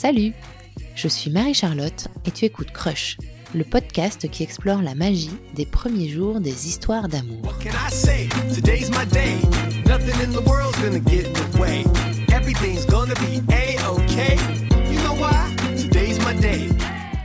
Salut 0.00 0.32
Je 0.94 1.08
suis 1.08 1.30
Marie-Charlotte 1.30 2.08
et 2.24 2.30
tu 2.30 2.46
écoutes 2.46 2.70
Crush, 2.70 3.18
le 3.54 3.64
podcast 3.64 4.30
qui 4.30 4.42
explore 4.42 4.80
la 4.80 4.94
magie 4.94 5.36
des 5.54 5.66
premiers 5.66 6.08
jours 6.08 6.40
des 6.40 6.68
histoires 6.68 7.06
d'amour. 7.06 7.52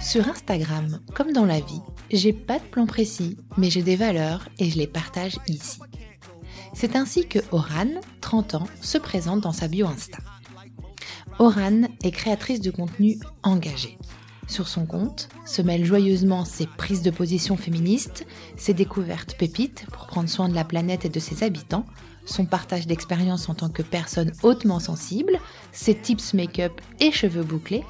Sur 0.01 0.27
Instagram, 0.27 0.99
comme 1.13 1.31
dans 1.31 1.45
la 1.45 1.61
vie, 1.61 1.81
j'ai 2.11 2.33
pas 2.33 2.59
de 2.59 2.65
plan 2.65 2.85
précis, 2.85 3.37
mais 3.55 3.69
j'ai 3.69 3.83
des 3.83 3.95
valeurs 3.95 4.49
et 4.59 4.69
je 4.69 4.77
les 4.77 4.87
partage 4.87 5.37
ici. 5.47 5.79
C'est 6.73 6.97
ainsi 6.97 7.25
que 7.25 7.39
Oran, 7.53 8.01
30 8.19 8.55
ans, 8.55 8.67
se 8.81 8.97
présente 8.97 9.39
dans 9.39 9.53
sa 9.53 9.69
bio 9.69 9.87
Insta. 9.87 10.17
Oran 11.37 11.81
est 12.03 12.11
créatrice 12.11 12.61
de 12.61 12.71
contenu 12.71 13.17
engagé. 13.43 13.97
Sur 14.47 14.69
son 14.69 14.85
compte 14.85 15.27
se 15.45 15.61
mêlent 15.61 15.83
joyeusement 15.83 16.45
ses 16.45 16.65
prises 16.65 17.01
de 17.01 17.11
position 17.11 17.57
féministes, 17.57 18.25
ses 18.55 18.73
découvertes 18.73 19.35
pépites 19.37 19.85
pour 19.91 20.07
prendre 20.07 20.29
soin 20.29 20.47
de 20.47 20.55
la 20.55 20.63
planète 20.63 21.03
et 21.03 21.09
de 21.09 21.19
ses 21.19 21.43
habitants, 21.43 21.85
son 22.25 22.45
partage 22.45 22.87
d'expérience 22.87 23.49
en 23.49 23.53
tant 23.53 23.69
que 23.69 23.81
personne 23.81 24.31
hautement 24.43 24.79
sensible, 24.79 25.39
ses 25.73 25.95
tips 25.95 26.33
make-up 26.33 26.79
et 27.01 27.11
cheveux 27.11 27.43
bouclés, 27.43 27.83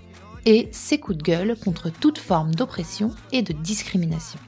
et 0.46 0.68
ses 0.71 0.99
coups 0.99 1.18
de 1.18 1.23
gueule 1.23 1.55
contre 1.63 1.90
toute 1.91 2.18
forme 2.18 2.54
d'oppression 2.55 3.12
et 3.32 3.43
de 3.43 3.54
discrimination. 3.54 4.40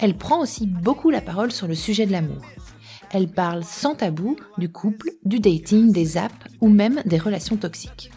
Elle 0.00 0.16
prend 0.16 0.40
aussi 0.40 0.66
beaucoup 0.66 1.10
la 1.10 1.20
parole 1.20 1.52
sur 1.52 1.68
le 1.68 1.74
sujet 1.74 2.06
de 2.06 2.12
l'amour. 2.12 2.42
Elle 3.12 3.28
parle 3.28 3.64
sans 3.64 3.96
tabou 3.96 4.36
du 4.56 4.70
couple, 4.70 5.10
du 5.24 5.40
dating, 5.40 5.92
des 5.92 6.16
apps 6.16 6.34
ou 6.60 6.68
même 6.68 7.02
des 7.04 7.18
relations 7.18 7.56
toxiques. 7.56 8.10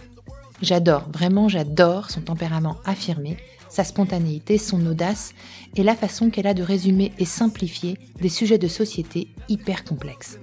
J'adore, 0.61 1.09
vraiment 1.11 1.49
j'adore 1.49 2.11
son 2.11 2.21
tempérament 2.21 2.77
affirmé, 2.85 3.38
sa 3.69 3.83
spontanéité, 3.83 4.59
son 4.59 4.86
audace 4.86 5.33
et 5.75 5.83
la 5.83 5.95
façon 5.95 6.30
qu'elle 6.30 6.45
a 6.45 6.53
de 6.53 6.61
résumer 6.61 7.11
et 7.17 7.25
simplifier 7.25 7.97
des 8.21 8.30
sujets 8.30 8.59
de 8.59 8.67
société 8.67 9.30
hyper 9.49 9.83
complexes. 9.83 10.38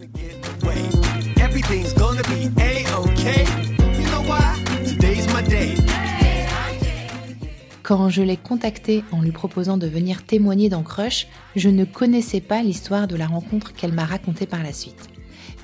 Quand 7.90 8.08
je 8.08 8.22
l'ai 8.22 8.36
contactée 8.36 9.02
en 9.10 9.20
lui 9.20 9.32
proposant 9.32 9.76
de 9.76 9.88
venir 9.88 10.22
témoigner 10.22 10.68
dans 10.68 10.84
Crush, 10.84 11.26
je 11.56 11.68
ne 11.68 11.84
connaissais 11.84 12.40
pas 12.40 12.62
l'histoire 12.62 13.08
de 13.08 13.16
la 13.16 13.26
rencontre 13.26 13.72
qu'elle 13.72 13.92
m'a 13.92 14.04
racontée 14.04 14.46
par 14.46 14.62
la 14.62 14.72
suite. 14.72 15.08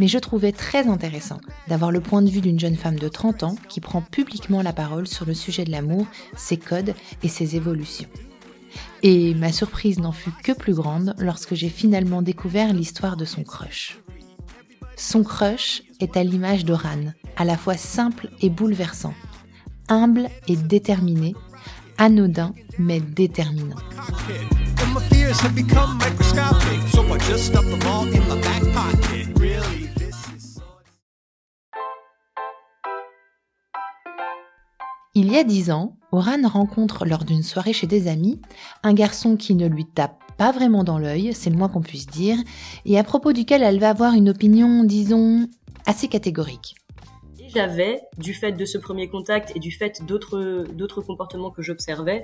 Mais 0.01 0.09
je 0.09 0.19
trouvais 0.19 0.51
très 0.51 0.89
intéressant 0.89 1.39
d'avoir 1.69 1.93
le 1.93 2.01
point 2.01 2.23
de 2.23 2.29
vue 2.29 2.41
d'une 2.41 2.59
jeune 2.59 2.75
femme 2.75 2.99
de 2.99 3.07
30 3.07 3.45
ans 3.45 3.55
qui 3.69 3.81
prend 3.81 4.03
publiquement 4.03 4.61
la 4.61 4.73
parole 4.73 5.07
sur 5.07 5.25
le 5.25 5.35
sujet 5.35 5.63
de 5.63 5.71
l'amour, 5.71 6.05
ses 6.37 6.57
codes 6.57 6.95
et 7.23 7.29
ses 7.29 7.55
évolutions. 7.55 8.09
Et 9.05 9.33
ma 9.35 9.53
surprise 9.53 10.01
n'en 10.01 10.11
fut 10.11 10.33
que 10.43 10.51
plus 10.51 10.75
grande 10.75 11.15
lorsque 11.19 11.55
j'ai 11.55 11.69
finalement 11.69 12.23
découvert 12.23 12.73
l'histoire 12.73 13.17
de 13.17 13.25
son 13.25 13.45
crush. 13.45 14.01
Son 14.97 15.23
crush 15.23 15.85
est 16.01 16.17
à 16.17 16.25
l'image 16.25 16.65
d'Oran, 16.65 17.13
à 17.37 17.45
la 17.45 17.57
fois 17.57 17.77
simple 17.77 18.31
et 18.41 18.51
bouleversant, 18.51 19.15
humble 19.89 20.29
et 20.49 20.57
déterminé, 20.57 21.35
anodin 21.99 22.55
mais 22.79 23.01
déterminant. 23.01 23.77
Il 35.15 35.33
y 35.33 35.39
a 35.39 35.45
dix 35.45 35.71
ans, 35.71 35.97
Oran 36.13 36.47
rencontre 36.47 37.07
lors 37.07 37.25
d'une 37.25 37.43
soirée 37.43 37.73
chez 37.73 37.87
des 37.87 38.07
amis 38.07 38.39
un 38.83 38.93
garçon 38.93 39.37
qui 39.37 39.55
ne 39.55 39.67
lui 39.67 39.87
tape 39.87 40.21
pas 40.37 40.53
vraiment 40.53 40.85
dans 40.85 40.99
l'œil, 40.99 41.33
c'est 41.33 41.51
le 41.51 41.57
moins 41.57 41.69
qu'on 41.69 41.81
puisse 41.81 42.07
dire, 42.07 42.37
et 42.85 42.99
à 42.99 43.05
propos 43.05 43.33
duquel 43.33 43.63
elle 43.63 43.81
va 43.81 43.91
avoir 43.91 44.13
une 44.13 44.29
opinion, 44.29 44.85
disons, 44.85 45.49
assez 45.87 46.09
catégorique. 46.09 46.75
Et 47.57 47.59
J'avais, 47.59 48.03
du 48.19 48.35
fait 48.35 48.53
de 48.53 48.65
ce 48.67 48.77
premier 48.77 49.09
contact 49.09 49.53
et 49.57 49.61
du 49.61 49.71
fait 49.71 50.03
d'autres 50.05 51.01
comportements 51.01 51.51
que 51.51 51.63
j'observais, 51.63 52.23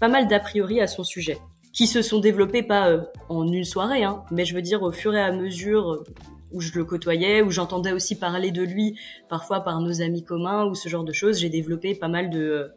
pas 0.00 0.08
mal 0.08 0.26
d'a 0.26 0.40
priori 0.40 0.80
à 0.80 0.88
son 0.88 1.04
sujet, 1.04 1.38
qui 1.72 1.86
se 1.86 2.02
sont 2.02 2.18
développés 2.18 2.64
pas 2.64 2.88
euh, 2.88 3.02
en 3.28 3.46
une 3.46 3.64
soirée, 3.64 4.02
hein, 4.02 4.24
mais 4.32 4.44
je 4.44 4.56
veux 4.56 4.62
dire 4.62 4.82
au 4.82 4.90
fur 4.90 5.14
et 5.14 5.20
à 5.20 5.30
mesure 5.30 5.92
euh, 5.92 6.04
où 6.50 6.60
je 6.60 6.72
le 6.76 6.84
côtoyais, 6.84 7.42
où 7.42 7.50
j'entendais 7.52 7.92
aussi 7.92 8.18
parler 8.18 8.50
de 8.50 8.62
lui, 8.62 8.98
parfois 9.28 9.60
par 9.60 9.80
nos 9.80 10.02
amis 10.02 10.24
communs 10.24 10.66
ou 10.66 10.74
ce 10.74 10.88
genre 10.88 11.04
de 11.04 11.12
choses, 11.12 11.38
j'ai 11.38 11.48
développé 11.48 11.94
pas 11.94 12.08
mal 12.08 12.28
de 12.28 12.72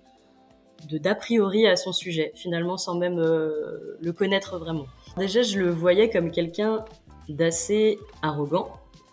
de 0.89 0.99
d'a 0.99 1.15
priori 1.15 1.65
à 1.65 1.75
son 1.75 1.91
sujet, 1.91 2.33
finalement 2.35 2.77
sans 2.77 2.95
même 2.95 3.17
euh, 3.17 3.97
le 3.99 4.13
connaître 4.13 4.59
vraiment. 4.59 4.85
Déjà, 5.17 5.41
je 5.41 5.57
le 5.57 5.71
voyais 5.71 6.11
comme 6.11 6.29
quelqu'un 6.29 6.85
d'assez 7.29 7.97
arrogant. 8.21 8.69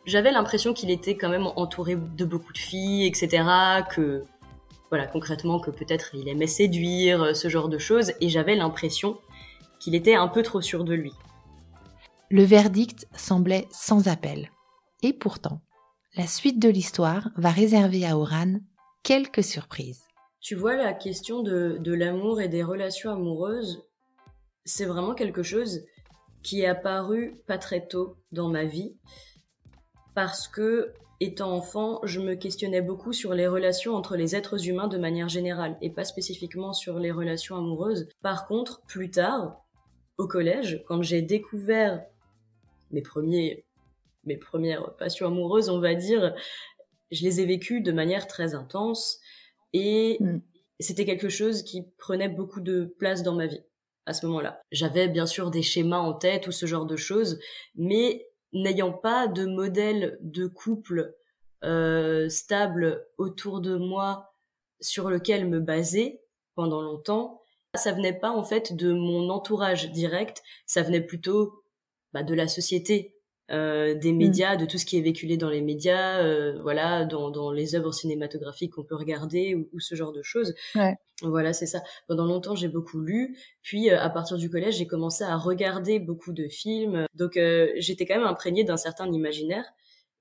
J'avais 0.06 0.32
l'impression 0.32 0.72
qu'il 0.72 0.90
était 0.90 1.16
quand 1.16 1.28
même 1.28 1.46
entouré 1.56 1.96
de 1.96 2.24
beaucoup 2.24 2.52
de 2.52 2.58
filles, 2.58 3.06
etc. 3.06 3.44
Que, 3.94 4.24
voilà, 4.88 5.06
concrètement, 5.06 5.60
que 5.60 5.70
peut-être 5.70 6.14
il 6.14 6.28
aimait 6.28 6.46
séduire, 6.46 7.22
euh, 7.22 7.34
ce 7.34 7.48
genre 7.48 7.68
de 7.68 7.78
choses. 7.78 8.12
Et 8.20 8.28
j'avais 8.28 8.56
l'impression 8.56 9.18
qu'il 9.78 9.94
était 9.94 10.14
un 10.14 10.28
peu 10.28 10.42
trop 10.42 10.60
sûr 10.60 10.84
de 10.84 10.94
lui. 10.94 11.12
Le 12.30 12.44
verdict 12.44 13.06
semblait 13.14 13.66
sans 13.70 14.08
appel. 14.08 14.50
Et 15.02 15.12
pourtant, 15.12 15.60
la 16.16 16.26
suite 16.26 16.60
de 16.60 16.68
l'histoire 16.68 17.30
va 17.36 17.50
réserver 17.50 18.06
à 18.06 18.16
Oran 18.16 18.60
quelques 19.02 19.44
surprises. 19.44 20.02
Tu 20.40 20.54
vois, 20.54 20.76
la 20.76 20.92
question 20.92 21.42
de, 21.42 21.76
de 21.78 21.92
l'amour 21.92 22.40
et 22.40 22.48
des 22.48 22.62
relations 22.62 23.10
amoureuses, 23.10 23.84
c'est 24.64 24.86
vraiment 24.86 25.14
quelque 25.14 25.42
chose 25.42 25.82
qui 26.42 26.62
est 26.62 26.66
apparu 26.66 27.40
pas 27.46 27.58
très 27.58 27.86
tôt 27.86 28.16
dans 28.32 28.48
ma 28.48 28.64
vie. 28.64 28.96
Parce 30.22 30.48
que, 30.48 30.92
étant 31.20 31.50
enfant, 31.50 32.00
je 32.04 32.20
me 32.20 32.34
questionnais 32.34 32.82
beaucoup 32.82 33.14
sur 33.14 33.32
les 33.32 33.46
relations 33.46 33.94
entre 33.94 34.16
les 34.16 34.36
êtres 34.36 34.68
humains 34.68 34.86
de 34.86 34.98
manière 34.98 35.30
générale, 35.30 35.78
et 35.80 35.88
pas 35.88 36.04
spécifiquement 36.04 36.74
sur 36.74 36.98
les 36.98 37.10
relations 37.10 37.56
amoureuses. 37.56 38.06
Par 38.20 38.46
contre, 38.46 38.82
plus 38.82 39.10
tard, 39.10 39.64
au 40.18 40.28
collège, 40.28 40.84
quand 40.86 41.00
j'ai 41.00 41.22
découvert 41.22 42.04
mes 42.90 43.00
premiers, 43.00 43.64
mes 44.24 44.36
premières 44.36 44.94
passions 44.96 45.28
amoureuses, 45.28 45.70
on 45.70 45.80
va 45.80 45.94
dire, 45.94 46.34
je 47.10 47.24
les 47.24 47.40
ai 47.40 47.46
vécues 47.46 47.80
de 47.80 47.92
manière 47.92 48.26
très 48.26 48.54
intense 48.54 49.20
et 49.72 50.18
Mm. 50.20 50.40
c'était 50.80 51.06
quelque 51.06 51.30
chose 51.30 51.62
qui 51.62 51.86
prenait 51.96 52.28
beaucoup 52.28 52.60
de 52.60 52.94
place 52.98 53.22
dans 53.22 53.36
ma 53.36 53.46
vie 53.46 53.64
à 54.04 54.12
ce 54.12 54.26
moment-là. 54.26 54.60
J'avais 54.70 55.08
bien 55.08 55.24
sûr 55.24 55.50
des 55.50 55.62
schémas 55.62 56.00
en 56.00 56.12
tête 56.12 56.46
ou 56.46 56.52
ce 56.52 56.66
genre 56.66 56.84
de 56.84 56.96
choses, 56.96 57.40
mais 57.74 58.26
n'ayant 58.52 58.92
pas 58.92 59.26
de 59.26 59.46
modèle 59.46 60.18
de 60.20 60.46
couple 60.46 61.14
euh, 61.64 62.28
stable 62.28 63.06
autour 63.18 63.60
de 63.60 63.76
moi 63.76 64.34
sur 64.80 65.10
lequel 65.10 65.48
me 65.48 65.60
baser 65.60 66.22
pendant 66.54 66.82
longtemps, 66.82 67.42
ça 67.74 67.92
venait 67.92 68.18
pas 68.18 68.30
en 68.30 68.42
fait 68.42 68.74
de 68.74 68.92
mon 68.92 69.30
entourage 69.30 69.90
direct, 69.92 70.42
ça 70.66 70.82
venait 70.82 71.00
plutôt 71.00 71.62
bah, 72.12 72.22
de 72.22 72.34
la 72.34 72.48
société, 72.48 73.14
euh, 73.50 73.94
des 73.94 74.12
médias, 74.12 74.56
de 74.56 74.64
tout 74.64 74.78
ce 74.78 74.86
qui 74.86 74.96
est 74.96 75.00
véhiculé 75.00 75.36
dans 75.36 75.50
les 75.50 75.60
médias, 75.60 76.22
euh, 76.22 76.60
voilà, 76.62 77.04
dans, 77.04 77.30
dans 77.30 77.50
les 77.50 77.74
œuvres 77.74 77.92
cinématographiques 77.92 78.74
qu'on 78.74 78.84
peut 78.84 78.96
regarder 78.96 79.54
ou, 79.54 79.68
ou 79.72 79.80
ce 79.80 79.94
genre 79.94 80.12
de 80.12 80.22
choses. 80.22 80.54
Ouais. 80.74 80.96
Voilà, 81.22 81.52
c'est 81.52 81.66
ça. 81.66 81.82
Pendant 82.08 82.24
longtemps, 82.24 82.54
j'ai 82.54 82.68
beaucoup 82.68 83.00
lu, 83.00 83.36
puis 83.62 83.90
euh, 83.90 84.00
à 84.00 84.08
partir 84.08 84.38
du 84.38 84.48
collège, 84.48 84.76
j'ai 84.78 84.86
commencé 84.86 85.22
à 85.24 85.36
regarder 85.36 85.98
beaucoup 85.98 86.32
de 86.32 86.48
films, 86.48 87.06
donc 87.14 87.36
euh, 87.36 87.68
j'étais 87.76 88.06
quand 88.06 88.16
même 88.16 88.26
imprégnée 88.26 88.64
d'un 88.64 88.78
certain 88.78 89.10
imaginaire. 89.12 89.64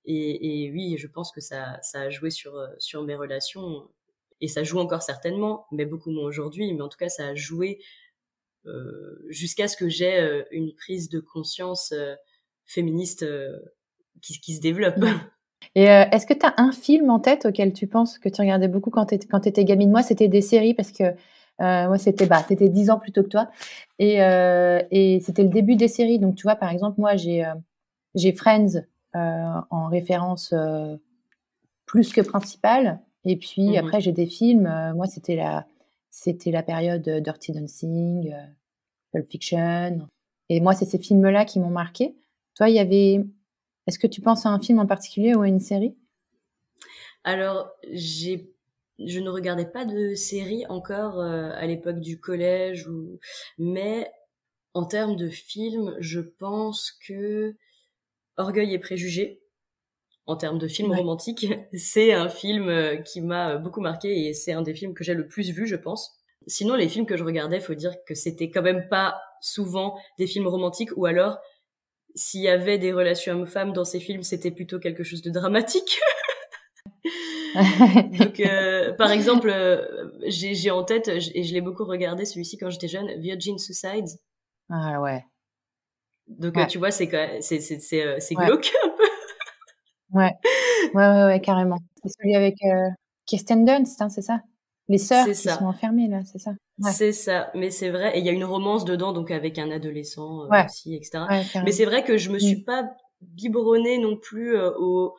Et, 0.05 0.65
et 0.65 0.71
oui, 0.71 0.97
je 0.97 1.07
pense 1.07 1.31
que 1.31 1.39
ça, 1.39 1.77
ça 1.83 2.01
a 2.01 2.09
joué 2.09 2.31
sur, 2.31 2.55
euh, 2.55 2.67
sur 2.79 3.03
mes 3.03 3.15
relations, 3.15 3.87
et 4.41 4.47
ça 4.47 4.63
joue 4.63 4.79
encore 4.79 5.03
certainement, 5.03 5.67
mais 5.71 5.85
beaucoup 5.85 6.11
moins 6.11 6.25
aujourd'hui, 6.25 6.73
mais 6.73 6.81
en 6.81 6.89
tout 6.89 6.97
cas, 6.97 7.09
ça 7.09 7.27
a 7.27 7.35
joué 7.35 7.79
euh, 8.65 9.23
jusqu'à 9.29 9.67
ce 9.67 9.77
que 9.77 9.87
j'ai 9.87 10.43
une 10.51 10.73
prise 10.73 11.09
de 11.09 11.19
conscience 11.19 11.91
euh, 11.91 12.15
féministe 12.69 13.23
euh, 13.23 13.57
qui, 14.21 14.39
qui 14.39 14.55
se 14.55 14.61
développe. 14.61 15.03
Et 15.75 15.89
euh, 15.89 16.05
est-ce 16.11 16.25
que 16.25 16.33
tu 16.33 16.45
as 16.45 16.53
un 16.57 16.71
film 16.71 17.09
en 17.09 17.19
tête 17.19 17.45
auquel 17.45 17.73
tu 17.73 17.87
penses 17.87 18.17
que 18.17 18.29
tu 18.29 18.41
regardais 18.41 18.67
beaucoup 18.67 18.91
quand 18.91 19.05
tu 19.07 19.15
étais 19.15 19.65
gamine? 19.65 19.91
Moi, 19.91 20.03
c'était 20.03 20.27
des 20.27 20.41
séries 20.41 20.73
parce 20.73 20.91
que 20.91 21.03
euh, 21.03 21.13
moi, 21.87 21.97
c'était 21.97 22.25
bah, 22.25 22.43
t'étais 22.47 22.69
10 22.69 22.89
ans 22.89 22.99
plus 22.99 23.11
tôt 23.11 23.23
que 23.23 23.27
toi. 23.27 23.49
Et, 23.97 24.21
euh, 24.21 24.81
et 24.91 25.19
c'était 25.19 25.43
le 25.43 25.49
début 25.49 25.75
des 25.75 25.87
séries. 25.89 26.19
Donc, 26.19 26.35
tu 26.35 26.43
vois, 26.43 26.55
par 26.55 26.69
exemple, 26.69 26.99
moi, 26.99 27.15
j'ai 27.15 27.45
j'ai 28.15 28.31
Friends 28.31 28.81
en 29.13 29.87
référence 29.87 30.53
plus 31.85 32.13
que 32.13 32.21
principale. 32.21 32.99
Et 33.25 33.35
puis 33.35 33.71
Mhm. 33.71 33.77
après, 33.77 33.99
j'ai 34.01 34.13
des 34.13 34.27
films. 34.27 34.93
moi, 34.95 35.07
c'était 35.07 35.35
la, 35.35 35.65
c'était 36.09 36.51
la 36.51 36.63
période 36.63 37.07
Dirty 37.07 37.51
Dancing, 37.51 38.33
Pulp 39.11 39.29
Fiction. 39.29 40.07
Et 40.47 40.61
moi, 40.61 40.73
c'est 40.73 40.85
ces 40.85 40.97
films-là 40.99 41.45
qui 41.45 41.59
m'ont 41.59 41.69
marqué. 41.69 42.15
Toi, 42.59 42.69
il 42.69 42.75
y 42.75 42.79
avait. 42.79 43.25
Est-ce 43.87 43.97
que 43.97 44.05
tu 44.05 44.19
penses 44.19 44.45
à 44.45 44.49
un 44.49 44.59
film 44.59 44.79
en 44.79 44.85
particulier 44.85 45.33
ou 45.33 45.41
à 45.41 45.47
une 45.47 45.61
série? 45.61 45.95
Alors, 47.23 47.71
j'ai 47.89 48.53
je 48.99 49.21
ne 49.21 49.29
regardais 49.29 49.65
pas 49.65 49.85
de 49.85 50.13
séries 50.13 50.65
encore 50.67 51.21
euh, 51.21 51.51
à 51.53 51.65
l'époque 51.67 52.01
du 52.01 52.19
collège, 52.19 52.85
ou... 52.85 53.17
mais 53.57 54.11
en 54.73 54.83
termes 54.83 55.15
de 55.15 55.29
films, 55.29 55.95
je 56.01 56.19
pense 56.19 56.91
que 57.07 57.55
Orgueil 58.35 58.73
et 58.73 58.79
préjugés, 58.79 59.41
en 60.25 60.35
termes 60.35 60.57
de 60.57 60.67
film 60.67 60.91
romantique, 60.91 61.47
c'est 61.73 62.11
un 62.11 62.27
film 62.27 62.67
euh, 62.67 62.97
qui 62.97 63.21
m'a 63.21 63.55
beaucoup 63.55 63.79
marqué 63.79 64.27
et 64.27 64.33
c'est 64.33 64.51
un 64.51 64.63
des 64.63 64.73
films 64.73 64.93
que 64.93 65.05
j'ai 65.05 65.13
le 65.13 65.29
plus 65.29 65.51
vu, 65.51 65.65
je 65.65 65.77
pense. 65.77 66.19
Sinon, 66.45 66.75
les 66.75 66.89
films 66.89 67.05
que 67.05 67.15
je 67.15 67.23
regardais, 67.23 67.61
faut 67.61 67.73
dire 67.73 67.95
que 68.05 68.15
c'était 68.15 68.51
quand 68.51 68.63
même 68.63 68.89
pas 68.89 69.17
souvent 69.39 69.97
des 70.17 70.27
films 70.27 70.47
romantiques 70.47 70.91
ou 70.97 71.05
alors 71.05 71.39
s'il 72.15 72.41
y 72.41 72.49
avait 72.49 72.77
des 72.77 72.91
relations 72.91 73.33
hommes-femmes 73.33 73.73
dans 73.73 73.85
ces 73.85 73.99
films, 73.99 74.23
c'était 74.23 74.51
plutôt 74.51 74.79
quelque 74.79 75.03
chose 75.03 75.21
de 75.21 75.29
dramatique. 75.29 75.99
Donc, 78.19 78.39
euh, 78.39 78.93
par 78.93 79.11
exemple, 79.11 79.49
euh, 79.49 80.09
j'ai 80.27 80.71
en 80.71 80.83
tête, 80.83 81.07
et 81.07 81.43
je 81.43 81.53
l'ai 81.53 81.61
beaucoup 81.61 81.85
regardé 81.85 82.25
celui-ci 82.25 82.57
quand 82.57 82.69
j'étais 82.69 82.87
jeune, 82.87 83.19
Virgin 83.19 83.57
Suicides. 83.57 84.19
Ah 84.69 85.01
ouais. 85.01 85.23
Donc, 86.27 86.57
euh, 86.57 86.65
tu 86.65 86.77
vois, 86.77 86.91
c'est 86.91 87.09
c'est 87.41 87.59
c'est 87.59 88.35
glauque 88.35 88.71
un 88.83 88.89
peu. 88.89 89.03
Ouais. 90.11 90.31
ouais, 90.93 91.07
ouais, 91.07 91.25
ouais, 91.25 91.41
carrément. 91.41 91.77
C'est 92.03 92.09
celui 92.09 92.35
avec 92.35 92.55
Kirsten 93.25 93.65
Dunst, 93.65 94.01
hein, 94.01 94.09
c'est 94.09 94.21
ça? 94.21 94.41
Les 94.89 94.97
sœurs 94.97 95.25
qui 95.25 95.35
sont 95.35 95.65
enfermées, 95.65 96.07
là, 96.07 96.21
c'est 96.25 96.39
ça 96.39 96.51
C'est 96.91 97.13
ça, 97.13 97.51
mais 97.55 97.69
c'est 97.69 97.89
vrai. 97.89 98.17
Et 98.17 98.19
il 98.19 98.25
y 98.25 98.29
a 98.29 98.33
une 98.33 98.43
romance 98.43 98.83
dedans, 98.85 99.13
donc 99.13 99.31
avec 99.31 99.57
un 99.57 99.71
adolescent 99.71 100.47
aussi, 100.49 100.95
etc. 100.95 101.23
mais 101.63 101.71
c'est 101.71 101.85
vrai 101.85 102.03
que 102.03 102.17
je 102.17 102.29
me 102.31 102.39
suis 102.39 102.57
mm. 102.57 102.63
pas 102.65 102.83
biberonnée 103.21 103.97
non 103.99 104.17
plus 104.17 104.57
au, 104.57 105.15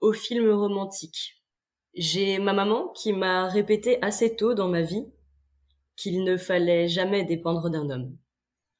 au 0.00 0.12
film 0.12 0.50
romantique. 0.50 1.42
J'ai 1.94 2.38
ma 2.38 2.52
maman 2.52 2.88
qui 2.88 3.12
m'a 3.12 3.48
répété 3.48 3.98
assez 4.02 4.36
tôt 4.36 4.54
dans 4.54 4.68
ma 4.68 4.82
vie 4.82 5.06
qu'il 5.96 6.24
ne 6.24 6.36
fallait 6.36 6.88
jamais 6.88 7.24
dépendre 7.24 7.70
d'un 7.70 7.88
homme. 7.90 8.16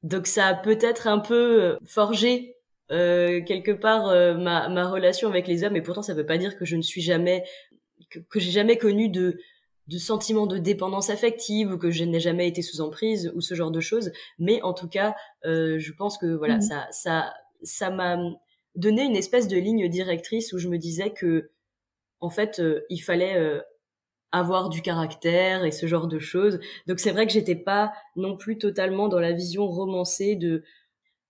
Donc 0.03 0.27
ça 0.27 0.47
a 0.47 0.55
peut-être 0.55 1.07
un 1.07 1.19
peu 1.19 1.63
euh, 1.63 1.77
forgé 1.87 2.57
euh, 2.93 3.43
quelque 3.43 3.73
part 3.73 4.09
euh, 4.09 4.35
ma, 4.35 4.69
ma 4.69 4.89
relation 4.89 5.29
avec 5.29 5.49
les 5.49 5.65
hommes, 5.65 5.77
et 5.77 5.83
pourtant 5.83 6.03
ça 6.03 6.13
ne 6.13 6.19
veut 6.19 6.27
pas 6.27 6.39
dire 6.39 6.57
que 6.57 6.65
je 6.65 6.77
ne 6.77 6.83
suis 6.83 7.01
jamais 7.01 7.43
que, 8.11 8.21
que 8.21 8.39
j'ai 8.39 8.53
jamais 8.53 8.77
connu 8.77 9.09
de 9.09 9.39
de 9.89 9.99
sentiment 9.99 10.47
de 10.47 10.59
dépendance 10.59 11.11
affective 11.11 11.73
ou 11.73 11.79
que 11.79 11.91
je 11.91 12.05
n'ai 12.05 12.21
jamais 12.21 12.49
été 12.49 12.63
sous 12.63 12.81
emprise 12.81 13.33
ou 13.35 13.41
ce 13.41 13.55
genre 13.55 13.71
de 13.71 13.81
choses. 13.81 14.11
Mais 14.39 14.61
en 14.63 14.75
tout 14.75 14.89
cas, 14.89 15.15
euh, 15.45 15.79
je 15.79 15.93
pense 15.93 16.19
que 16.19 16.27
voilà, 16.27 16.59
mmh. 16.59 16.63
ça 16.63 16.87
ça 16.91 17.35
ça 17.63 17.91
m'a 17.91 18.19
donné 18.75 19.03
une 19.03 19.17
espèce 19.17 19.49
de 19.49 19.57
ligne 19.57 19.89
directrice 19.89 20.53
où 20.53 20.59
je 20.59 20.69
me 20.69 20.79
disais 20.79 21.11
que 21.11 21.51
en 22.21 22.31
fait, 22.31 22.61
euh, 22.61 22.85
il 22.89 22.99
fallait 22.99 23.37
euh, 23.37 23.61
avoir 24.33 24.69
du 24.69 24.83
caractère 24.83 25.65
et 25.65 25.71
ce 25.71 25.87
genre 25.87 26.09
de 26.09 26.19
choses. 26.19 26.61
Donc 26.87 26.99
c'est 26.99 27.13
vrai 27.13 27.27
que 27.27 27.33
j'étais 27.33 27.57
pas 27.57 27.93
non 28.17 28.37
plus 28.37 28.59
totalement 28.59 29.09
dans 29.09 29.21
la 29.21 29.33
vision 29.33 29.67
romancée 29.67 30.37
de 30.37 30.63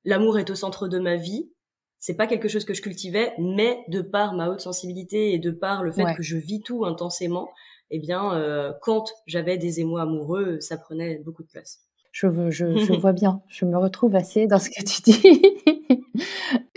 l'amour 0.04 0.38
est 0.38 0.50
au 0.50 0.54
centre 0.54 0.88
de 0.88 0.98
ma 0.98 1.16
vie. 1.16 1.50
C'est 1.98 2.16
pas 2.16 2.26
quelque 2.26 2.48
chose 2.48 2.64
que 2.64 2.74
je 2.74 2.82
cultivais, 2.82 3.32
mais 3.38 3.84
de 3.88 4.00
par 4.00 4.34
ma 4.34 4.48
haute 4.48 4.60
sensibilité 4.60 5.32
et 5.32 5.38
de 5.38 5.50
par 5.50 5.82
le 5.82 5.92
fait 5.92 6.14
que 6.14 6.22
je 6.22 6.36
vis 6.36 6.60
tout 6.62 6.84
intensément, 6.84 7.48
eh 7.90 7.98
bien, 7.98 8.34
euh, 8.34 8.72
quand 8.82 9.10
j'avais 9.26 9.58
des 9.58 9.80
émois 9.80 10.02
amoureux, 10.02 10.60
ça 10.60 10.76
prenait 10.76 11.18
beaucoup 11.18 11.42
de 11.42 11.48
place. 11.48 11.80
Je, 12.12 12.28
je, 12.50 12.76
je 12.78 12.92
vois 13.00 13.12
bien, 13.12 13.42
je 13.48 13.64
me 13.64 13.76
retrouve 13.76 14.14
assez 14.14 14.46
dans 14.46 14.58
ce 14.58 14.70
que 14.70 14.82
tu 14.82 15.02
dis. 15.02 16.14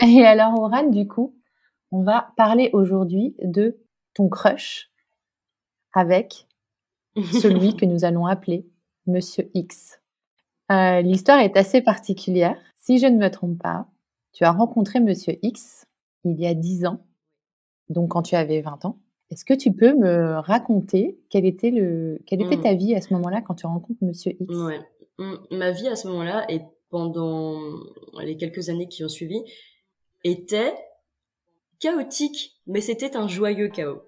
et 0.00 0.24
alors, 0.24 0.58
Oran, 0.60 0.88
du 0.88 1.06
coup, 1.08 1.34
on 1.90 2.02
va 2.02 2.32
parler 2.36 2.70
aujourd'hui 2.72 3.34
de 3.42 3.78
ton 4.14 4.28
crush 4.28 4.90
avec 5.92 6.46
celui 7.40 7.76
que 7.76 7.84
nous 7.84 8.04
allons 8.04 8.26
appeler 8.26 8.66
Monsieur 9.06 9.50
X. 9.54 10.00
Euh, 10.70 11.00
l'histoire 11.00 11.40
est 11.40 11.56
assez 11.56 11.82
particulière. 11.82 12.56
Si 12.76 12.98
je 12.98 13.06
ne 13.06 13.16
me 13.16 13.28
trompe 13.28 13.58
pas, 13.58 13.88
tu 14.32 14.44
as 14.44 14.52
rencontré 14.52 15.00
Monsieur 15.00 15.36
X 15.42 15.86
il 16.24 16.38
y 16.38 16.46
a 16.46 16.54
10 16.54 16.86
ans, 16.86 17.04
donc 17.88 18.10
quand 18.10 18.22
tu 18.22 18.36
avais 18.36 18.60
20 18.60 18.84
ans. 18.84 18.98
Est-ce 19.30 19.44
que 19.44 19.54
tu 19.54 19.72
peux 19.72 19.94
me 19.94 20.40
raconter 20.40 21.20
quel 21.28 21.46
était, 21.46 21.70
le, 21.70 22.18
quelle 22.26 22.42
était 22.42 22.60
ta 22.60 22.74
mmh. 22.74 22.78
vie 22.78 22.94
à 22.96 23.00
ce 23.00 23.14
moment-là 23.14 23.40
quand 23.42 23.54
tu 23.54 23.64
rencontres 23.64 24.02
Monsieur 24.02 24.32
X? 24.40 24.56
Ouais. 24.56 24.80
Mmh, 25.18 25.34
ma 25.52 25.70
vie 25.70 25.86
à 25.86 25.94
ce 25.94 26.08
moment-là 26.08 26.50
et 26.50 26.62
pendant 26.88 27.60
les 28.20 28.36
quelques 28.36 28.70
années 28.70 28.88
qui 28.88 29.04
ont 29.04 29.08
suivi 29.08 29.40
était 30.24 30.74
chaotique, 31.78 32.60
mais 32.66 32.80
c'était 32.80 33.16
un 33.16 33.28
joyeux 33.28 33.68
chaos. 33.68 34.02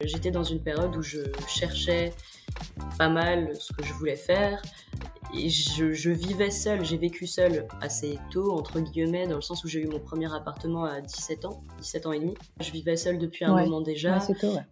J'étais 0.00 0.32
dans 0.32 0.42
une 0.42 0.60
période 0.60 0.96
où 0.96 1.02
je 1.02 1.20
cherchais 1.46 2.12
pas 2.98 3.08
mal 3.08 3.54
ce 3.54 3.72
que 3.72 3.84
je 3.84 3.92
voulais 3.92 4.16
faire. 4.16 4.60
Et 5.34 5.48
je, 5.48 6.10
vivais 6.10 6.50
seule, 6.50 6.84
j'ai 6.84 6.98
vécu 6.98 7.26
seule 7.26 7.66
assez 7.80 8.18
tôt, 8.30 8.52
entre 8.52 8.80
guillemets, 8.80 9.26
dans 9.26 9.36
le 9.36 9.40
sens 9.42 9.64
où 9.64 9.68
j'ai 9.68 9.80
eu 9.80 9.86
mon 9.86 9.98
premier 9.98 10.32
appartement 10.32 10.84
à 10.84 11.00
17 11.00 11.46
ans, 11.46 11.62
17 11.78 12.06
ans 12.06 12.12
et 12.12 12.20
demi. 12.20 12.34
Je 12.60 12.70
vivais 12.70 12.96
seule 12.96 13.18
depuis 13.18 13.46
un 13.46 13.56
moment 13.56 13.80
déjà. 13.80 14.18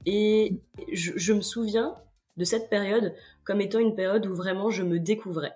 Et 0.04 0.60
je, 0.92 1.32
me 1.32 1.40
souviens 1.40 1.94
de 2.36 2.44
cette 2.44 2.68
période 2.68 3.14
comme 3.44 3.62
étant 3.62 3.78
une 3.78 3.94
période 3.94 4.26
où 4.26 4.34
vraiment 4.34 4.70
je 4.70 4.82
me 4.82 4.98
découvrais. 4.98 5.54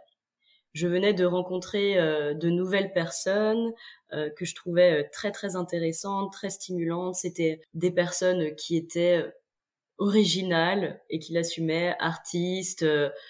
Je 0.72 0.88
venais 0.88 1.12
de 1.12 1.24
rencontrer 1.24 1.98
euh, 1.98 2.34
de 2.34 2.48
nouvelles 2.48 2.92
personnes 2.92 3.72
euh, 4.12 4.30
que 4.30 4.44
je 4.44 4.54
trouvais 4.54 5.02
euh, 5.02 5.08
très 5.12 5.30
très 5.30 5.54
intéressantes, 5.54 6.32
très 6.32 6.50
stimulantes. 6.50 7.14
C'était 7.14 7.60
des 7.74 7.92
personnes 7.92 8.54
qui 8.56 8.76
étaient 8.76 9.24
originales 9.98 11.00
et 11.10 11.18
qui 11.18 11.32
l'assumaient, 11.32 11.94
artistes. 11.98 12.84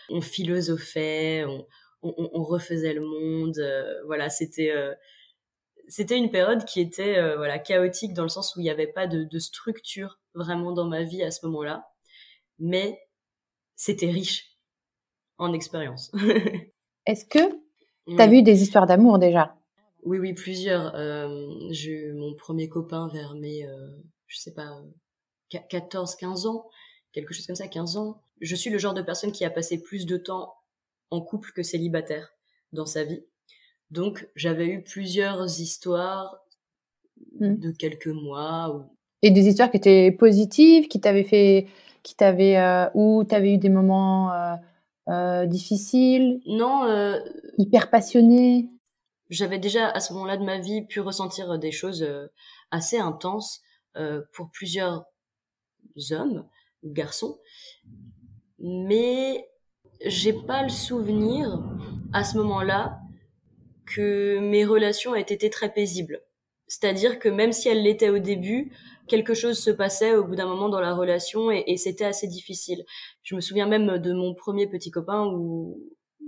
on 0.09 0.21
philosophait, 0.21 1.45
on, 1.45 1.67
on, 2.03 2.43
refaisait 2.43 2.95
le 2.95 3.03
monde. 3.03 3.61
voilà, 4.07 4.29
c'était 4.29 4.73
c'était 5.89 6.17
une 6.17 6.31
période 6.31 6.65
qui 6.65 6.81
était 6.81 7.37
voilà 7.37 7.59
chaotique 7.59 8.15
dans 8.15 8.23
le 8.23 8.29
sens 8.29 8.57
où 8.57 8.61
il 8.61 8.65
n'y 8.65 8.71
avait 8.71 8.87
pas 8.87 9.07
de, 9.07 9.25
de 9.25 9.39
structure 9.39 10.19
vraiment 10.35 10.73
dans 10.73 10.87
ma 10.87 11.03
vie 11.03 11.23
à 11.23 11.31
ce 11.31 11.45
moment-là, 11.47 11.87
mais 12.59 12.99
c'était 13.77 14.11
riche 14.11 14.57
en 15.39 15.53
expérience. 15.53 16.13
Est-ce 17.07 17.27
que 17.27 17.39
tu 18.07 18.21
as 18.21 18.27
vu 18.27 18.43
des 18.43 18.63
histoires 18.63 18.87
d'amour 18.87 19.19
déjà? 19.19 19.57
Oui, 20.05 20.19
oui, 20.19 20.35
plusieurs. 20.35 20.95
Euh, 20.95 21.49
j'ai 21.71 21.93
eu 21.93 22.13
mon 22.13 22.35
premier 22.35 22.69
copain 22.69 23.09
vers 23.13 23.35
mes, 23.35 23.67
euh, 23.67 23.89
je 24.27 24.39
sais 24.39 24.53
pas, 24.53 24.71
14, 25.69 26.17
15 26.17 26.47
ans, 26.47 26.69
quelque 27.13 27.35
chose 27.35 27.47
comme 27.47 27.57
ça, 27.57 27.69
15 27.69 27.97
ans. 27.97 28.21
Je 28.41 28.55
suis 28.57 28.71
le 28.71 28.79
genre 28.79 28.95
de 28.95 29.03
personne 29.03 29.33
qui 29.33 29.45
a 29.45 29.51
passé 29.51 29.83
plus 29.83 30.07
de 30.07 30.17
temps 30.17 30.55
en 31.11 31.21
couple 31.21 31.53
que 31.53 31.63
célibataire 31.63 32.33
dans 32.73 32.87
sa 32.87 33.05
vie. 33.05 33.25
Donc, 33.91 34.29
j'avais 34.35 34.67
eu 34.67 34.83
plusieurs 34.83 35.61
histoires 35.61 36.39
hmm. 37.39 37.57
de 37.57 37.71
quelques 37.71 38.09
mois. 38.09 38.89
Et 39.23 39.31
des 39.31 39.47
histoires 39.47 39.71
qui 39.71 39.77
étaient 39.77 40.11
positives, 40.11 40.89
qui 40.89 41.01
t'avaient 41.01 41.25
fait, 41.25 41.69
qui 42.03 42.15
t'avaient, 42.15 42.59
euh, 42.59 42.89
où 42.95 43.25
tu 43.25 43.35
avais 43.35 43.55
eu 43.55 43.59
des 43.59 43.69
moments 43.69 44.33
euh, 44.33 44.55
euh, 45.09 45.47
difficile 45.47 46.41
Non. 46.47 46.85
Euh, 46.85 47.19
hyper 47.59 47.91
passionné 47.91 48.69
J'avais 49.31 49.59
déjà 49.59 49.89
à 49.89 50.01
ce 50.01 50.13
moment-là 50.13 50.37
de 50.37 50.45
ma 50.45 50.59
vie 50.59 50.83
pu 50.83 51.01
ressentir 51.01 51.59
des 51.59 51.73
choses 51.73 52.07
assez 52.71 52.99
intenses 52.99 53.63
pour 54.33 54.51
plusieurs 54.51 55.05
hommes 56.11 56.47
ou 56.83 56.93
garçons, 56.93 57.39
mais 58.59 59.49
j'ai 60.05 60.33
pas 60.33 60.63
le 60.63 60.69
souvenir 60.69 61.63
à 62.13 62.25
ce 62.25 62.37
moment-là 62.39 63.01
que 63.87 64.39
mes 64.39 64.65
relations 64.65 65.15
aient 65.15 65.21
été 65.21 65.51
très 65.51 65.73
paisibles. 65.73 66.23
C'est-à-dire 66.67 67.19
que 67.19 67.29
même 67.29 67.53
si 67.53 67.69
elles 67.69 67.83
l'étaient 67.83 68.11
au 68.11 68.19
début, 68.19 68.73
quelque 69.07 69.35
chose 69.35 69.59
se 69.59 69.71
passait 69.71 70.17
au 70.17 70.25
bout 70.25 70.37
d'un 70.37 70.47
moment 70.47 70.69
dans 70.69 70.81
la 70.81 70.95
relation 70.95 71.51
et, 71.51 71.77
c'était 71.77 72.05
assez 72.05 72.27
difficile. 72.27 72.85
Je 73.23 73.35
me 73.35 73.41
souviens 73.41 73.67
même 73.67 73.99
de 73.99 74.13
mon 74.13 74.35
premier 74.35 74.67
petit 74.67 74.91
copain 74.91 75.27
où, 75.27 75.79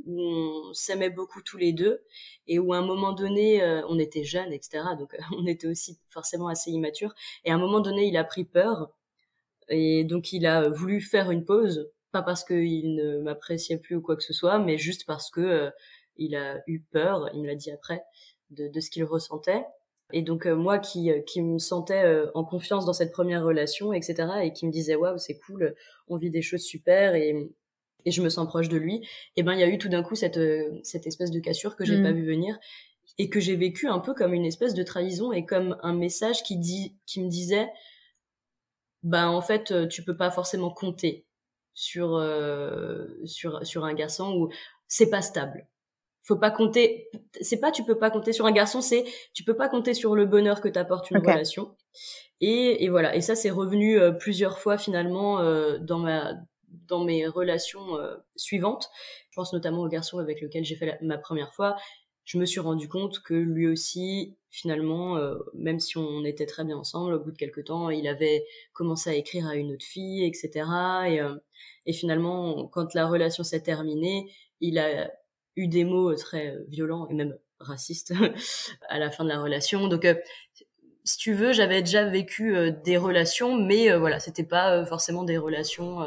on 0.09 0.73
s'aimait 0.73 1.11
beaucoup 1.11 1.43
tous 1.43 1.57
les 1.57 1.73
deux 1.73 2.05
et 2.47 2.61
où 2.61 2.73
à 2.73 2.79
un 2.79 2.87
moment 2.87 3.13
donné, 3.13 3.61
euh, 3.61 3.83
on 3.89 3.99
était 3.99 4.23
jeunes, 4.23 4.53
etc. 4.53 4.85
Donc 4.97 5.17
on 5.37 5.47
était 5.47 5.67
aussi 5.67 5.99
forcément 6.11 6.47
assez 6.47 6.71
immatures. 6.71 7.13
Et 7.45 7.51
à 7.51 7.55
un 7.55 7.59
moment 7.59 7.81
donné, 7.81 8.07
il 8.07 8.17
a 8.17 8.23
pris 8.23 8.45
peur 8.45 8.93
et 9.69 10.05
donc 10.05 10.33
il 10.33 10.47
a 10.47 10.69
voulu 10.69 11.01
faire 11.01 11.31
une 11.31 11.45
pause, 11.45 11.91
pas 12.13 12.23
parce 12.23 12.45
qu'il 12.45 12.95
ne 12.95 13.19
m'appréciait 13.19 13.79
plus 13.79 13.97
ou 13.97 14.01
quoi 14.01 14.17
que 14.17 14.23
ce 14.23 14.33
soit, 14.33 14.59
mais 14.59 14.79
juste 14.79 15.05
parce 15.07 15.31
que 15.31 15.41
euh, 15.41 15.71
il 16.17 16.35
a 16.37 16.63
eu 16.67 16.81
peur. 16.81 17.31
Il 17.35 17.43
me 17.43 17.47
l'a 17.47 17.55
dit 17.55 17.71
après 17.71 18.03
de, 18.51 18.69
de 18.69 18.81
ce 18.81 18.91
qu'il 18.91 19.05
ressentait. 19.05 19.65
Et 20.13 20.23
donc 20.23 20.47
euh, 20.47 20.55
moi 20.55 20.79
qui, 20.79 21.11
euh, 21.11 21.21
qui 21.21 21.43
me 21.43 21.59
sentais 21.59 22.05
euh, 22.05 22.31
en 22.35 22.45
confiance 22.45 22.87
dans 22.87 22.93
cette 22.93 23.13
première 23.13 23.45
relation, 23.45 23.93
etc., 23.93 24.29
et 24.43 24.53
qui 24.53 24.67
me 24.67 24.71
disait 24.71 24.95
waouh 24.95 25.19
c'est 25.19 25.39
cool, 25.39 25.75
on 26.07 26.17
vit 26.17 26.31
des 26.31 26.43
choses 26.43 26.63
super 26.63 27.17
et, 27.17 27.35
et 28.05 28.11
je 28.13 28.23
me 28.23 28.29
sens 28.29 28.47
proche 28.47 28.69
de 28.69 28.77
lui, 28.77 29.05
et 29.35 29.43
ben 29.43 29.55
il 29.55 29.59
y 29.59 29.65
a 29.65 29.69
eu 29.69 29.79
tout 29.79 29.89
d'un 29.89 30.05
coup 30.05 30.15
cette, 30.15 30.39
cette 30.85 31.09
espèce 31.09 31.33
de 31.33 31.41
cassure 31.41 31.75
que 31.75 31.85
j'ai 31.85 32.01
pas 32.01 32.13
mm. 32.13 32.17
vu 32.17 32.25
venir 32.25 32.57
et 33.19 33.29
que 33.29 33.41
j'ai 33.41 33.57
vécu 33.57 33.89
un 33.89 33.99
peu 33.99 34.15
comme 34.15 34.33
une 34.33 34.45
espèce 34.45 34.75
de 34.75 34.85
trahison 34.85 35.33
et 35.33 35.45
comme 35.45 35.77
un 35.83 35.93
message 35.93 36.45
qui 36.45 36.57
dit, 36.57 36.95
qui 37.07 37.21
me 37.21 37.29
disait, 37.29 37.69
bah 39.07 39.31
en 39.31 39.41
fait, 39.41 39.71
euh, 39.71 39.87
tu 39.87 40.03
peux 40.03 40.17
pas 40.17 40.33
forcément 40.33 40.71
compter 40.71 41.27
sur 41.75 42.17
euh, 42.17 43.07
sur 43.25 43.65
sur 43.65 43.85
un 43.85 43.95
garçon 43.95 44.35
où 44.37 44.49
c'est 44.89 45.11
pas 45.11 45.23
stable. 45.23 45.69
Faut 46.25 46.37
pas 46.37 46.51
compter. 46.51 47.09
C'est 47.41 47.61
pas 47.61 47.71
tu 47.71 47.85
peux 47.85 47.99
pas 47.99 48.11
compter 48.11 48.33
sur 48.33 48.47
un 48.47 48.53
garçon, 48.53 48.81
c'est 48.81 49.05
tu 49.33 49.45
peux 49.45 49.57
pas 49.57 49.69
compter 49.69 49.95
sur 49.95 50.17
le 50.17 50.27
bonheur 50.27 50.61
que 50.61 50.69
t'apporte 50.69 51.11
une 51.13 51.19
relation. 51.19 51.77
Et, 52.41 52.85
et 52.85 52.89
voilà. 52.89 53.15
Et 53.15 53.21
ça 53.21 53.37
c'est 53.37 53.51
revenu 53.51 53.97
euh, 53.99 54.11
plusieurs 54.11 54.59
fois 54.59 54.77
finalement 54.77 55.39
euh, 55.39 55.79
dans 55.79 56.01
ma 56.01 56.35
dans 56.89 57.05
mes 57.05 57.29
relations 57.29 57.97
euh, 57.97 58.17
suivantes. 58.35 58.91
Je 59.31 59.37
pense 59.37 59.53
notamment 59.53 59.83
au 59.83 59.89
garçon 59.89 60.19
avec 60.19 60.41
lequel 60.41 60.65
j'ai 60.65 60.75
fait 60.75 60.99
ma 61.01 61.17
première 61.17 61.55
fois 61.55 61.77
je 62.27 62.39
me 62.39 62.45
suis 62.45 62.61
rendu 62.61 62.89
compte 62.89 63.21
que 63.23 63.35
lui 63.35 63.69
aussi, 63.69 64.37
finalement, 64.51 65.17
euh, 65.17 65.37
même 65.55 65.79
si 65.79 65.97
on 65.97 66.25
était 66.25 66.45
très 66.45 66.65
bien 66.65 66.77
ensemble, 66.77 67.15
au 67.15 67.21
bout 67.21 67.31
de 67.31 67.37
quelques 67.37 67.67
temps, 67.67 67.89
il 67.89 68.09
avait 68.09 68.45
commencé 68.73 69.09
à 69.09 69.15
écrire 69.15 69.47
à 69.47 69.55
une 69.55 69.73
autre 69.73 69.85
fille, 69.85 70.25
etc. 70.25 70.51
Et, 71.07 71.21
euh, 71.21 71.37
et 71.87 71.93
finalement, 71.93 72.67
quand 72.67 72.95
la 72.95 73.07
relation 73.07 73.45
s'est 73.45 73.63
terminée, 73.63 74.29
il 74.61 74.79
a 74.81 75.09
eu 75.55 75.69
des 75.69 75.85
mots 75.85 76.13
très 76.17 76.57
violents 76.67 77.07
et 77.09 77.15
même 77.15 77.39
racistes 77.61 78.13
à 78.89 78.99
la 78.99 79.13
fin 79.13 79.23
de 79.23 79.29
la 79.29 79.41
relation. 79.41 79.87
Donc, 79.87 80.05
euh, 80.05 80.17
si 81.05 81.19
tu 81.19 81.33
veux, 81.33 81.53
j'avais 81.53 81.81
déjà 81.81 82.09
vécu 82.09 82.57
des 82.83 82.97
relations, 82.97 83.57
mais 83.57 83.97
voilà, 83.97 84.19
c'était 84.19 84.43
pas 84.43 84.85
forcément 84.87 85.23
des 85.23 85.39
relations 85.39 86.01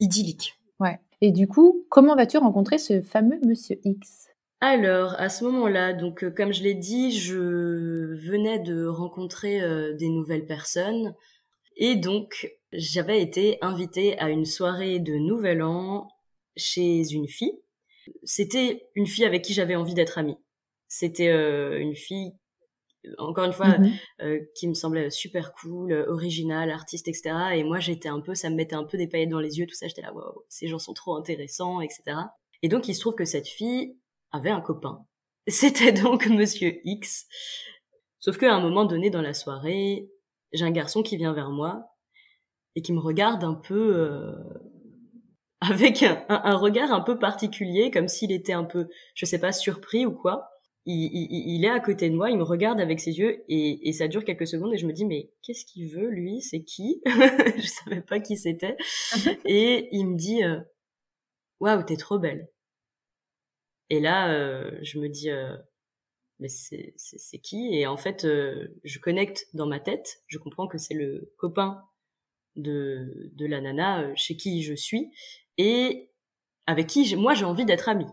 idylliques. 0.00 0.58
Ouais. 0.80 0.98
Et 1.20 1.32
du 1.32 1.46
coup, 1.46 1.84
comment 1.90 2.16
vas-tu 2.16 2.38
rencontrer 2.38 2.78
ce 2.78 3.02
fameux 3.02 3.38
Monsieur 3.44 3.78
X? 3.84 4.27
Alors, 4.60 5.14
à 5.18 5.28
ce 5.28 5.44
moment-là, 5.44 5.92
donc 5.92 6.24
euh, 6.24 6.30
comme 6.30 6.52
je 6.52 6.64
l'ai 6.64 6.74
dit, 6.74 7.12
je 7.16 7.36
venais 7.36 8.58
de 8.58 8.86
rencontrer 8.86 9.60
euh, 9.60 9.94
des 9.94 10.08
nouvelles 10.08 10.46
personnes 10.46 11.14
et 11.76 11.94
donc 11.94 12.50
j'avais 12.72 13.22
été 13.22 13.58
invitée 13.60 14.18
à 14.18 14.30
une 14.30 14.44
soirée 14.44 14.98
de 14.98 15.14
Nouvel 15.14 15.62
An 15.62 16.08
chez 16.56 17.08
une 17.12 17.28
fille. 17.28 17.60
C'était 18.24 18.88
une 18.96 19.06
fille 19.06 19.24
avec 19.24 19.42
qui 19.42 19.52
j'avais 19.54 19.76
envie 19.76 19.94
d'être 19.94 20.18
amie. 20.18 20.38
C'était 20.88 21.28
euh, 21.28 21.78
une 21.78 21.94
fille, 21.94 22.32
encore 23.18 23.44
une 23.44 23.52
fois, 23.52 23.78
mhm. 23.78 24.40
qui 24.56 24.66
me 24.66 24.74
semblait 24.74 25.10
super 25.10 25.52
cool, 25.52 25.92
originale, 26.08 26.70
artiste, 26.70 27.06
etc. 27.06 27.30
Et 27.54 27.62
moi, 27.62 27.78
j'étais 27.78 28.08
un 28.08 28.20
peu, 28.20 28.34
ça 28.34 28.50
me 28.50 28.56
mettait 28.56 28.74
un 28.74 28.84
peu 28.84 28.98
des 28.98 29.06
paillettes 29.06 29.28
dans 29.28 29.38
les 29.38 29.58
yeux, 29.60 29.66
tout 29.66 29.74
ça. 29.74 29.86
J'étais 29.86 30.02
là, 30.02 30.12
wow, 30.12 30.44
ces 30.48 30.66
gens 30.66 30.80
sont 30.80 30.94
trop 30.94 31.14
intéressants, 31.14 31.80
etc. 31.80 32.02
Et 32.62 32.68
donc, 32.68 32.88
il 32.88 32.94
se 32.94 33.00
trouve 33.00 33.14
que 33.14 33.24
cette 33.24 33.46
fille 33.46 33.94
avait 34.32 34.50
un 34.50 34.60
copain. 34.60 35.06
C'était 35.46 35.92
donc 35.92 36.26
Monsieur 36.28 36.80
X. 36.84 37.26
Sauf 38.20 38.36
qu'à 38.36 38.54
un 38.54 38.60
moment 38.60 38.84
donné 38.84 39.10
dans 39.10 39.22
la 39.22 39.34
soirée, 39.34 40.10
j'ai 40.52 40.64
un 40.64 40.70
garçon 40.70 41.02
qui 41.02 41.16
vient 41.16 41.32
vers 41.32 41.50
moi 41.50 41.84
et 42.74 42.82
qui 42.82 42.92
me 42.92 43.00
regarde 43.00 43.44
un 43.44 43.54
peu 43.54 43.96
euh, 43.96 44.32
avec 45.60 46.02
un, 46.02 46.56
regard 46.56 46.92
un 46.92 47.00
peu 47.00 47.18
particulier, 47.18 47.90
comme 47.90 48.08
s'il 48.08 48.32
était 48.32 48.52
un 48.52 48.64
peu, 48.64 48.88
je 49.14 49.24
sais 49.24 49.40
pas, 49.40 49.52
surpris 49.52 50.06
ou 50.06 50.12
quoi. 50.12 50.48
Il, 50.90 51.66
est 51.66 51.68
à 51.68 51.80
côté 51.80 52.08
de 52.08 52.14
moi, 52.14 52.30
il 52.30 52.38
me 52.38 52.44
regarde 52.44 52.80
avec 52.80 52.98
ses 52.98 53.18
yeux 53.18 53.44
et, 53.48 53.92
ça 53.92 54.08
dure 54.08 54.24
quelques 54.24 54.46
secondes 54.46 54.72
et 54.72 54.78
je 54.78 54.86
me 54.86 54.94
dis 54.94 55.04
mais 55.04 55.30
qu'est-ce 55.42 55.66
qu'il 55.66 55.86
veut 55.86 56.08
lui? 56.08 56.40
C'est 56.40 56.62
qui? 56.62 57.02
Je 57.06 57.66
savais 57.66 58.00
pas 58.00 58.20
qui 58.20 58.38
c'était 58.38 58.74
et 59.44 59.90
il 59.92 60.06
me 60.06 60.16
dit 60.16 60.42
euh, 60.42 60.60
waouh 61.60 61.82
t'es 61.82 61.98
trop 61.98 62.18
belle. 62.18 62.48
Et 63.90 64.00
là, 64.00 64.30
euh, 64.30 64.70
je 64.82 64.98
me 64.98 65.08
dis, 65.08 65.30
euh, 65.30 65.56
mais 66.40 66.48
c'est, 66.48 66.92
c'est, 66.96 67.38
qui? 67.38 67.74
Et 67.74 67.86
en 67.86 67.96
fait, 67.96 68.24
euh, 68.24 68.68
je 68.84 68.98
connecte 68.98 69.46
dans 69.54 69.66
ma 69.66 69.80
tête, 69.80 70.22
je 70.26 70.38
comprends 70.38 70.68
que 70.68 70.76
c'est 70.76 70.94
le 70.94 71.32
copain 71.38 71.82
de, 72.56 73.30
de 73.32 73.46
la 73.46 73.60
nana 73.60 74.14
chez 74.14 74.36
qui 74.36 74.62
je 74.62 74.74
suis 74.74 75.10
et 75.56 76.10
avec 76.66 76.86
qui 76.86 77.14
moi 77.16 77.34
j'ai 77.34 77.44
envie 77.44 77.64
d'être 77.64 77.88
amie. 77.88 78.06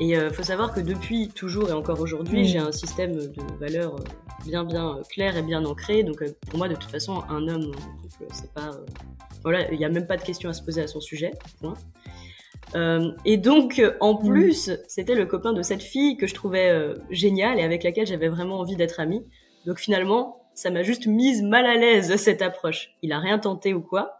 Et 0.00 0.10
il 0.10 0.30
faut 0.30 0.44
savoir 0.44 0.72
que 0.72 0.80
depuis 0.80 1.28
toujours 1.28 1.70
et 1.70 1.72
encore 1.72 2.00
aujourd'hui, 2.00 2.44
j'ai 2.44 2.58
un 2.58 2.70
système 2.70 3.16
de 3.16 3.56
valeurs 3.58 3.96
bien 4.48 4.64
bien 4.64 4.96
euh, 4.96 5.02
clair 5.08 5.36
et 5.36 5.42
bien 5.42 5.64
ancré. 5.64 6.02
Donc 6.02 6.22
euh, 6.22 6.36
pour 6.48 6.58
moi, 6.58 6.68
de 6.68 6.74
toute 6.74 6.90
façon, 6.90 7.22
un 7.28 7.46
homme 7.48 7.72
c'est 8.32 8.52
pas 8.52 8.70
euh, 8.70 8.84
voilà, 9.42 9.70
il 9.70 9.78
n'y 9.78 9.84
a 9.84 9.88
même 9.88 10.06
pas 10.06 10.16
de 10.16 10.22
question 10.22 10.48
à 10.50 10.52
se 10.52 10.62
poser 10.62 10.82
à 10.82 10.86
son 10.86 11.00
sujet. 11.00 11.32
et 13.24 13.36
donc, 13.36 13.80
en 14.00 14.14
mm. 14.14 14.28
plus, 14.28 14.70
c'était 14.88 15.14
le 15.14 15.26
copain 15.26 15.52
de 15.52 15.62
cette 15.62 15.82
fille 15.82 16.16
que 16.16 16.26
je 16.26 16.34
trouvais 16.34 16.94
génial 17.10 17.58
et 17.58 17.62
avec 17.62 17.84
laquelle 17.84 18.06
j'avais 18.06 18.28
vraiment 18.28 18.58
envie 18.58 18.76
d'être 18.76 19.00
amie. 19.00 19.24
Donc 19.66 19.78
finalement, 19.78 20.42
ça 20.54 20.70
m'a 20.70 20.82
juste 20.82 21.06
mise 21.06 21.42
mal 21.42 21.66
à 21.66 21.76
l'aise 21.76 22.16
cette 22.16 22.42
approche. 22.42 22.90
Il 23.02 23.12
a 23.12 23.20
rien 23.20 23.38
tenté 23.38 23.74
ou 23.74 23.80
quoi, 23.80 24.17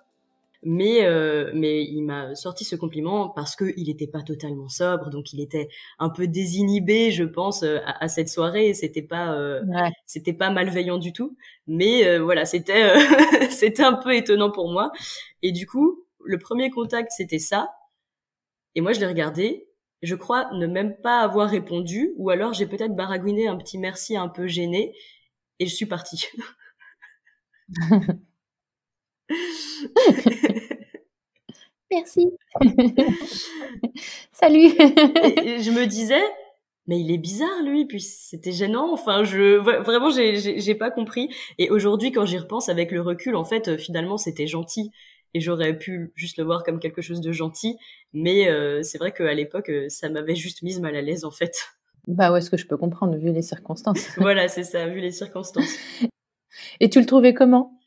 mais 0.63 1.05
euh, 1.05 1.51
mais 1.55 1.85
il 1.85 2.03
m'a 2.03 2.35
sorti 2.35 2.65
ce 2.65 2.75
compliment 2.75 3.29
parce 3.29 3.55
que 3.55 3.73
il 3.77 3.89
était 3.89 4.09
pas 4.09 4.23
totalement 4.23 4.69
sobre 4.69 5.09
donc 5.09 5.33
il 5.33 5.41
était 5.41 5.69
un 6.01 6.11
peu 6.11 6.27
désinhibé 6.27 7.13
je 7.13 7.23
pense 7.23 7.63
euh, 7.63 7.79
à, 7.85 8.09
cette 8.09 8.29
soirée 8.29 8.75
c'était 8.75 9.03
pas 9.03 9.35
euh, 9.35 9.63
c'était 10.05 10.33
pas 10.33 10.51
malveillant 10.51 10.99
du 10.99 11.13
tout. 11.13 11.37
Mais 11.67 12.19
voilà 12.19 12.45
c'était 12.45 12.95
c'était 13.51 13.85
un 13.85 13.95
peu 13.95 14.15
étonnant 14.15 14.51
pour 14.51 14.71
moi. 14.71 14.91
Et 15.43 15.53
du 15.53 15.67
coup 15.67 16.05
le 16.25 16.39
premier 16.39 16.71
contact 16.71 17.13
c'était 17.17 17.39
ça. 17.39 17.71
Et 18.75 18.81
moi 18.81 18.93
je 18.93 19.01
l'ai 19.01 19.07
regardé 19.07 19.69
je 20.03 20.15
crois 20.15 20.51
ne 20.53 20.67
même 20.67 20.97
pas 21.03 21.21
avoir 21.21 21.51
répondu 21.51 22.13
ou 22.17 22.31
alors 22.31 22.53
j'ai 22.53 22.67
peut-être 22.67 22.95
baragouiné 22.97 23.49
un 23.49 23.57
petit 23.57 23.79
merci 23.79 24.17
un 24.17 24.29
peu 24.29 24.47
gêné 24.49 24.95
et 25.61 25.67
je 25.67 25.75
suis 25.75 25.87
partie 25.87 26.27
Merci. 31.91 32.31
Salut. 34.33 34.69
je 34.69 35.71
me 35.71 35.87
disais, 35.87 36.23
mais 36.87 37.01
il 37.01 37.11
est 37.11 37.19
bizarre 37.19 37.63
lui, 37.65 37.87
puis 37.87 38.01
c'était 38.01 38.53
gênant. 38.53 38.93
Enfin, 38.93 39.25
je 39.25 39.57
vraiment 39.57 40.11
j'ai 40.11 40.75
pas 40.75 40.91
compris. 40.91 41.31
Et 41.59 41.71
aujourd'hui, 41.71 42.13
quand 42.13 42.27
j'y 42.27 42.39
repense 42.39 42.69
avec 42.69 42.91
le 42.91 43.01
recul, 43.01 43.37
en 43.37 43.45
fait, 43.45 43.69
euh, 43.69 43.79
finalement, 43.79 44.17
c'était 44.17 44.47
gentil. 44.47 44.91
Et 45.35 45.41
j'aurais 45.41 45.77
pu 45.77 46.11
juste 46.15 46.39
le 46.39 46.45
voir 46.45 46.65
comme 46.65 46.81
quelque 46.81 47.03
chose 47.03 47.21
de 47.21 47.33
gentil, 47.33 47.77
mais 48.15 48.49
euh, 48.49 48.83
c'est 48.83 48.97
vrai 48.97 49.13
qu'à 49.13 49.35
l'époque, 49.35 49.69
euh, 49.69 49.87
ça 49.91 50.09
m'avait 50.09 50.35
juste 50.35 50.63
mise 50.63 50.81
mal 50.81 50.97
à 50.97 51.03
l'aise 51.03 51.27
en 51.27 51.31
fait. 51.31 51.69
Bah 52.07 52.33
ouais, 52.33 52.41
ce 52.41 52.49
que 52.49 52.57
je 52.57 52.67
peux 52.67 52.79
comprendre 52.79 53.15
vu 53.19 53.31
les 53.31 53.43
circonstances. 53.43 54.09
voilà, 54.17 54.49
c'est 54.49 54.65
ça, 54.65 54.87
vu 54.87 55.01
les 55.01 55.11
circonstances. 55.11 55.77
Et 56.81 56.89
tu 56.89 56.99
le 56.99 57.05
trouvais 57.05 57.35
comment? 57.35 57.79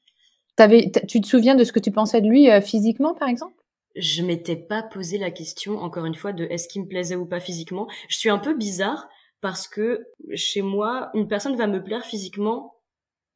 Tu 0.68 1.22
te 1.22 1.28
souviens 1.28 1.56
de 1.56 1.64
ce 1.64 1.72
que 1.72 1.80
tu 1.80 1.92
pensais 1.92 2.22
de 2.22 2.28
lui 2.28 2.50
euh, 2.50 2.62
physiquement, 2.62 3.14
par 3.14 3.28
exemple? 3.28 3.56
Je 3.96 4.24
m'étais 4.24 4.56
pas 4.56 4.84
posé 4.84 5.18
la 5.18 5.32
question, 5.32 5.80
encore 5.80 6.06
une 6.06 6.16
fois, 6.16 6.32
de 6.34 6.46
est-ce 6.46 6.68
qu'il 6.68 6.84
me 6.84 6.88
plaisait 6.88 7.16
ou 7.16 7.26
pas 7.26 7.40
physiquement. 7.40 7.88
Je 8.08 8.18
suis 8.18 8.30
un 8.30 8.40
peu 8.40 8.54
bizarre 8.54 9.10
parce 9.42 9.68
que 9.68 10.08
chez 10.34 10.62
moi, 10.62 11.10
une 11.14 11.28
personne 11.28 11.56
va 11.56 11.68
me 11.68 11.84
plaire 11.84 12.06
physiquement, 12.06 12.76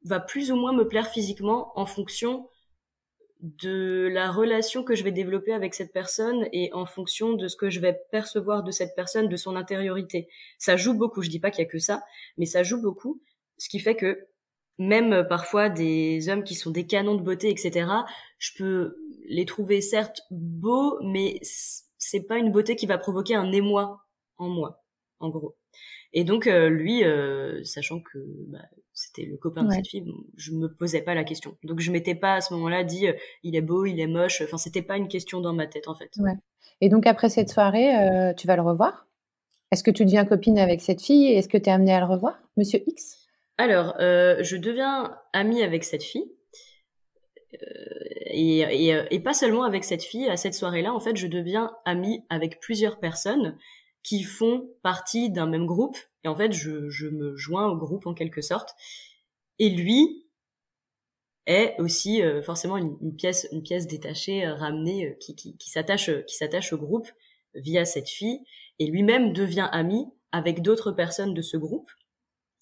va 0.04 0.20
plus 0.20 0.52
ou 0.52 0.56
moins 0.56 0.72
me 0.72 0.88
plaire 0.88 1.08
physiquement 1.08 1.72
en 1.78 1.84
fonction 1.84 2.48
de 3.40 4.08
la 4.10 4.30
relation 4.30 4.82
que 4.82 4.94
je 4.94 5.04
vais 5.04 5.12
développer 5.12 5.52
avec 5.52 5.74
cette 5.74 5.92
personne 5.92 6.48
et 6.52 6.72
en 6.72 6.86
fonction 6.86 7.34
de 7.34 7.48
ce 7.48 7.56
que 7.56 7.68
je 7.68 7.80
vais 7.80 7.98
percevoir 8.10 8.62
de 8.62 8.70
cette 8.70 8.94
personne, 8.94 9.28
de 9.28 9.36
son 9.36 9.56
intériorité. 9.56 10.28
Ça 10.58 10.76
joue 10.76 10.94
beaucoup, 10.94 11.22
je 11.22 11.28
dis 11.28 11.40
pas 11.40 11.50
qu'il 11.50 11.62
y 11.62 11.66
a 11.66 11.70
que 11.70 11.78
ça, 11.78 12.02
mais 12.38 12.46
ça 12.46 12.62
joue 12.62 12.80
beaucoup, 12.80 13.20
ce 13.58 13.68
qui 13.68 13.78
fait 13.78 13.94
que 13.94 14.26
même 14.78 15.12
euh, 15.12 15.24
parfois 15.24 15.68
des 15.68 16.28
hommes 16.28 16.44
qui 16.44 16.54
sont 16.54 16.70
des 16.70 16.86
canons 16.86 17.14
de 17.14 17.22
beauté, 17.22 17.50
etc. 17.50 17.88
Je 18.38 18.52
peux 18.56 18.96
les 19.28 19.44
trouver 19.44 19.80
certes 19.80 20.22
beaux, 20.30 20.98
mais 21.02 21.40
c'est 21.98 22.26
pas 22.26 22.36
une 22.36 22.52
beauté 22.52 22.76
qui 22.76 22.86
va 22.86 22.98
provoquer 22.98 23.34
un 23.34 23.50
émoi 23.52 24.00
en 24.38 24.48
moi, 24.48 24.84
en 25.18 25.30
gros. 25.30 25.56
Et 26.12 26.24
donc 26.24 26.46
euh, 26.46 26.68
lui, 26.68 27.04
euh, 27.04 27.62
sachant 27.64 28.00
que 28.00 28.18
bah, 28.48 28.64
c'était 28.92 29.24
le 29.24 29.36
copain 29.36 29.64
de 29.64 29.72
cette 29.72 29.88
fille, 29.88 30.04
je 30.36 30.52
me 30.52 30.68
posais 30.68 31.02
pas 31.02 31.14
la 31.14 31.24
question. 31.24 31.56
Donc 31.64 31.80
je 31.80 31.90
m'étais 31.90 32.14
pas 32.14 32.34
à 32.34 32.40
ce 32.40 32.54
moment-là 32.54 32.84
dit 32.84 33.06
il 33.42 33.56
est 33.56 33.62
beau, 33.62 33.84
il 33.84 34.00
est 34.00 34.06
moche. 34.06 34.40
Enfin 34.42 34.56
c'était 34.56 34.82
pas 34.82 34.96
une 34.96 35.08
question 35.08 35.40
dans 35.40 35.52
ma 35.52 35.66
tête 35.66 35.88
en 35.88 35.94
fait. 35.94 36.10
Ouais. 36.18 36.32
Et 36.80 36.88
donc 36.88 37.06
après 37.06 37.28
cette 37.28 37.50
soirée, 37.50 37.92
tu 38.36 38.46
vas 38.46 38.56
le 38.56 38.62
revoir? 38.62 39.06
Est-ce 39.72 39.82
que 39.82 39.90
tu 39.90 40.04
deviens 40.04 40.24
copine 40.24 40.58
avec 40.58 40.80
cette 40.80 41.02
fille? 41.02 41.32
Est-ce 41.32 41.48
que 41.48 41.58
tu 41.58 41.68
es 41.68 41.72
amenée 41.72 41.92
à 41.92 42.00
le 42.00 42.06
revoir, 42.06 42.38
Monsieur 42.56 42.82
X? 42.86 43.25
Alors, 43.58 43.94
euh, 44.00 44.42
je 44.42 44.56
deviens 44.56 45.16
amie 45.32 45.62
avec 45.62 45.84
cette 45.84 46.02
fille. 46.02 46.30
Euh, 47.54 48.04
et, 48.26 48.94
euh, 48.94 49.06
et, 49.10 49.20
pas 49.20 49.32
seulement 49.32 49.64
avec 49.64 49.84
cette 49.84 50.02
fille, 50.02 50.28
à 50.28 50.36
cette 50.36 50.54
soirée-là, 50.54 50.92
en 50.92 51.00
fait, 51.00 51.16
je 51.16 51.26
deviens 51.26 51.74
amie 51.86 52.22
avec 52.28 52.60
plusieurs 52.60 52.98
personnes 52.98 53.56
qui 54.02 54.22
font 54.24 54.68
partie 54.82 55.30
d'un 55.30 55.46
même 55.46 55.64
groupe. 55.64 55.96
Et 56.22 56.28
en 56.28 56.36
fait, 56.36 56.52
je, 56.52 57.08
me 57.08 57.34
joins 57.36 57.66
au 57.68 57.76
groupe 57.76 58.06
en 58.06 58.14
quelque 58.14 58.42
sorte. 58.42 58.74
Et 59.58 59.70
lui, 59.70 60.26
est 61.46 61.76
aussi 61.78 62.20
forcément 62.42 62.76
une, 62.76 63.14
pièce, 63.16 63.48
une 63.52 63.62
pièce 63.62 63.86
détachée, 63.86 64.46
ramenée, 64.46 65.16
qui, 65.20 65.36
qui, 65.36 65.56
qui 65.56 65.70
s'attache, 65.70 66.10
qui 66.26 66.34
s'attache 66.34 66.72
au 66.72 66.76
groupe 66.76 67.08
via 67.54 67.84
cette 67.84 68.08
fille, 68.08 68.40
et 68.80 68.86
lui-même 68.86 69.32
devient 69.32 69.68
ami 69.72 70.06
avec 70.32 70.60
d'autres 70.60 70.90
personnes 70.92 71.34
de 71.34 71.42
ce 71.42 71.56
groupe. 71.56 71.90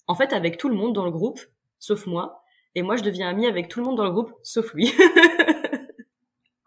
En 0.07 0.15
fait, 0.15 0.33
avec 0.33 0.57
tout 0.57 0.69
le 0.69 0.75
monde 0.75 0.93
dans 0.93 1.05
le 1.05 1.11
groupe, 1.11 1.39
sauf 1.79 2.05
moi. 2.05 2.43
Et 2.75 2.81
moi, 2.81 2.95
je 2.97 3.03
deviens 3.03 3.29
ami 3.29 3.47
avec 3.47 3.69
tout 3.69 3.79
le 3.79 3.85
monde 3.85 3.97
dans 3.97 4.03
le 4.03 4.11
groupe, 4.11 4.31
sauf 4.43 4.73
lui. 4.73 4.91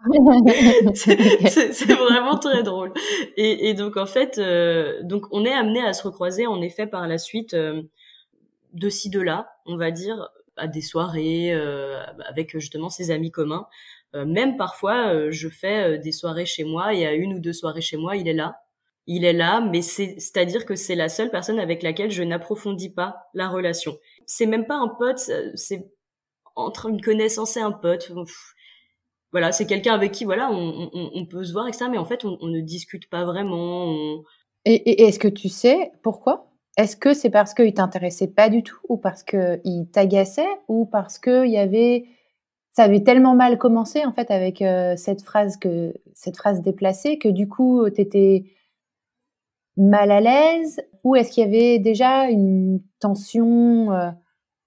c'est 0.94 1.92
vraiment 1.92 2.38
très 2.38 2.62
drôle. 2.62 2.92
Et, 3.36 3.68
et, 3.68 3.74
donc 3.74 3.96
en 3.96 4.06
fait, 4.06 4.38
euh, 4.38 5.02
donc 5.02 5.26
on 5.32 5.44
est 5.44 5.52
amené 5.52 5.82
à 5.82 5.92
se 5.92 6.02
recroiser 6.04 6.46
en 6.46 6.60
effet 6.62 6.86
par 6.86 7.06
la 7.08 7.18
suite 7.18 7.54
euh, 7.54 7.82
de 8.74 8.88
ci 8.88 9.10
de 9.10 9.20
là, 9.20 9.50
on 9.66 9.76
va 9.76 9.90
dire, 9.90 10.30
à 10.56 10.66
des 10.68 10.82
soirées 10.82 11.52
euh, 11.52 12.02
avec 12.26 12.52
justement 12.52 12.90
ses 12.90 13.10
amis 13.10 13.30
communs. 13.30 13.66
même 14.14 14.56
parfois, 14.56 15.30
je 15.30 15.48
fais 15.48 15.98
des 15.98 16.12
soirées 16.12 16.46
chez 16.46 16.64
moi 16.64 16.94
et 16.94 17.06
à 17.06 17.12
une 17.12 17.34
ou 17.34 17.38
deux 17.40 17.52
soirées 17.52 17.82
chez 17.82 17.96
moi, 17.96 18.16
il 18.16 18.28
est 18.28 18.34
là. 18.34 18.56
Il 19.10 19.24
est 19.24 19.32
là, 19.32 19.60
mais 19.60 19.82
c'est-à-dire 19.82 20.64
que 20.64 20.76
c'est 20.76 20.94
la 20.94 21.08
seule 21.08 21.30
personne 21.30 21.58
avec 21.58 21.82
laquelle 21.82 22.10
je 22.10 22.22
n'approfondis 22.22 22.90
pas 22.90 23.16
la 23.34 23.48
relation. 23.48 23.98
C'est 24.26 24.46
même 24.46 24.66
pas 24.66 24.76
un 24.76 24.88
pote, 24.88 25.18
c'est 25.54 25.90
entre 26.54 26.88
une 26.88 27.00
connaissance 27.00 27.56
et 27.56 27.60
un 27.60 27.72
pote 27.72 28.12
voilà, 29.32 29.52
c'est 29.52 29.66
quelqu'un 29.66 29.94
avec 29.94 30.12
qui 30.12 30.24
voilà, 30.24 30.50
on, 30.50 31.26
peut 31.26 31.44
se 31.44 31.52
voir, 31.52 31.68
etc. 31.68 31.86
Mais 31.90 31.98
en 31.98 32.04
fait, 32.04 32.24
on, 32.24 32.46
ne 32.46 32.60
discute 32.60 33.10
pas 33.10 33.24
vraiment. 33.24 34.22
Et, 34.64 35.02
est-ce 35.02 35.18
que 35.18 35.28
tu 35.28 35.48
sais 35.48 35.92
pourquoi? 36.02 36.50
Est-ce 36.78 36.96
que 36.96 37.12
c'est 37.12 37.30
parce 37.30 37.54
qu'il 37.54 37.74
t'intéressait 37.74 38.28
pas 38.28 38.48
du 38.48 38.62
tout, 38.62 38.78
ou 38.88 38.96
parce 38.96 39.22
qu'il 39.22 39.88
t'agaçait, 39.92 40.48
ou 40.68 40.86
parce 40.86 41.18
que 41.18 41.44
il 41.44 41.52
y 41.52 41.58
avait, 41.58 42.04
ça 42.72 42.84
avait 42.84 43.02
tellement 43.02 43.34
mal 43.34 43.58
commencé 43.58 44.04
en 44.04 44.12
fait 44.12 44.30
avec 44.30 44.62
euh, 44.62 44.94
cette 44.96 45.22
phrase 45.22 45.56
que 45.56 45.92
cette 46.14 46.36
phrase 46.36 46.62
déplacée 46.62 47.18
que 47.18 47.28
du 47.28 47.48
coup 47.48 47.88
t'étais 47.90 48.44
mal 49.78 50.10
à 50.10 50.20
l'aise, 50.20 50.80
ou 51.04 51.16
est-ce 51.16 51.32
qu'il 51.32 51.44
y 51.44 51.46
avait 51.46 51.78
déjà 51.78 52.28
une 52.28 52.82
tension 53.00 53.92
euh, 53.92 54.10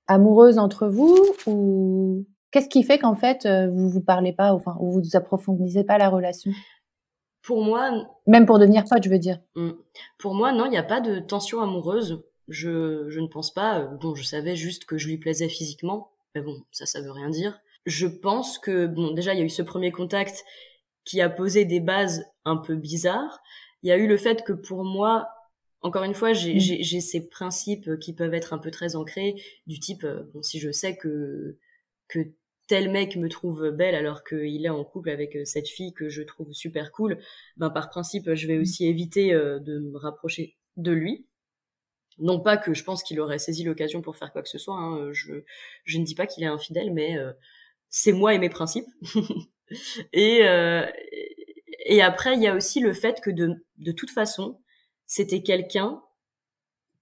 amoureuse 0.08 0.58
entre 0.58 0.88
vous, 0.88 1.18
ou 1.46 2.25
Qu'est-ce 2.51 2.68
qui 2.68 2.84
fait 2.84 3.00
qu'en 3.00 3.15
fait, 3.15 3.46
euh, 3.46 3.70
vous 3.70 3.89
vous 3.89 4.01
parlez 4.01 4.34
pas, 4.34 4.53
enfin, 4.53 4.75
ou 4.82 4.91
vous 4.91 5.15
approfondissez 5.15 5.86
pas 5.86 5.98
la 5.98 6.10
relation? 6.10 6.51
Pour 7.41 7.63
moi, 7.63 7.91
même 8.27 8.46
pour 8.46 8.60
devenir 8.60 8.84
pote, 8.84 9.03
je 9.03 9.10
veux 9.10 9.18
dire. 9.18 9.39
Mmh. 9.56 9.72
Pour 10.20 10.36
moi, 10.36 10.51
non, 10.51 10.65
il 10.65 10.72
n'y 10.72 10.77
a 10.77 10.84
pas 10.84 11.00
de 11.00 11.20
tension 11.20 11.62
amoureuse. 11.62 12.22
Je, 12.50 13.10
je 13.10 13.20
ne 13.22 13.27
pense 13.27 13.53
pas. 13.53 13.80
Euh, 13.80 13.88
bon, 14.01 14.15
je 14.15 14.24
savais 14.24 14.58
juste 14.58 14.84
que 14.84 14.98
je 14.98 15.08
lui 15.08 15.18
plaisais 15.18 15.48
physiquement, 15.48 16.12
mais 16.36 16.41
bon, 16.41 16.58
ça, 16.72 16.86
ça 16.86 17.01
veut 17.01 17.12
rien 17.12 17.30
dire. 17.30 17.58
Je 17.86 18.06
pense 18.06 18.60
que 18.60 18.86
bon, 18.86 19.12
déjà, 19.12 19.34
il 19.34 19.39
y 19.39 19.41
a 19.41 19.46
eu 19.46 19.50
ce 19.50 19.62
premier 19.62 19.91
contact 19.91 20.44
qui 21.06 21.22
a 21.22 21.30
posé 21.30 21.63
des 21.63 21.80
bases 21.80 22.25
un 22.44 22.58
peu 22.58 22.75
bizarres. 22.75 23.41
Il 23.84 23.90
y 23.90 23.92
a 23.92 23.98
eu 23.98 24.08
le 24.08 24.18
fait 24.18 24.44
que 24.44 24.54
pour 24.54 24.84
moi, 24.84 25.30
encore 25.82 26.04
une 26.04 26.14
fois, 26.14 26.34
j'ai 26.34 26.56
mmh. 26.56 27.02
ces 27.02 27.30
principes 27.30 28.00
qui 28.00 28.14
peuvent 28.14 28.34
être 28.34 28.54
un 28.54 28.60
peu 28.60 28.72
très 28.72 28.96
ancrés, 28.96 29.36
du 29.68 29.80
type, 29.80 30.04
euh, 30.04 30.24
bon, 30.34 30.42
si 30.44 30.60
je 30.60 30.72
sais 30.72 30.96
que 30.96 31.58
que 32.08 32.20
tel 32.72 32.90
mec 32.90 33.18
me 33.18 33.28
trouve 33.28 33.70
belle 33.72 33.96
alors 33.96 34.24
qu'il 34.24 34.66
est 34.66 34.70
en 34.70 34.86
couple 34.86 35.10
avec 35.10 35.36
euh, 35.36 35.44
cette 35.44 35.68
fille 35.68 35.94
que 35.94 36.08
je 36.08 36.22
trouve 36.22 36.54
super 36.54 36.94
cool, 36.94 37.18
ben 37.58 37.70
par 37.70 37.90
principe, 37.90 38.34
je 38.34 38.48
vais 38.48 38.58
mm. 38.58 38.62
aussi 38.62 38.88
éviter 38.88 39.34
euh, 39.34 39.60
de 39.60 39.80
me 39.80 39.98
rapprocher 39.98 40.56
de 40.78 40.94
lui. 40.94 41.28
Non 42.18 42.40
pas 42.40 42.56
que 42.56 42.74
je 42.74 42.86
pense 42.86 43.04
qu'il 43.04 43.20
aurait 43.20 43.40
saisi 43.40 43.66
l'occasion 43.66 44.02
pour 44.02 44.16
faire 44.16 44.32
quoi 44.32 44.42
que 44.42 44.48
ce 44.48 44.58
soit. 44.58 44.78
Hein, 44.78 45.12
je, 45.12 45.44
je 45.84 45.98
ne 45.98 46.06
dis 46.06 46.16
pas 46.16 46.28
qu'il 46.28 46.46
est 46.46 46.48
infidèle, 46.48 46.94
mais 46.94 47.18
euh, 47.18 47.34
c'est 47.90 48.14
moi 48.14 48.34
et 48.34 48.40
mes 48.40 48.48
principes. 48.48 48.88
et, 50.14 50.40
et 51.92 52.02
après, 52.02 52.36
il 52.36 52.42
y 52.42 52.48
a 52.48 52.56
aussi 52.56 52.80
le 52.80 52.94
fait 52.94 53.22
que 53.22 53.30
de, 53.30 53.64
de 53.78 53.92
toute 53.92 54.10
façon, 54.10 54.60
c'était 55.06 55.44
quelqu'un 55.44 56.01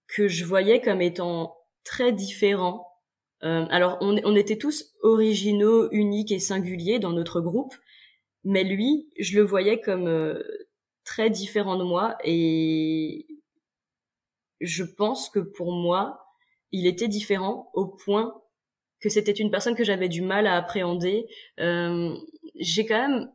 que 0.07 0.27
je 0.27 0.43
voyais 0.43 0.81
comme 0.81 1.01
étant 1.01 1.55
très 1.83 2.11
différent 2.11 2.89
euh, 3.43 3.65
alors, 3.69 3.97
on, 4.01 4.17
on, 4.25 4.35
était 4.35 4.57
tous 4.57 4.93
originaux, 5.01 5.89
uniques 5.91 6.31
et 6.31 6.39
singuliers 6.39 6.99
dans 6.99 7.13
notre 7.13 7.39
groupe, 7.39 7.73
mais 8.43 8.63
lui, 8.63 9.09
je 9.17 9.37
le 9.37 9.45
voyais 9.45 9.79
comme 9.79 10.07
euh, 10.07 10.43
très 11.05 11.29
différent 11.29 11.77
de 11.77 11.83
moi 11.83 12.17
et 12.23 13.27
je 14.59 14.83
pense 14.83 15.29
que 15.29 15.39
pour 15.39 15.71
moi, 15.71 16.25
il 16.71 16.85
était 16.85 17.07
différent 17.07 17.69
au 17.73 17.87
point 17.87 18.41
que 18.99 19.09
c'était 19.09 19.31
une 19.31 19.51
personne 19.51 19.75
que 19.75 19.85
j'avais 19.85 20.09
du 20.09 20.21
mal 20.21 20.45
à 20.45 20.57
appréhender. 20.57 21.25
Euh, 21.61 22.13
J'ai 22.55 22.85
quand 22.85 23.07
même 23.07 23.31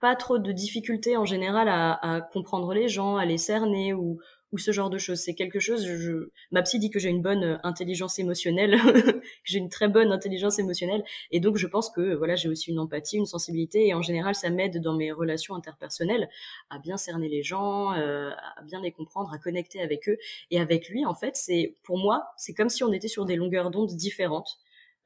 pas 0.00 0.16
trop 0.16 0.38
de 0.38 0.52
difficultés 0.52 1.16
en 1.16 1.24
général 1.24 1.68
à, 1.68 1.92
à, 1.92 2.20
comprendre 2.20 2.72
les 2.74 2.88
gens, 2.88 3.16
à 3.16 3.24
les 3.24 3.38
cerner 3.38 3.94
ou, 3.94 4.18
ou 4.52 4.58
ce 4.58 4.72
genre 4.72 4.90
de 4.90 4.98
choses. 4.98 5.18
C'est 5.18 5.34
quelque 5.34 5.60
chose, 5.60 5.86
je, 5.86 6.30
ma 6.50 6.62
psy 6.62 6.78
dit 6.78 6.90
que 6.90 6.98
j'ai 6.98 7.08
une 7.08 7.22
bonne 7.22 7.44
euh, 7.44 7.56
intelligence 7.62 8.18
émotionnelle, 8.18 8.78
que 8.82 9.20
j'ai 9.44 9.58
une 9.58 9.68
très 9.68 9.88
bonne 9.88 10.12
intelligence 10.12 10.58
émotionnelle, 10.58 11.04
et 11.30 11.40
donc 11.40 11.56
je 11.56 11.66
pense 11.66 11.90
que 11.90 12.14
voilà, 12.14 12.34
j'ai 12.36 12.48
aussi 12.48 12.70
une 12.70 12.78
empathie, 12.78 13.16
une 13.16 13.26
sensibilité, 13.26 13.88
et 13.88 13.94
en 13.94 14.02
général, 14.02 14.34
ça 14.34 14.50
m'aide 14.50 14.80
dans 14.80 14.94
mes 14.94 15.12
relations 15.12 15.54
interpersonnelles 15.54 16.28
à 16.70 16.78
bien 16.78 16.96
cerner 16.96 17.28
les 17.28 17.42
gens, 17.42 17.92
euh, 17.94 18.30
à 18.56 18.62
bien 18.62 18.80
les 18.80 18.92
comprendre, 18.92 19.32
à 19.32 19.38
connecter 19.38 19.80
avec 19.80 20.08
eux. 20.08 20.16
Et 20.50 20.60
avec 20.60 20.88
lui, 20.88 21.04
en 21.04 21.14
fait, 21.14 21.36
c'est 21.36 21.76
pour 21.82 21.98
moi, 21.98 22.28
c'est 22.36 22.54
comme 22.54 22.68
si 22.68 22.84
on 22.84 22.92
était 22.92 23.08
sur 23.08 23.24
des 23.24 23.36
longueurs 23.36 23.70
d'onde 23.70 23.94
différentes, 23.94 24.58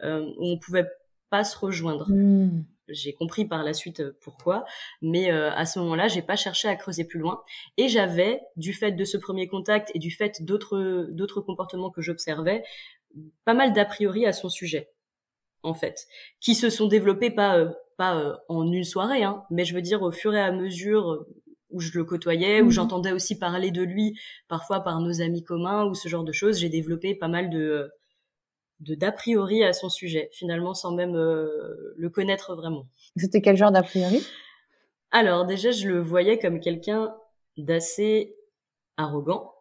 euh, 0.03 0.25
où 0.39 0.47
on 0.47 0.59
pouvait 0.59 0.87
pas 1.31 1.45
se 1.45 1.57
rejoindre. 1.59 2.09
Mmh. 2.11 2.65
J'ai 2.89 3.13
compris 3.13 3.45
par 3.45 3.63
la 3.63 3.73
suite 3.73 4.01
euh, 4.01 4.17
pourquoi, 4.23 4.65
mais 5.01 5.31
euh, 5.31 5.53
à 5.53 5.67
ce 5.67 5.79
moment-là, 5.79 6.09
j'ai 6.09 6.23
pas 6.23 6.37
cherché 6.37 6.69
à 6.69 6.77
creuser 6.77 7.05
plus 7.05 7.21
loin. 7.21 7.43
Et 7.77 7.89
j'avais, 7.89 8.41
du 8.57 8.73
fait 8.73 8.93
de 8.93 9.05
ce 9.05 9.17
premier 9.17 9.47
contact 9.47 9.91
et 9.95 9.99
du 9.99 10.11
fait 10.11 10.43
d'autres 10.43 11.07
d'autres 11.11 11.41
comportements 11.41 11.91
que 11.91 12.03
j'observais, 12.03 12.65
pas 13.45 13.55
mal 13.55 13.73
d'a 13.73 13.85
priori 13.85 14.27
à 14.27 14.33
son 14.33 14.49
sujet, 14.49 14.91
en 15.63 15.75
fait, 15.75 16.07
qui 16.41 16.55
se 16.55 16.71
sont 16.71 16.89
développés 16.89 17.31
pas 17.31 17.59
euh, 17.59 17.71
pas 17.97 18.41
en 18.49 18.71
une 18.73 18.85
soirée, 18.85 19.23
hein, 19.23 19.45
mais 19.51 19.65
je 19.65 19.75
veux 19.75 19.83
dire 19.83 20.03
au 20.03 20.11
fur 20.11 20.35
et 20.35 20.41
à 20.41 20.51
mesure 20.51 21.27
où 21.71 21.81
je 21.81 21.97
le 21.97 22.05
côtoyais, 22.05 22.63
où 22.63 22.67
mmh 22.67 22.71
j'entendais 22.71 23.13
aussi 23.13 23.39
parler 23.39 23.71
de 23.71 23.83
lui, 23.83 24.19
parfois 24.49 24.81
par 24.81 25.01
nos 25.01 25.21
amis 25.21 25.43
communs 25.43 25.85
ou 25.87 25.95
ce 25.95 26.09
genre 26.09 26.25
de 26.25 26.33
choses. 26.33 26.59
J'ai 26.59 26.69
développé 26.69 27.15
pas 27.15 27.29
mal 27.29 27.51
de 27.51 27.91
de 28.83 28.95
d'a 28.95 29.13
priori 29.13 29.63
à 29.65 29.73
son 29.73 29.89
sujet, 29.89 30.29
finalement 30.33 30.75
sans 30.75 30.93
même 30.93 31.17
euh, 31.17 31.95
le 31.97 32.11
connaître 32.11 32.55
vraiment. 32.55 32.87
C'était 33.17 33.41
quel 33.41 33.57
genre 33.57 33.71
d'a 33.71 33.83
priori? 33.83 34.23
Alors 35.11 35.47
déjà, 35.47 35.71
je 35.71 35.89
le 35.89 36.01
voyais 36.01 36.39
comme 36.39 36.61
quelqu'un 36.61 37.15
d'assez 37.57 38.37
arrogant, 38.97 39.55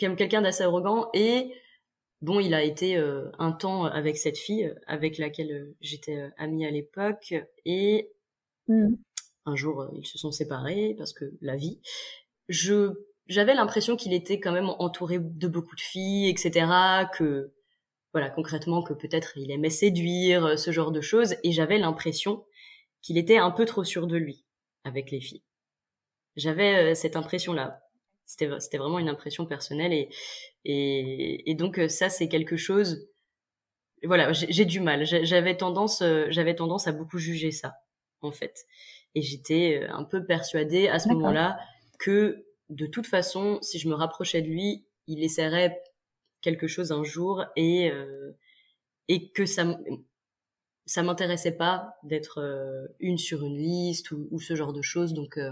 comme 0.00 0.16
quelqu'un 0.16 0.42
d'assez 0.42 0.64
arrogant 0.64 1.08
et 1.14 1.54
bon, 2.20 2.40
il 2.40 2.54
a 2.54 2.62
été 2.62 2.96
euh, 2.96 3.30
un 3.38 3.52
temps 3.52 3.84
avec 3.84 4.16
cette 4.16 4.38
fille 4.38 4.74
avec 4.86 5.18
laquelle 5.18 5.52
euh, 5.52 5.76
j'étais 5.80 6.30
amie 6.36 6.66
à 6.66 6.70
l'époque 6.70 7.34
et 7.64 8.10
mmh. 8.68 8.94
un 9.46 9.56
jour 9.56 9.88
ils 9.94 10.06
se 10.06 10.18
sont 10.18 10.32
séparés 10.32 10.94
parce 10.98 11.12
que 11.12 11.32
la 11.40 11.56
vie. 11.56 11.80
Je 12.48 12.92
j'avais 13.26 13.54
l'impression 13.54 13.96
qu'il 13.96 14.12
était 14.12 14.38
quand 14.38 14.52
même 14.52 14.68
entouré 14.78 15.18
de 15.18 15.48
beaucoup 15.48 15.76
de 15.76 15.80
filles, 15.80 16.28
etc. 16.28 16.66
Que 17.16 17.52
voilà, 18.14 18.30
concrètement 18.30 18.80
que 18.80 18.94
peut-être 18.94 19.36
il 19.36 19.50
aimait 19.50 19.70
séduire, 19.70 20.46
euh, 20.46 20.56
ce 20.56 20.70
genre 20.70 20.92
de 20.92 21.00
choses, 21.00 21.34
et 21.42 21.50
j'avais 21.50 21.78
l'impression 21.78 22.46
qu'il 23.02 23.18
était 23.18 23.38
un 23.38 23.50
peu 23.50 23.64
trop 23.64 23.82
sûr 23.82 24.06
de 24.06 24.16
lui 24.16 24.44
avec 24.84 25.10
les 25.10 25.20
filles. 25.20 25.42
J'avais 26.36 26.92
euh, 26.92 26.94
cette 26.94 27.16
impression-là. 27.16 27.82
C'était, 28.24 28.48
c'était 28.60 28.78
vraiment 28.78 29.00
une 29.00 29.08
impression 29.08 29.46
personnelle 29.46 29.92
et, 29.92 30.08
et, 30.64 31.50
et 31.50 31.54
donc 31.56 31.78
euh, 31.78 31.88
ça 31.88 32.08
c'est 32.08 32.28
quelque 32.28 32.56
chose. 32.56 33.08
Voilà, 34.04 34.32
j'ai, 34.32 34.64
du 34.64 34.80
mal. 34.80 35.04
J'avais 35.04 35.56
tendance, 35.56 36.02
j'avais 36.28 36.54
tendance 36.54 36.86
à 36.86 36.92
beaucoup 36.92 37.18
juger 37.18 37.50
ça 37.50 37.74
en 38.20 38.30
fait, 38.30 38.64
et 39.14 39.22
j'étais 39.22 39.86
un 39.88 40.04
peu 40.04 40.24
persuadée 40.24 40.88
à 40.88 40.98
ce 40.98 41.08
moment-là 41.08 41.58
que 41.98 42.46
de 42.68 42.86
toute 42.86 43.06
façon, 43.06 43.58
si 43.62 43.78
je 43.78 43.88
me 43.88 43.94
rapprochais 43.94 44.42
de 44.42 44.48
lui, 44.48 44.86
il 45.06 45.24
essaierait 45.24 45.82
quelque 46.44 46.66
chose 46.68 46.92
un 46.92 47.02
jour 47.02 47.42
et 47.56 47.90
euh, 47.90 48.36
et 49.08 49.30
que 49.30 49.46
ça 49.46 49.64
ça 50.84 51.02
m'intéressait 51.02 51.56
pas 51.56 51.94
d'être 52.02 52.42
euh, 52.42 52.86
une 53.00 53.16
sur 53.16 53.42
une 53.42 53.56
liste 53.56 54.10
ou, 54.10 54.38
ce 54.38 54.54
genre 54.54 54.74
de 54.74 54.82
choses. 54.82 55.14
Donc 55.14 55.38
euh, 55.38 55.50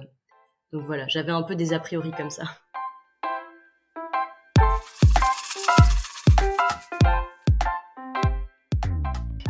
donc 0.72 0.84
voilà 0.84 1.08
j'avais 1.08 1.32
un 1.32 1.42
peu 1.42 1.56
des 1.56 1.72
a 1.72 1.80
priori 1.80 2.10
comme 2.12 2.28
ça. 2.28 2.44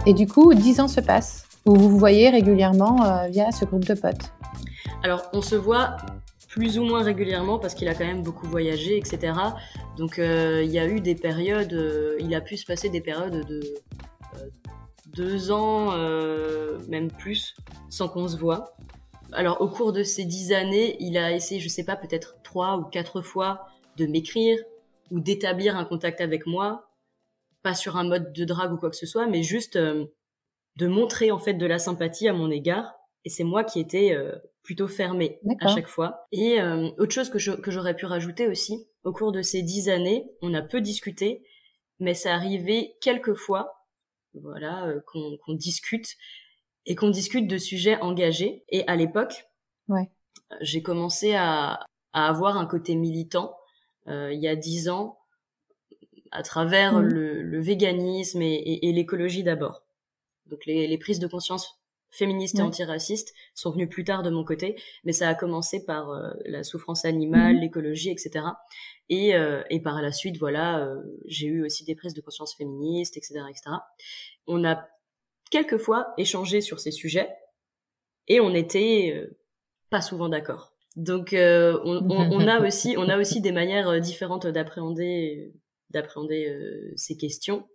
Et 0.07 0.15
du 0.15 0.29
coup 0.29 0.55
dix 0.55 0.79
ans 0.79 0.89
se 0.89 1.01
passent 1.01 1.49
où 1.67 1.75
vous 1.75 1.91
vous 1.91 1.99
voyez 1.99 2.31
régulièrement 2.31 3.29
via 3.29 3.51
ce 3.51 3.65
groupe 3.65 3.85
de 3.85 3.95
potes? 3.95 4.33
Alors 5.03 5.29
on 5.33 5.43
se 5.43 5.57
voit 5.57 5.97
plus 6.53 6.79
ou 6.79 6.85
moins 6.85 7.03
régulièrement 7.03 7.59
parce 7.59 7.75
qu'il 7.75 7.89
a 7.89 7.95
quand 7.95 8.05
même 8.05 8.23
beaucoup 8.23 8.47
voyagé, 8.47 8.99
etc. 8.99 9.33
Donc 9.97 10.19
euh, 10.19 10.63
il 10.63 10.71
y 10.71 10.79
a 10.79 10.87
eu 10.87 11.01
des 11.01 11.15
périodes, 11.15 11.73
euh, 11.73 12.17
il 12.21 12.35
a 12.35 12.43
pu 12.43 12.59
se 12.59 12.67
passer 12.67 12.91
des 12.91 13.01
périodes 13.01 13.47
de 13.47 13.61
euh, 14.35 14.49
deux 15.07 15.51
ans, 15.51 15.97
même 16.89 17.11
plus, 17.11 17.55
sans 17.89 18.09
qu'on 18.09 18.29
se 18.29 18.37
voit. 18.37 18.77
Alors 19.33 19.63
au 19.63 19.69
cours 19.69 19.93
de 19.93 20.03
ces 20.03 20.25
dix 20.25 20.53
années, 20.53 20.97
il 21.01 21.17
a 21.17 21.33
essayé, 21.33 21.59
je 21.59 21.69
sais 21.69 21.85
pas, 21.85 21.97
peut-être 21.97 22.37
trois 22.43 22.77
ou 22.77 22.85
quatre 22.85 23.23
fois 23.23 23.67
de 23.97 24.07
m'écrire 24.07 24.59
ou 25.11 25.21
d'établir 25.21 25.77
un 25.77 25.85
contact 25.85 26.21
avec 26.21 26.47
moi, 26.47 26.91
pas 27.63 27.75
sur 27.75 27.97
un 27.97 28.05
mode 28.05 28.33
de 28.33 28.45
drague 28.45 28.73
ou 28.73 28.77
quoi 28.77 28.91
que 28.91 28.97
ce 28.97 29.07
soit, 29.07 29.27
mais 29.27 29.43
juste 29.43 29.77
euh, 29.77 30.07
de 30.77 30.87
montrer 30.87 31.31
en 31.31 31.39
fait 31.39 31.55
de 31.55 31.67
la 31.67 31.79
sympathie 31.79 32.29
à 32.29 32.33
mon 32.33 32.51
égard. 32.51 32.95
Et 33.25 33.31
c'est 33.31 33.45
moi 33.45 33.65
qui 33.65 33.81
étais 33.81 34.13
euh, 34.13 34.35
plutôt 34.63 34.89
fermée 34.89 35.41
à 35.61 35.75
chaque 35.75 35.87
fois. 35.87 36.27
Et 36.33 36.61
euh, 36.61 36.91
autre 36.99 37.13
chose 37.13 37.31
que, 37.31 37.39
que 37.57 37.71
j'aurais 37.71 37.95
pu 37.95 38.07
rajouter 38.07 38.49
aussi, 38.49 38.87
au 39.05 39.13
cours 39.13 39.33
de 39.33 39.43
ces 39.43 39.63
dix 39.63 39.89
années, 39.89 40.31
on 40.43 40.55
a 40.55 40.63
peu 40.63 40.81
discuté, 40.81 41.45
mais 42.01 42.15
ça 42.15 42.35
arrivait 42.35 42.97
quelques 43.01 43.35
fois, 43.35 43.87
voilà, 44.35 44.93
qu'on 45.07 45.55
discute 45.55 46.17
et 46.87 46.95
qu'on 46.95 47.11
discute 47.11 47.47
de 47.47 47.59
sujets 47.59 48.01
engagés. 48.01 48.65
Et 48.69 48.87
à 48.87 48.97
l'époque, 48.97 49.47
ouais. 49.89 50.11
j'ai 50.61 50.83
commencé 50.83 51.35
à, 51.35 51.87
à, 52.13 52.29
avoir 52.29 52.57
un 52.57 52.67
côté 52.67 52.95
militant 52.97 53.57
euh, 54.09 54.33
il 54.33 54.41
y 54.41 54.49
a 54.49 54.57
dix 54.57 54.89
ans 54.89 55.19
à 56.33 56.43
travers 56.43 56.95
mmh. 56.95 57.03
le, 57.03 57.43
le, 57.43 57.61
véganisme 57.61 58.43
et, 58.43 58.55
et, 58.55 58.89
et 58.89 58.93
l'écologie 58.93 59.43
d'abord. 59.43 59.83
Donc 60.47 60.65
les, 60.67 60.89
les, 60.89 60.99
prises 60.99 61.19
de 61.19 61.27
conscience 61.27 61.82
féministes 62.13 62.59
et 62.59 62.63
antiracistes 62.63 63.35
sont 63.55 63.73
venues 63.73 63.89
plus 63.89 64.05
tard 64.05 64.23
de 64.23 64.31
mon 64.31 64.45
côté, 64.45 64.77
mais 65.03 65.13
ça 65.13 65.29
a 65.29 65.35
commencé 65.35 65.85
par 65.85 66.11
euh, 66.11 66.31
la 66.45 66.63
souffrance 66.63 67.05
animale, 67.05 67.57
mmh. 67.57 67.61
l'écologie, 67.61 68.11
etc. 68.11 68.45
Et, 69.09 69.35
euh, 69.35 69.63
et, 69.71 69.81
par 69.81 70.01
la 70.01 70.13
suite, 70.13 70.39
voilà, 70.39 70.79
euh, 70.79 71.03
j'ai 71.27 71.47
eu 71.47 71.65
aussi 71.65 71.85
des 71.85 71.95
prises 71.95 72.15
de 72.15 72.21
conscience 72.21 72.55
féministes, 72.55 73.17
etc., 73.17 73.41
etc. 73.51 73.77
On 74.47 74.65
a 74.65 74.87
quelquefois 75.51 76.13
échangé 76.19 76.61
sur 76.61 76.81
ces 76.81 76.93
sujets 76.93 77.29
et 78.29 78.41
on 78.41 78.55
était 78.55 79.13
euh, 79.17 79.39
pas 79.91 80.01
souvent 80.01 80.29
d'accord. 80.29 80.73
Donc 80.97 81.33
euh, 81.33 81.81
on, 81.85 81.99
on, 82.11 82.33
on, 82.33 82.47
a 82.47 82.61
aussi 82.61 82.95
on 82.97 83.09
a 83.09 83.19
aussi 83.19 83.41
des 83.41 83.53
manières 83.53 84.01
différentes 84.01 84.47
d'appréhender 84.47 85.53
d'appréhender 85.91 86.51
ces 86.97 87.19
questions. 87.19 87.69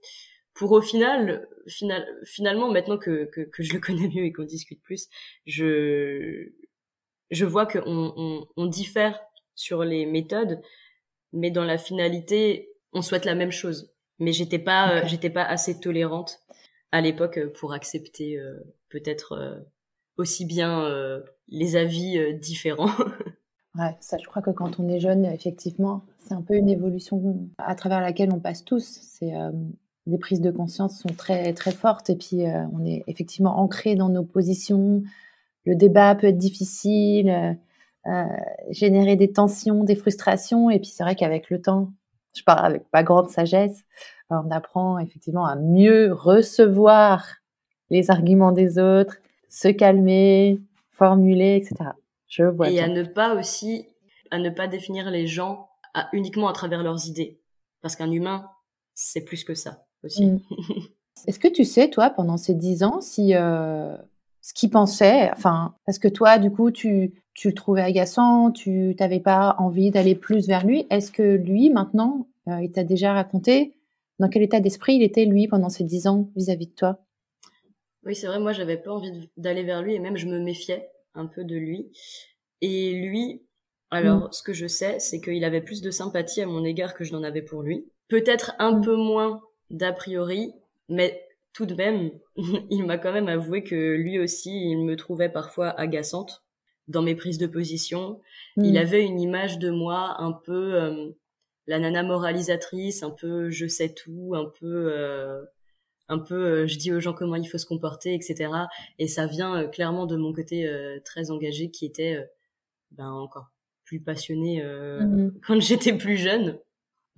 Pour 0.57 0.71
au 0.71 0.81
final, 0.81 1.47
final 1.67 2.05
finalement 2.25 2.71
maintenant 2.71 2.97
que, 2.97 3.25
que, 3.25 3.41
que 3.41 3.63
je 3.63 3.73
le 3.73 3.79
connais 3.79 4.07
mieux 4.07 4.25
et 4.25 4.33
qu'on 4.33 4.43
discute 4.43 4.81
plus, 4.81 5.07
je 5.45 6.51
je 7.29 7.45
vois 7.45 7.65
qu'on 7.65 7.81
on, 7.85 8.47
on 8.55 8.65
diffère 8.65 9.19
sur 9.55 9.83
les 9.83 10.05
méthodes, 10.05 10.61
mais 11.33 11.51
dans 11.51 11.65
la 11.65 11.77
finalité, 11.77 12.69
on 12.93 13.01
souhaite 13.01 13.25
la 13.25 13.35
même 13.35 13.51
chose. 13.51 13.93
Mais 14.19 14.31
j'étais 14.31 14.59
pas 14.59 15.05
j'étais 15.05 15.29
pas 15.29 15.43
assez 15.43 15.79
tolérante 15.79 16.39
à 16.91 17.01
l'époque 17.01 17.39
pour 17.53 17.73
accepter 17.73 18.39
peut-être 18.89 19.65
aussi 20.17 20.45
bien 20.45 20.83
euh, 20.83 21.21
les 21.47 21.75
avis 21.75 22.17
euh, 22.17 22.33
différents. 22.33 22.89
ouais, 23.75 23.95
ça, 23.99 24.17
je 24.17 24.25
crois 24.25 24.41
que 24.41 24.51
quand 24.51 24.79
on 24.79 24.89
est 24.89 24.99
jeune, 24.99 25.25
effectivement, 25.25 26.03
c'est 26.25 26.33
un 26.33 26.41
peu 26.41 26.55
une 26.55 26.69
évolution 26.69 27.47
à 27.57 27.75
travers 27.75 28.01
laquelle 28.01 28.31
on 28.33 28.39
passe 28.39 28.65
tous. 28.65 28.99
C'est 29.01 29.33
euh, 30.07 30.11
les 30.11 30.17
prises 30.17 30.41
de 30.41 30.51
conscience 30.51 30.99
sont 30.99 31.13
très 31.15 31.53
très 31.53 31.71
fortes 31.71 32.09
et 32.09 32.15
puis 32.15 32.43
on 32.73 32.85
est 32.85 33.03
effectivement 33.07 33.59
ancré 33.59 33.95
dans 33.95 34.09
nos 34.09 34.23
positions. 34.23 35.03
Le 35.65 35.75
débat 35.75 36.15
peut 36.15 36.27
être 36.27 36.37
difficile, 36.37 37.57
générer 38.69 39.15
des 39.17 39.31
tensions, 39.31 39.83
des 39.83 39.95
frustrations 39.95 40.69
et 40.69 40.79
puis 40.79 40.89
c'est 40.89 41.03
vrai 41.03 41.15
qu'avec 41.15 41.49
le 41.49 41.61
temps, 41.61 41.91
je 42.33 42.43
parle 42.43 42.65
avec 42.65 42.89
pas 42.89 43.03
grande 43.03 43.29
sagesse, 43.29 43.83
on 44.29 44.51
apprend 44.51 44.99
effectivement 44.99 45.45
à 45.45 45.55
mieux 45.55 46.13
recevoir 46.13 47.25
les 47.89 48.11
arguments 48.11 48.51
des 48.51 48.79
autres, 48.79 49.17
se 49.49 49.69
calmer, 49.69 50.59
formuler, 50.91 51.55
etc. 51.55 51.91
Je 52.27 52.43
vois. 52.43 52.69
Et 52.69 52.79
à 52.79 52.87
ne 52.87 53.03
pas 53.03 53.35
aussi, 53.35 53.87
à 54.31 54.39
ne 54.39 54.49
pas 54.49 54.67
définir 54.67 55.09
les 55.09 55.27
gens 55.27 55.69
à, 55.93 56.09
uniquement 56.13 56.49
à 56.49 56.53
travers 56.53 56.83
leurs 56.83 57.07
idées. 57.07 57.39
Parce 57.81 57.95
qu'un 57.95 58.11
humain, 58.11 58.49
c'est 58.93 59.21
plus 59.23 59.43
que 59.43 59.53
ça 59.53 59.86
aussi. 60.03 60.27
Mm. 60.27 60.39
Est-ce 61.27 61.39
que 61.39 61.47
tu 61.47 61.65
sais, 61.65 61.89
toi, 61.89 62.09
pendant 62.09 62.37
ces 62.37 62.53
dix 62.53 62.83
ans, 62.83 63.01
si 63.01 63.35
euh, 63.35 63.95
ce 64.41 64.53
qu'il 64.53 64.69
pensait, 64.69 65.31
enfin, 65.31 65.75
parce 65.85 65.99
que 65.99 66.07
toi, 66.07 66.37
du 66.37 66.51
coup, 66.51 66.71
tu, 66.71 67.21
tu 67.33 67.49
le 67.49 67.53
trouvais 67.53 67.81
agaçant, 67.81 68.51
tu 68.51 68.95
n'avais 68.99 69.19
pas 69.19 69.55
envie 69.57 69.91
d'aller 69.91 70.15
plus 70.15 70.47
vers 70.47 70.65
lui. 70.65 70.85
Est-ce 70.89 71.11
que 71.11 71.35
lui, 71.35 71.69
maintenant, 71.69 72.27
euh, 72.47 72.61
il 72.61 72.71
t'a 72.71 72.83
déjà 72.83 73.13
raconté 73.13 73.73
dans 74.19 74.29
quel 74.29 74.43
état 74.43 74.59
d'esprit 74.59 74.95
il 74.95 75.03
était, 75.03 75.25
lui, 75.25 75.47
pendant 75.47 75.69
ces 75.69 75.83
dix 75.83 76.07
ans 76.07 76.29
vis-à-vis 76.35 76.65
-vis 76.65 76.69
de 76.69 76.75
toi? 76.75 76.99
Oui, 78.07 78.15
c'est 78.15 78.27
vrai, 78.27 78.39
moi 78.39 78.53
j'avais 78.53 78.77
pas 78.77 78.91
envie 78.91 79.29
d'aller 79.35 79.63
vers 79.63 79.81
lui 79.81 79.93
et 79.93 79.99
même 79.99 80.15
je 80.15 80.27
me 80.27 80.39
méfiais 80.39 80.89
un 81.13 81.25
peu 81.25 81.43
de 81.43 81.57
lui. 81.57 81.91
Et 82.61 82.93
lui, 82.93 83.43
alors 83.91 84.27
mm. 84.27 84.31
ce 84.31 84.43
que 84.43 84.53
je 84.53 84.65
sais, 84.65 84.99
c'est 84.99 85.19
qu'il 85.19 85.43
avait 85.43 85.61
plus 85.61 85.81
de 85.81 85.91
sympathie 85.91 86.41
à 86.41 86.47
mon 86.47 86.63
égard 86.63 86.93
que 86.93 87.03
je 87.03 87.11
n'en 87.11 87.23
avais 87.23 87.41
pour 87.41 87.63
lui. 87.63 87.91
Peut-être 88.07 88.55
un 88.59 88.79
peu 88.79 88.95
moins 88.95 89.41
d'a 89.69 89.93
priori, 89.93 90.53
mais 90.89 91.23
tout 91.53 91.65
de 91.65 91.75
même, 91.75 92.11
il 92.69 92.85
m'a 92.85 92.97
quand 92.97 93.13
même 93.13 93.27
avoué 93.27 93.63
que 93.63 93.95
lui 93.95 94.19
aussi, 94.19 94.51
il 94.51 94.77
me 94.85 94.95
trouvait 94.95 95.29
parfois 95.29 95.69
agaçante 95.69 96.43
dans 96.87 97.01
mes 97.01 97.15
prises 97.15 97.37
de 97.37 97.47
position. 97.47 98.21
Il 98.55 98.73
mm. 98.73 98.77
avait 98.77 99.05
une 99.05 99.19
image 99.19 99.59
de 99.59 99.69
moi 99.69 100.15
un 100.19 100.31
peu 100.31 100.75
euh, 100.75 101.09
la 101.67 101.79
nana 101.79 102.03
moralisatrice, 102.03 103.03
un 103.03 103.11
peu 103.11 103.49
je 103.49 103.67
sais 103.67 103.93
tout, 103.93 104.33
un 104.35 104.45
peu 104.45 104.91
euh, 104.93 105.43
un 106.09 106.19
peu 106.19 106.35
euh, 106.35 106.67
je 106.67 106.77
dis 106.77 106.93
aux 106.93 106.99
gens 106.99 107.13
comment 107.13 107.35
il 107.35 107.47
faut 107.47 107.57
se 107.57 107.65
comporter 107.65 108.13
etc 108.13 108.51
et 108.99 109.07
ça 109.07 109.25
vient 109.25 109.55
euh, 109.57 109.67
clairement 109.67 110.05
de 110.05 110.15
mon 110.15 110.33
côté 110.33 110.67
euh, 110.67 110.99
très 111.03 111.31
engagé 111.31 111.69
qui 111.69 111.85
était 111.85 112.17
ben 112.91 113.09
encore 113.09 113.51
plus 113.83 113.99
passionné 113.99 114.63
mmh 114.63 115.31
quand 115.47 115.59
j'étais 115.59 115.93
plus 115.93 116.17
jeune 116.17 116.59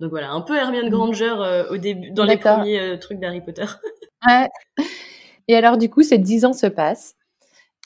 donc 0.00 0.10
voilà 0.10 0.30
un 0.32 0.40
peu 0.40 0.56
Hermione 0.56 0.88
Granger 0.88 1.66
au 1.70 1.76
début 1.76 2.10
dans 2.10 2.24
les 2.24 2.38
premiers 2.38 2.98
trucs 2.98 3.20
d'Harry 3.20 3.40
Potter 3.40 3.66
ouais. 4.26 4.48
et 5.46 5.54
alors 5.54 5.76
du 5.78 5.88
coup 5.88 6.02
ces 6.02 6.18
dix 6.18 6.44
ans 6.44 6.52
se 6.52 6.66
passent 6.66 7.14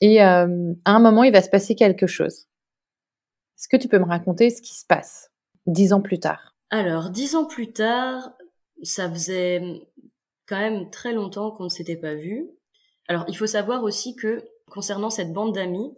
et 0.00 0.20
à 0.20 0.46
un 0.84 1.00
moment 1.00 1.24
il 1.24 1.32
va 1.32 1.42
se 1.42 1.50
passer 1.50 1.74
quelque 1.74 2.06
chose 2.06 2.46
est-ce 3.58 3.68
que 3.68 3.76
tu 3.76 3.88
peux 3.88 3.98
me 3.98 4.04
raconter 4.04 4.50
ce 4.50 4.62
qui 4.62 4.74
se 4.74 4.84
passe 4.86 5.30
dix 5.66 5.92
ans 5.92 6.02
plus 6.02 6.18
tard? 6.18 6.54
Alors 6.70 7.10
dix 7.10 7.36
ans 7.36 7.46
plus 7.46 7.72
tard 7.72 8.32
ça 8.82 9.10
faisait 9.10 9.62
quand 10.46 10.58
même 10.58 10.90
très 10.90 11.12
longtemps 11.12 11.50
qu'on 11.50 11.64
ne 11.64 11.68
s'était 11.68 11.96
pas 11.96 12.14
vu. 12.14 12.48
Alors, 13.08 13.24
il 13.28 13.36
faut 13.36 13.46
savoir 13.46 13.82
aussi 13.82 14.16
que 14.16 14.44
concernant 14.70 15.10
cette 15.10 15.32
bande 15.32 15.54
d'amis, 15.54 15.94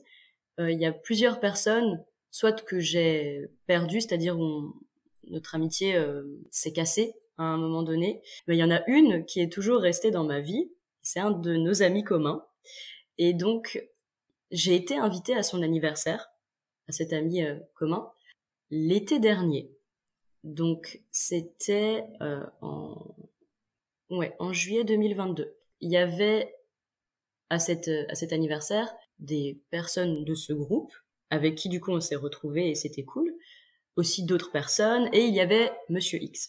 euh, 0.60 0.70
il 0.70 0.80
y 0.80 0.86
a 0.86 0.92
plusieurs 0.92 1.40
personnes, 1.40 2.04
soit 2.30 2.64
que 2.64 2.78
j'ai 2.78 3.48
perdu, 3.66 4.00
c'est-à-dire 4.00 4.38
où 4.38 4.74
notre 5.26 5.54
amitié 5.54 5.96
euh, 5.96 6.24
s'est 6.50 6.72
cassée 6.72 7.14
à 7.38 7.44
un 7.44 7.58
moment 7.58 7.82
donné, 7.82 8.22
mais 8.46 8.56
il 8.56 8.60
y 8.60 8.64
en 8.64 8.70
a 8.70 8.82
une 8.86 9.24
qui 9.26 9.40
est 9.40 9.52
toujours 9.52 9.80
restée 9.80 10.10
dans 10.10 10.24
ma 10.24 10.40
vie. 10.40 10.70
C'est 11.02 11.20
un 11.20 11.30
de 11.30 11.56
nos 11.56 11.82
amis 11.82 12.04
communs. 12.04 12.44
Et 13.18 13.34
donc, 13.34 13.82
j'ai 14.50 14.74
été 14.74 14.96
invitée 14.96 15.34
à 15.34 15.42
son 15.42 15.62
anniversaire, 15.62 16.28
à 16.88 16.92
cet 16.92 17.12
ami 17.12 17.44
euh, 17.44 17.56
commun, 17.74 18.10
l'été 18.70 19.18
dernier. 19.18 19.70
Donc, 20.44 21.00
c'était 21.10 22.04
en 22.60 23.16
Ouais, 24.10 24.36
en 24.38 24.52
juillet 24.52 24.84
2022. 24.84 25.56
Il 25.80 25.90
y 25.90 25.96
avait 25.96 26.54
à, 27.50 27.56
à 27.56 27.58
cet 27.58 28.32
anniversaire 28.32 28.94
des 29.18 29.60
personnes 29.70 30.24
de 30.24 30.34
ce 30.34 30.52
groupe 30.52 30.92
avec 31.30 31.56
qui 31.56 31.68
du 31.68 31.80
coup 31.80 31.90
on 31.90 32.00
s'est 32.00 32.16
retrouvés 32.16 32.70
et 32.70 32.74
c'était 32.76 33.02
cool. 33.02 33.25
Aussi 33.96 34.24
d'autres 34.24 34.50
personnes 34.50 35.08
et 35.12 35.24
il 35.24 35.34
y 35.34 35.40
avait 35.40 35.72
Monsieur 35.88 36.22
X. 36.22 36.46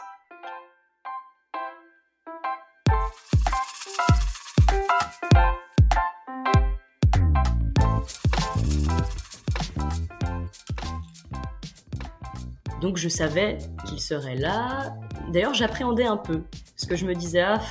Donc 12.81 12.97
je 12.97 13.09
savais 13.09 13.57
qu'il 13.87 14.01
serait 14.01 14.35
là. 14.35 14.95
D'ailleurs 15.31 15.53
j'appréhendais 15.53 16.05
un 16.05 16.17
peu 16.17 16.43
parce 16.75 16.85
que 16.85 16.95
je 16.95 17.05
me 17.05 17.15
disais, 17.15 17.41
ah, 17.41 17.61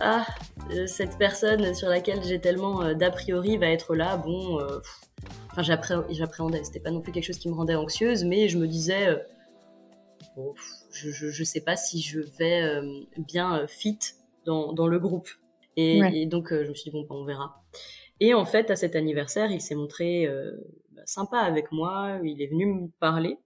ah 0.00 0.26
euh, 0.72 0.86
cette 0.86 1.16
personne 1.16 1.74
sur 1.74 1.88
laquelle 1.88 2.22
j'ai 2.24 2.40
tellement 2.40 2.82
euh, 2.82 2.94
d'a 2.94 3.10
priori 3.10 3.56
va 3.56 3.68
être 3.68 3.94
là, 3.94 4.16
bon, 4.16 4.58
euh, 4.60 4.80
enfin 5.58 6.02
j'appréhendais, 6.10 6.64
c'était 6.64 6.80
pas 6.80 6.90
non 6.90 7.00
plus 7.00 7.12
quelque 7.12 7.24
chose 7.24 7.38
qui 7.38 7.48
me 7.48 7.54
rendait 7.54 7.74
anxieuse, 7.74 8.24
mais 8.24 8.48
je 8.48 8.58
me 8.58 8.66
disais, 8.66 9.16
je, 10.92 11.10
je, 11.10 11.44
sais 11.44 11.60
pas 11.60 11.76
si 11.76 12.00
je 12.00 12.20
vais 12.38 12.80
bien 13.16 13.66
fit 13.66 13.98
dans, 14.44 14.72
dans 14.72 14.86
le 14.86 14.98
groupe. 14.98 15.28
Et, 15.76 16.26
donc 16.26 16.52
je 16.52 16.68
me 16.68 16.74
suis 16.74 16.90
dit, 16.90 16.96
bon, 16.96 17.02
bah, 17.02 17.14
on 17.16 17.24
verra. 17.24 17.62
Et 18.20 18.34
en 18.34 18.44
fait, 18.44 18.70
à 18.70 18.76
cet 18.76 18.94
anniversaire, 18.96 19.50
il 19.50 19.60
s'est 19.60 19.74
montré 19.74 20.28
bah, 20.92 21.02
sympa 21.06 21.38
avec 21.38 21.72
moi, 21.72 22.20
il 22.22 22.40
est 22.40 22.48
venu 22.48 22.66
me 22.66 22.88
parler, 23.00 23.38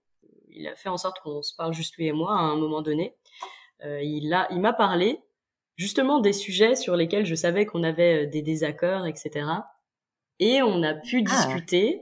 il 0.55 0.67
a 0.67 0.75
fait 0.75 0.89
en 0.89 0.97
sorte 0.97 1.19
qu'on 1.19 1.41
se 1.41 1.55
parle 1.55 1.73
juste 1.73 1.97
lui 1.97 2.07
et 2.07 2.11
moi 2.11 2.33
à 2.33 2.41
un 2.41 2.55
moment 2.55 2.81
donné. 2.81 3.15
Euh, 3.83 4.01
il 4.01 4.33
a, 4.33 4.47
il 4.51 4.59
m'a 4.59 4.73
parlé 4.73 5.19
justement 5.75 6.19
des 6.19 6.33
sujets 6.33 6.75
sur 6.75 6.95
lesquels 6.95 7.25
je 7.25 7.35
savais 7.35 7.65
qu'on 7.65 7.83
avait 7.83 8.25
euh, 8.25 8.29
des 8.29 8.41
désaccords, 8.41 9.05
etc. 9.05 9.45
Et 10.39 10.61
on 10.61 10.83
a 10.83 10.93
pu 10.93 11.23
Ah. 11.27 11.31
discuter. 11.31 12.01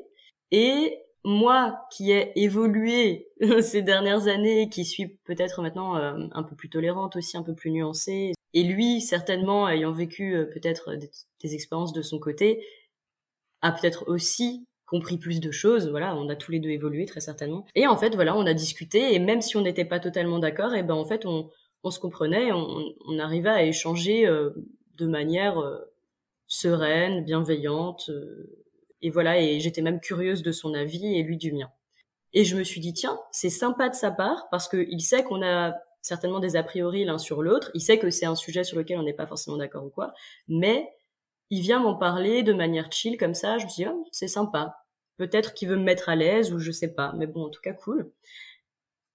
Et 0.51 0.97
moi, 1.23 1.79
qui 1.91 2.11
ai 2.11 2.31
évolué 2.41 3.29
ces 3.61 3.81
dernières 3.81 4.27
années, 4.27 4.69
qui 4.69 4.85
suis 4.85 5.19
peut-être 5.25 5.61
maintenant 5.61 5.95
euh, 5.97 6.27
un 6.31 6.43
peu 6.43 6.55
plus 6.55 6.69
tolérante 6.69 7.15
aussi, 7.15 7.37
un 7.37 7.43
peu 7.43 7.53
plus 7.53 7.71
nuancée, 7.71 8.33
et 8.53 8.63
lui, 8.63 9.01
certainement, 9.01 9.69
ayant 9.69 9.91
vécu 9.91 10.35
euh, 10.35 10.45
peut-être 10.45 10.95
des, 10.95 11.09
des 11.41 11.53
expériences 11.53 11.93
de 11.93 12.01
son 12.01 12.19
côté, 12.19 12.65
a 13.61 13.71
peut-être 13.71 14.05
aussi 14.07 14.65
compris 14.87 15.17
plus 15.17 15.39
de 15.39 15.51
choses. 15.51 15.89
Voilà, 15.89 16.15
on 16.17 16.27
a 16.27 16.35
tous 16.35 16.51
les 16.51 16.59
deux 16.59 16.69
évolué 16.71 17.05
très 17.05 17.21
certainement. 17.21 17.65
Et 17.75 17.87
en 17.87 17.95
fait, 17.95 18.15
voilà, 18.15 18.35
on 18.35 18.45
a 18.45 18.53
discuté 18.53 19.13
et 19.13 19.19
même 19.19 19.41
si 19.41 19.55
on 19.55 19.61
n'était 19.61 19.85
pas 19.85 19.99
totalement 19.99 20.39
d'accord, 20.39 20.73
et 20.73 20.83
ben 20.83 20.95
en 20.95 21.05
fait, 21.05 21.25
on, 21.25 21.49
on 21.83 21.91
se 21.91 21.99
comprenait, 21.99 22.51
on, 22.51 22.93
on 23.07 23.19
arrivait 23.19 23.49
à 23.49 23.63
échanger 23.63 24.25
euh, 24.27 24.49
de 24.97 25.05
manière 25.05 25.57
sereine, 26.51 27.23
bienveillante. 27.23 28.09
euh, 28.09 28.65
et 29.01 29.09
voilà, 29.09 29.39
et 29.41 29.59
j'étais 29.61 29.81
même 29.81 30.01
curieuse 30.01 30.43
de 30.43 30.51
son 30.51 30.73
avis 30.73 31.17
et 31.17 31.23
lui 31.23 31.37
du 31.37 31.53
mien. 31.53 31.71
Et 32.33 32.43
je 32.43 32.57
me 32.57 32.63
suis 32.63 32.81
dit, 32.81 32.93
tiens, 32.93 33.19
c'est 33.31 33.49
sympa 33.49 33.89
de 33.89 33.95
sa 33.95 34.11
part 34.11 34.47
parce 34.51 34.67
qu'il 34.67 35.01
sait 35.01 35.23
qu'on 35.23 35.41
a 35.41 35.73
certainement 36.01 36.39
des 36.39 36.57
a 36.57 36.63
priori 36.63 37.05
l'un 37.05 37.17
sur 37.17 37.41
l'autre. 37.41 37.71
Il 37.73 37.81
sait 37.81 37.97
que 37.99 38.09
c'est 38.09 38.25
un 38.25 38.35
sujet 38.35 38.63
sur 38.63 38.77
lequel 38.77 38.99
on 38.99 39.03
n'est 39.03 39.13
pas 39.13 39.25
forcément 39.27 39.57
d'accord 39.57 39.85
ou 39.85 39.89
quoi. 39.89 40.13
Mais 40.49 40.89
il 41.49 41.61
vient 41.61 41.79
m'en 41.79 41.95
parler 41.95 42.43
de 42.43 42.53
manière 42.53 42.91
chill 42.91 43.17
comme 43.17 43.33
ça. 43.33 43.57
Je 43.57 43.65
me 43.65 43.69
dit, 43.69 43.85
oh, 43.87 44.05
c'est 44.11 44.27
sympa. 44.27 44.75
Peut-être 45.17 45.53
qu'il 45.53 45.69
veut 45.69 45.77
me 45.77 45.83
mettre 45.83 46.09
à 46.09 46.15
l'aise 46.15 46.53
ou 46.53 46.59
je 46.59 46.71
sais 46.71 46.93
pas. 46.93 47.13
Mais 47.17 47.27
bon, 47.27 47.45
en 47.45 47.49
tout 47.49 47.61
cas, 47.61 47.73
cool. 47.73 48.11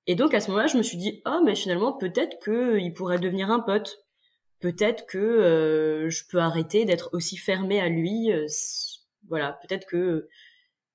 Et 0.07 0.15
donc 0.15 0.33
à 0.35 0.41
ce 0.41 0.51
moment-là, 0.51 0.69
je 0.69 0.79
me 0.79 0.83
suis 0.83 0.97
dit, 0.97 1.23
oh, 1.27 1.41
mais 1.45 1.55
finalement, 1.55 1.93
peut-être 1.93 2.39
qu'il 2.43 2.95
pourrait 2.95 3.19
devenir 3.19 3.51
un 3.51 3.61
pote. 3.61 4.06
Peut-être 4.61 5.07
que 5.07 5.19
euh, 5.19 6.11
je 6.11 6.25
peux 6.29 6.39
arrêter 6.39 6.85
d'être 6.85 7.11
aussi 7.13 7.37
fermée 7.37 7.81
à 7.81 7.89
lui. 7.89 8.33
euh, 8.33 8.47
voilà, 9.29 9.59
peut-être 9.63 9.87
que 9.87 10.29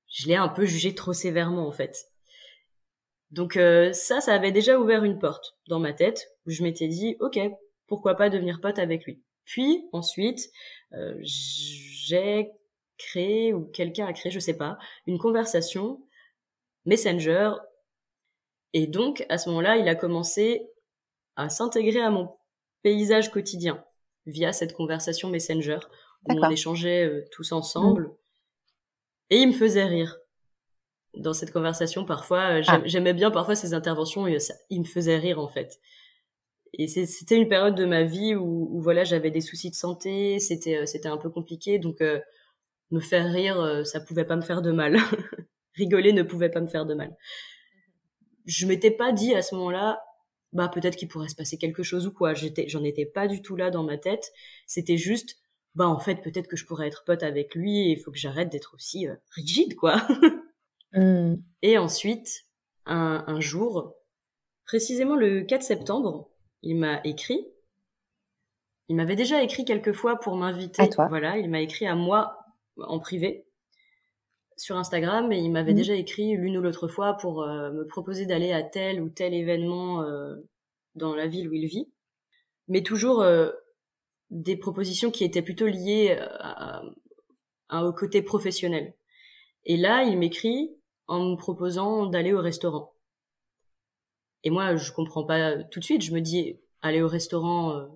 je 0.08 0.28
l'ai 0.28 0.36
un 0.36 0.50
peu 0.50 0.66
jugé 0.66 0.96
trop 0.96 1.14
sévèrement 1.14 1.68
en 1.68 1.72
fait. 1.72 2.08
Donc 3.30 3.56
euh, 3.58 3.94
ça, 3.94 4.20
ça 4.20 4.34
avait 4.34 4.52
déjà 4.52 4.80
ouvert 4.80 5.04
une 5.04 5.20
porte 5.20 5.58
dans 5.68 5.80
ma 5.80 5.94
tête 5.94 6.28
où 6.46 6.52
je 6.52 6.64
m'étais 6.64 6.88
dit, 6.88 7.16
ok, 7.20 7.40
pourquoi 7.88 8.16
pas 8.16 8.30
devenir 8.30 8.60
pote 8.62 8.80
avec 8.80 9.06
lui. 9.06 9.24
Puis 9.46 9.88
ensuite, 9.92 10.52
j'ai 11.22 12.52
créé 12.98 13.54
ou 13.54 13.66
quelqu'un 13.66 14.06
a 14.06 14.14
créé, 14.14 14.32
je 14.32 14.40
sais 14.40 14.58
pas, 14.58 14.78
une 15.08 15.18
conversation 15.18 16.02
Messenger. 16.86 17.54
Et 18.74 18.88
donc 18.88 19.26
à 19.30 19.38
ce 19.38 19.50
moment-là, 19.50 19.78
il 19.78 19.88
a 19.88 19.96
commencé 19.96 20.70
à 21.36 21.50
s'intégrer 21.50 22.02
à 22.02 22.10
mon 22.10 22.36
paysage 22.84 23.32
quotidien 23.32 23.84
via 24.26 24.54
cette 24.54 24.74
conversation 24.74 25.30
Messenger 25.30 25.80
où 26.30 26.34
on 26.34 26.50
échangeait 26.50 27.06
euh, 27.06 27.26
tous 27.32 27.52
ensemble. 27.52 28.12
Et 29.30 29.38
il 29.38 29.48
me 29.48 29.54
faisait 29.54 29.86
rire 29.86 30.18
dans 31.16 31.34
cette 31.34 31.52
conversation. 31.52 32.06
Parfois, 32.06 32.60
euh, 32.60 32.64
Ah. 32.68 32.82
j'aimais 32.86 33.14
bien 33.14 33.32
parfois 33.32 33.56
ses 33.56 33.74
interventions 33.74 34.28
et 34.28 34.40
ça, 34.40 34.54
il 34.70 34.80
me 34.82 34.86
faisait 34.86 35.18
rire 35.18 35.40
en 35.40 35.48
fait. 35.48 35.80
Et 36.74 36.88
c'était 36.88 37.36
une 37.36 37.50
période 37.50 37.76
de 37.76 37.84
ma 37.86 38.04
vie 38.04 38.34
où, 38.36 38.70
où 38.72 38.82
voilà, 38.82 39.04
j'avais 39.04 39.30
des 39.32 39.42
soucis 39.42 39.70
de 39.70 39.76
santé, 39.76 40.40
c'était 40.40 40.78
euh, 40.78 40.86
c'était 40.86 41.10
un 41.10 41.18
peu 41.18 41.30
compliqué, 41.30 41.80
donc 41.80 42.00
euh, 42.02 42.20
me 42.92 43.00
faire 43.02 43.32
rire, 43.32 43.82
ça 43.86 44.00
pouvait 44.02 44.26
pas 44.26 44.36
me 44.36 44.42
faire 44.42 44.62
de 44.62 44.72
mal. 44.72 44.98
Rigoler 45.76 46.14
ne 46.14 46.24
pouvait 46.24 46.50
pas 46.50 46.60
me 46.62 46.68
faire 46.68 46.86
de 46.86 46.94
mal. 46.94 47.16
Je 48.46 48.66
m'étais 48.68 48.92
pas 48.92 49.12
dit 49.14 49.34
à 49.34 49.42
ce 49.42 49.56
moment-là, 49.56 50.02
bah 50.54 50.70
peut-être 50.70 50.96
qu'il 50.96 51.08
pourrait 51.08 51.30
se 51.30 51.36
passer 51.36 51.58
quelque 51.58 51.84
chose 51.84 52.08
ou 52.08 52.12
quoi. 52.12 52.34
J'étais, 52.34 52.68
j'en 52.68 52.84
étais 52.84 53.06
pas 53.06 53.28
du 53.28 53.42
tout 53.42 53.56
là 53.56 53.72
dans 53.72 53.84
ma 53.84 53.98
tête. 53.98 54.32
C'était 54.68 54.98
juste, 54.98 55.38
bah 55.76 55.88
en 55.88 56.00
fait 56.00 56.16
peut-être 56.16 56.48
que 56.48 56.58
je 56.58 56.66
pourrais 56.66 56.88
être 56.88 57.04
pote 57.06 57.24
avec 57.24 57.56
lui 57.56 57.80
et 57.80 57.92
il 57.92 58.00
faut 58.00 58.12
que 58.12 58.18
j'arrête 58.18 58.50
d'être 58.50 58.74
aussi 58.76 59.08
euh, 59.08 59.16
rigide 59.36 59.76
quoi. 59.76 60.06
Hmm. 60.94 61.36
Et 61.62 61.78
ensuite, 61.78 62.46
un, 62.86 63.24
un 63.26 63.40
jour, 63.40 63.96
précisément 64.66 65.16
le 65.16 65.44
4 65.44 65.64
septembre, 65.64 66.30
il 66.64 66.76
m'a 66.76 67.00
écrit. 67.06 67.48
Il 68.90 68.98
m'avait 68.98 69.16
déjà 69.16 69.42
écrit 69.42 69.64
quelques 69.64 69.94
fois 69.94 70.20
pour 70.20 70.36
m'inviter. 70.36 70.82
À 70.82 70.88
toi. 70.90 71.08
Voilà, 71.08 71.38
il 71.38 71.50
m'a 71.50 71.62
écrit 71.62 71.88
à 71.88 71.96
moi 71.96 72.46
en 72.78 73.00
privé 73.00 73.46
sur 74.62 74.78
Instagram 74.78 75.32
et 75.32 75.40
il 75.40 75.52
m'avait 75.52 75.72
Mhm. 75.72 75.78
déjà 75.78 75.96
écrit 75.96 76.36
l'une 76.38 76.58
ou 76.58 76.62
l'autre 76.62 76.88
fois 76.88 77.16
pour 77.18 77.44
euh, 77.44 77.72
me 77.72 77.86
proposer 77.86 78.26
d'aller 78.26 78.52
à 78.52 78.64
tel 78.64 79.02
ou 79.02 79.10
tel 79.10 79.34
événement 79.34 80.04
euh, 80.04 80.36
dans 80.96 81.16
la 81.16 81.28
ville 81.28 81.50
où 81.50 81.54
il 81.54 81.68
vit. 81.68 81.90
Mais 82.68 82.84
toujours 82.84 83.22
euh, 83.22 83.52
des 84.30 84.56
propositions 84.58 85.12
qui 85.12 85.24
étaient 85.24 85.42
plutôt 85.42 85.68
liées 85.68 86.18
à, 86.40 86.84
à- 87.70 87.86
au 87.86 87.94
côté 87.94 88.22
professionnel. 88.22 88.94
Et 89.66 89.78
là, 89.78 90.04
il 90.04 90.18
m'écrit 90.18 90.72
en 91.08 91.20
me 91.32 91.36
proposant 91.38 92.06
d'aller 92.08 92.34
au 92.34 92.42
restaurant. 92.42 92.94
Et 94.44 94.50
moi, 94.50 94.76
je 94.76 94.92
comprends 94.92 95.24
pas 95.26 95.64
tout 95.66 95.80
de 95.80 95.86
suite. 95.86 96.02
Je 96.04 96.14
me 96.14 96.22
dis, 96.22 96.60
aller 96.82 97.02
au 97.02 97.08
restaurant 97.08 97.88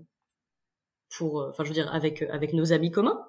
pour, 1.18 1.46
enfin, 1.50 1.64
je 1.64 1.70
veux 1.70 1.74
dire, 1.74 1.94
avec 1.94 2.22
avec 2.24 2.54
nos 2.54 2.74
amis 2.74 2.92
communs, 2.92 3.26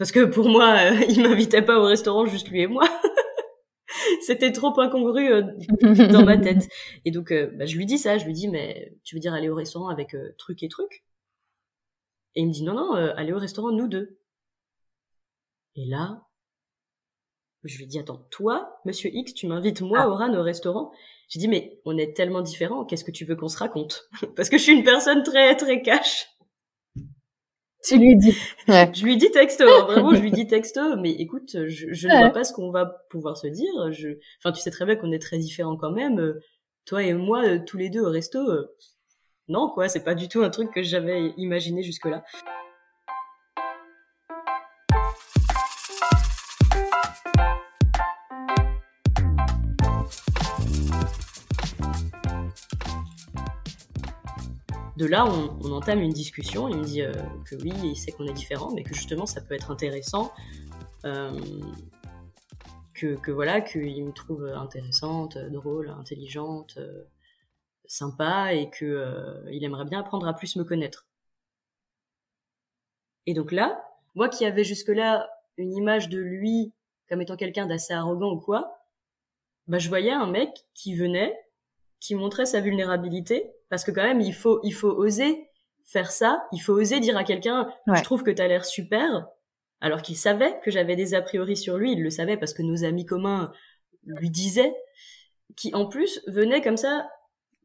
parce 0.00 0.12
que 0.12 0.24
pour 0.24 0.48
moi, 0.48 0.78
euh, 0.78 1.04
il 1.10 1.22
m'invitait 1.22 1.60
pas 1.60 1.78
au 1.78 1.84
restaurant 1.84 2.24
juste 2.24 2.48
lui 2.48 2.62
et 2.62 2.66
moi. 2.66 2.84
C'était 4.22 4.50
trop 4.50 4.72
incongru 4.80 5.30
euh, 5.30 5.42
dans 6.08 6.24
ma 6.24 6.38
tête. 6.38 6.68
Et 7.04 7.10
donc, 7.10 7.30
euh, 7.30 7.50
bah, 7.54 7.66
je 7.66 7.76
lui 7.76 7.84
dis 7.84 7.98
ça. 7.98 8.16
Je 8.16 8.24
lui 8.24 8.32
dis, 8.32 8.48
mais 8.48 8.94
tu 9.04 9.14
veux 9.14 9.20
dire 9.20 9.34
aller 9.34 9.50
au 9.50 9.54
restaurant 9.54 9.88
avec 9.90 10.14
euh, 10.14 10.34
truc 10.38 10.62
et 10.62 10.68
truc? 10.68 11.04
Et 12.34 12.40
il 12.40 12.46
me 12.46 12.52
dit, 12.52 12.62
non, 12.62 12.72
non, 12.72 12.96
euh, 12.96 13.12
aller 13.16 13.34
au 13.34 13.38
restaurant 13.38 13.72
nous 13.72 13.88
deux. 13.88 14.18
Et 15.76 15.84
là, 15.84 16.22
je 17.64 17.76
lui 17.76 17.86
dis, 17.86 17.98
attends, 17.98 18.26
toi, 18.30 18.80
monsieur 18.86 19.10
X, 19.12 19.34
tu 19.34 19.48
m'invites 19.48 19.82
moi, 19.82 19.98
Ah. 20.00 20.08
Oran, 20.08 20.32
au 20.32 20.42
restaurant? 20.42 20.92
J'ai 21.28 21.40
dit, 21.40 21.48
mais 21.48 21.78
on 21.84 21.98
est 21.98 22.16
tellement 22.16 22.40
différents, 22.40 22.86
qu'est-ce 22.86 23.04
que 23.04 23.10
tu 23.10 23.26
veux 23.26 23.36
qu'on 23.36 23.48
se 23.48 23.58
raconte? 23.58 24.08
Parce 24.34 24.48
que 24.48 24.56
je 24.56 24.62
suis 24.62 24.72
une 24.72 24.84
personne 24.84 25.22
très, 25.24 25.54
très 25.56 25.82
cash. 25.82 26.29
Tu 27.82 27.96
lui 27.98 28.16
dis. 28.16 28.36
Ouais. 28.68 28.90
Je 28.94 29.04
lui 29.04 29.16
dis 29.16 29.30
texto, 29.30 29.64
hein, 29.64 29.84
vraiment, 29.86 30.14
je 30.14 30.20
lui 30.20 30.30
dis 30.30 30.46
texto, 30.46 30.80
mais 30.98 31.10
écoute, 31.12 31.56
je, 31.66 31.86
je 31.92 32.08
ne 32.08 32.16
vois 32.18 32.30
pas 32.30 32.44
ce 32.44 32.52
qu'on 32.52 32.70
va 32.70 32.84
pouvoir 33.10 33.36
se 33.36 33.46
dire. 33.46 33.72
Je... 33.90 34.10
Enfin, 34.38 34.52
tu 34.52 34.60
sais 34.60 34.70
très 34.70 34.84
bien 34.84 34.96
qu'on 34.96 35.12
est 35.12 35.18
très 35.18 35.38
différents 35.38 35.76
quand 35.76 35.90
même. 35.92 36.18
euh, 36.20 36.40
Toi 36.84 37.02
et 37.04 37.14
moi, 37.14 37.44
euh, 37.46 37.58
tous 37.66 37.78
les 37.78 37.88
deux 37.88 38.00
au 38.02 38.10
resto, 38.10 38.38
euh, 38.38 38.74
non, 39.48 39.70
quoi, 39.72 39.88
c'est 39.88 40.04
pas 40.04 40.14
du 40.14 40.28
tout 40.28 40.42
un 40.42 40.50
truc 40.50 40.70
que 40.72 40.82
j'avais 40.82 41.32
imaginé 41.36 41.82
jusque-là. 41.82 42.22
De 55.00 55.06
là, 55.06 55.24
on, 55.24 55.72
entame 55.72 56.02
une 56.02 56.12
discussion. 56.12 56.68
Il 56.68 56.76
me 56.76 56.84
dit 56.84 57.00
euh, 57.00 57.10
que 57.46 57.54
oui, 57.56 57.72
il 57.82 57.96
sait 57.96 58.12
qu'on 58.12 58.26
est 58.26 58.34
différents, 58.34 58.70
mais 58.74 58.82
que 58.82 58.94
justement, 58.94 59.24
ça 59.24 59.40
peut 59.40 59.54
être 59.54 59.70
intéressant. 59.70 60.30
euh, 61.06 61.32
que, 62.92 63.30
voilà, 63.30 63.62
qu'il 63.62 64.04
me 64.04 64.12
trouve 64.12 64.44
intéressante, 64.44 65.38
drôle, 65.38 65.88
intelligente, 65.88 66.74
euh, 66.76 67.04
sympa, 67.86 68.52
et 68.52 68.68
que 68.68 69.42
il 69.50 69.64
aimerait 69.64 69.86
bien 69.86 70.00
apprendre 70.00 70.28
à 70.28 70.34
plus 70.34 70.56
me 70.56 70.64
connaître. 70.64 71.06
Et 73.24 73.32
donc 73.32 73.52
là, 73.52 73.82
moi 74.14 74.28
qui 74.28 74.44
avais 74.44 74.64
jusque-là 74.64 75.30
une 75.56 75.72
image 75.72 76.10
de 76.10 76.18
lui 76.18 76.74
comme 77.08 77.22
étant 77.22 77.36
quelqu'un 77.36 77.64
d'assez 77.66 77.94
arrogant 77.94 78.32
ou 78.32 78.38
quoi, 78.38 78.84
bah 79.66 79.78
je 79.78 79.88
voyais 79.88 80.12
un 80.12 80.26
mec 80.26 80.66
qui 80.74 80.94
venait, 80.94 81.34
qui 82.00 82.14
montrait 82.14 82.44
sa 82.44 82.60
vulnérabilité, 82.60 83.50
parce 83.70 83.84
que 83.84 83.90
quand 83.90 84.02
même 84.02 84.20
il 84.20 84.34
faut 84.34 84.60
il 84.62 84.72
faut 84.72 84.90
oser 84.90 85.48
faire 85.84 86.10
ça, 86.10 86.44
il 86.52 86.58
faut 86.58 86.74
oser 86.74 87.00
dire 87.00 87.16
à 87.16 87.24
quelqu'un 87.24 87.72
Ouais. 87.86 87.96
je 87.98 88.04
trouve 88.04 88.22
que 88.22 88.30
t'as 88.30 88.46
l'air 88.46 88.64
super, 88.64 89.26
alors 89.80 90.02
qu'il 90.02 90.16
savait 90.16 90.60
que 90.62 90.70
j'avais 90.70 90.94
des 90.96 91.14
a 91.14 91.22
priori 91.22 91.56
sur 91.56 91.78
lui, 91.78 91.92
il 91.92 92.02
le 92.02 92.10
savait 92.10 92.36
parce 92.36 92.52
que 92.52 92.62
nos 92.62 92.84
amis 92.84 93.06
communs 93.06 93.50
lui 94.04 94.30
disaient, 94.30 94.74
qui 95.56 95.74
en 95.74 95.86
plus 95.86 96.20
venait 96.26 96.60
comme 96.62 96.76
ça 96.76 97.08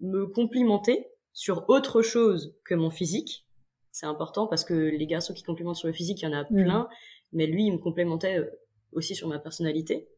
me 0.01 0.25
complimenter 0.27 1.07
sur 1.33 1.69
autre 1.69 2.01
chose 2.01 2.55
que 2.65 2.73
mon 2.75 2.89
physique. 2.89 3.45
C'est 3.91 4.05
important 4.05 4.47
parce 4.47 4.63
que 4.65 4.73
les 4.73 5.05
garçons 5.07 5.33
qui 5.33 5.43
complimentent 5.43 5.77
sur 5.77 5.87
le 5.87 5.93
physique, 5.93 6.21
il 6.21 6.25
y 6.25 6.27
en 6.27 6.33
a 6.33 6.43
plein, 6.45 6.89
mais 7.31 7.47
lui, 7.47 7.65
il 7.65 7.71
me 7.73 7.77
complimentait 7.77 8.39
euh, 8.39 8.49
aussi 8.91 9.15
sur 9.15 9.27
ma 9.27 9.39
personnalité. 9.39 10.09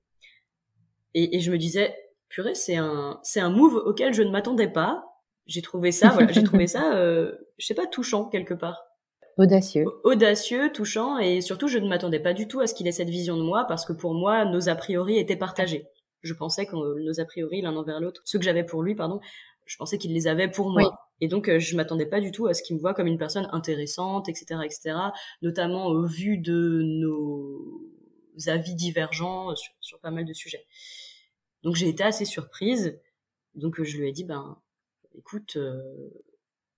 Et, 1.13 1.36
et 1.36 1.39
je 1.39 1.52
me 1.52 1.58
disais, 1.58 1.95
purée, 2.30 2.56
c'est 2.56 2.76
un, 2.76 3.19
c'est 3.23 3.39
un 3.39 3.50
move 3.50 3.76
auquel 3.76 4.13
je 4.13 4.23
ne 4.23 4.32
m'attendais 4.32 4.67
pas. 4.67 5.04
J'ai 5.48 5.62
trouvé 5.62 5.92
ça, 5.92 6.10
voilà, 6.10 6.32
j'ai 6.32 6.44
trouvé 6.44 6.68
ça, 6.68 6.96
euh, 6.96 7.32
je 7.58 7.66
sais 7.66 7.74
pas, 7.74 7.88
touchant 7.88 8.26
quelque 8.26 8.54
part 8.54 8.84
Audacieux. 9.38 9.86
audacieux, 10.04 10.72
touchant, 10.72 11.20
et 11.20 11.42
surtout, 11.42 11.68
je 11.68 11.78
ne 11.78 11.88
m'attendais 11.88 12.20
pas 12.20 12.34
du 12.34 12.48
tout 12.48 12.60
à 12.60 12.66
ce 12.66 12.74
qu'il 12.74 12.88
ait 12.88 12.92
cette 12.92 13.10
vision 13.10 13.38
de 13.38 13.44
moi, 13.44 13.66
parce 13.68 13.86
que 13.86 13.94
pour 13.94 14.16
moi, 14.16 14.46
nos 14.46 14.68
a 14.68 14.76
priori 14.76 15.20
étaient 15.20 15.36
partagés. 15.36 15.86
Je 16.24 16.34
pensais 16.34 16.66
que 16.66 16.76
euh, 16.76 17.04
nos 17.04 17.20
a 17.20 17.26
priori, 17.26 17.62
l'un 17.62 17.76
envers 17.76 18.00
l'autre, 18.00 18.22
ceux 18.26 18.40
que 18.40 18.46
j'avais 18.46 18.64
pour 18.64 18.82
lui, 18.82 18.96
pardon, 18.96 19.20
je 19.66 19.78
pensais 19.78 20.00
qu'il 20.00 20.12
les 20.14 20.28
avait 20.28 20.48
pour 20.48 20.72
moi. 20.72 20.82
Oui. 20.82 20.90
Et 21.22 21.28
donc, 21.28 21.50
euh, 21.50 21.60
je 21.60 21.76
m'attendais 21.76 22.08
pas 22.08 22.20
du 22.20 22.32
tout 22.32 22.48
à 22.48 22.56
ce 22.56 22.64
qu'il 22.64 22.76
me 22.76 22.82
voit 22.82 22.96
comme 22.96 23.06
une 23.06 23.20
personne 23.20 23.48
intéressante, 23.52 24.28
etc., 24.28 24.62
etc., 24.66 24.96
notamment 25.44 25.86
au 25.86 26.06
vu 26.06 26.40
de 26.40 26.82
nos 26.84 27.82
avis 28.48 28.74
divergents 28.74 29.56
sur, 29.56 29.74
sur 29.82 30.00
pas 30.00 30.12
mal 30.12 30.26
de 30.26 30.34
sujets. 30.34 30.66
Donc, 31.62 31.76
j'ai 31.76 31.90
été 31.90 32.04
assez 32.04 32.26
surprise. 32.26 33.00
Donc, 33.54 33.82
je 33.84 33.98
lui 33.98 34.10
ai 34.10 34.12
dit, 34.12 34.24
ben, 34.24 34.58
écoute, 35.17 35.58
euh, 35.58 35.82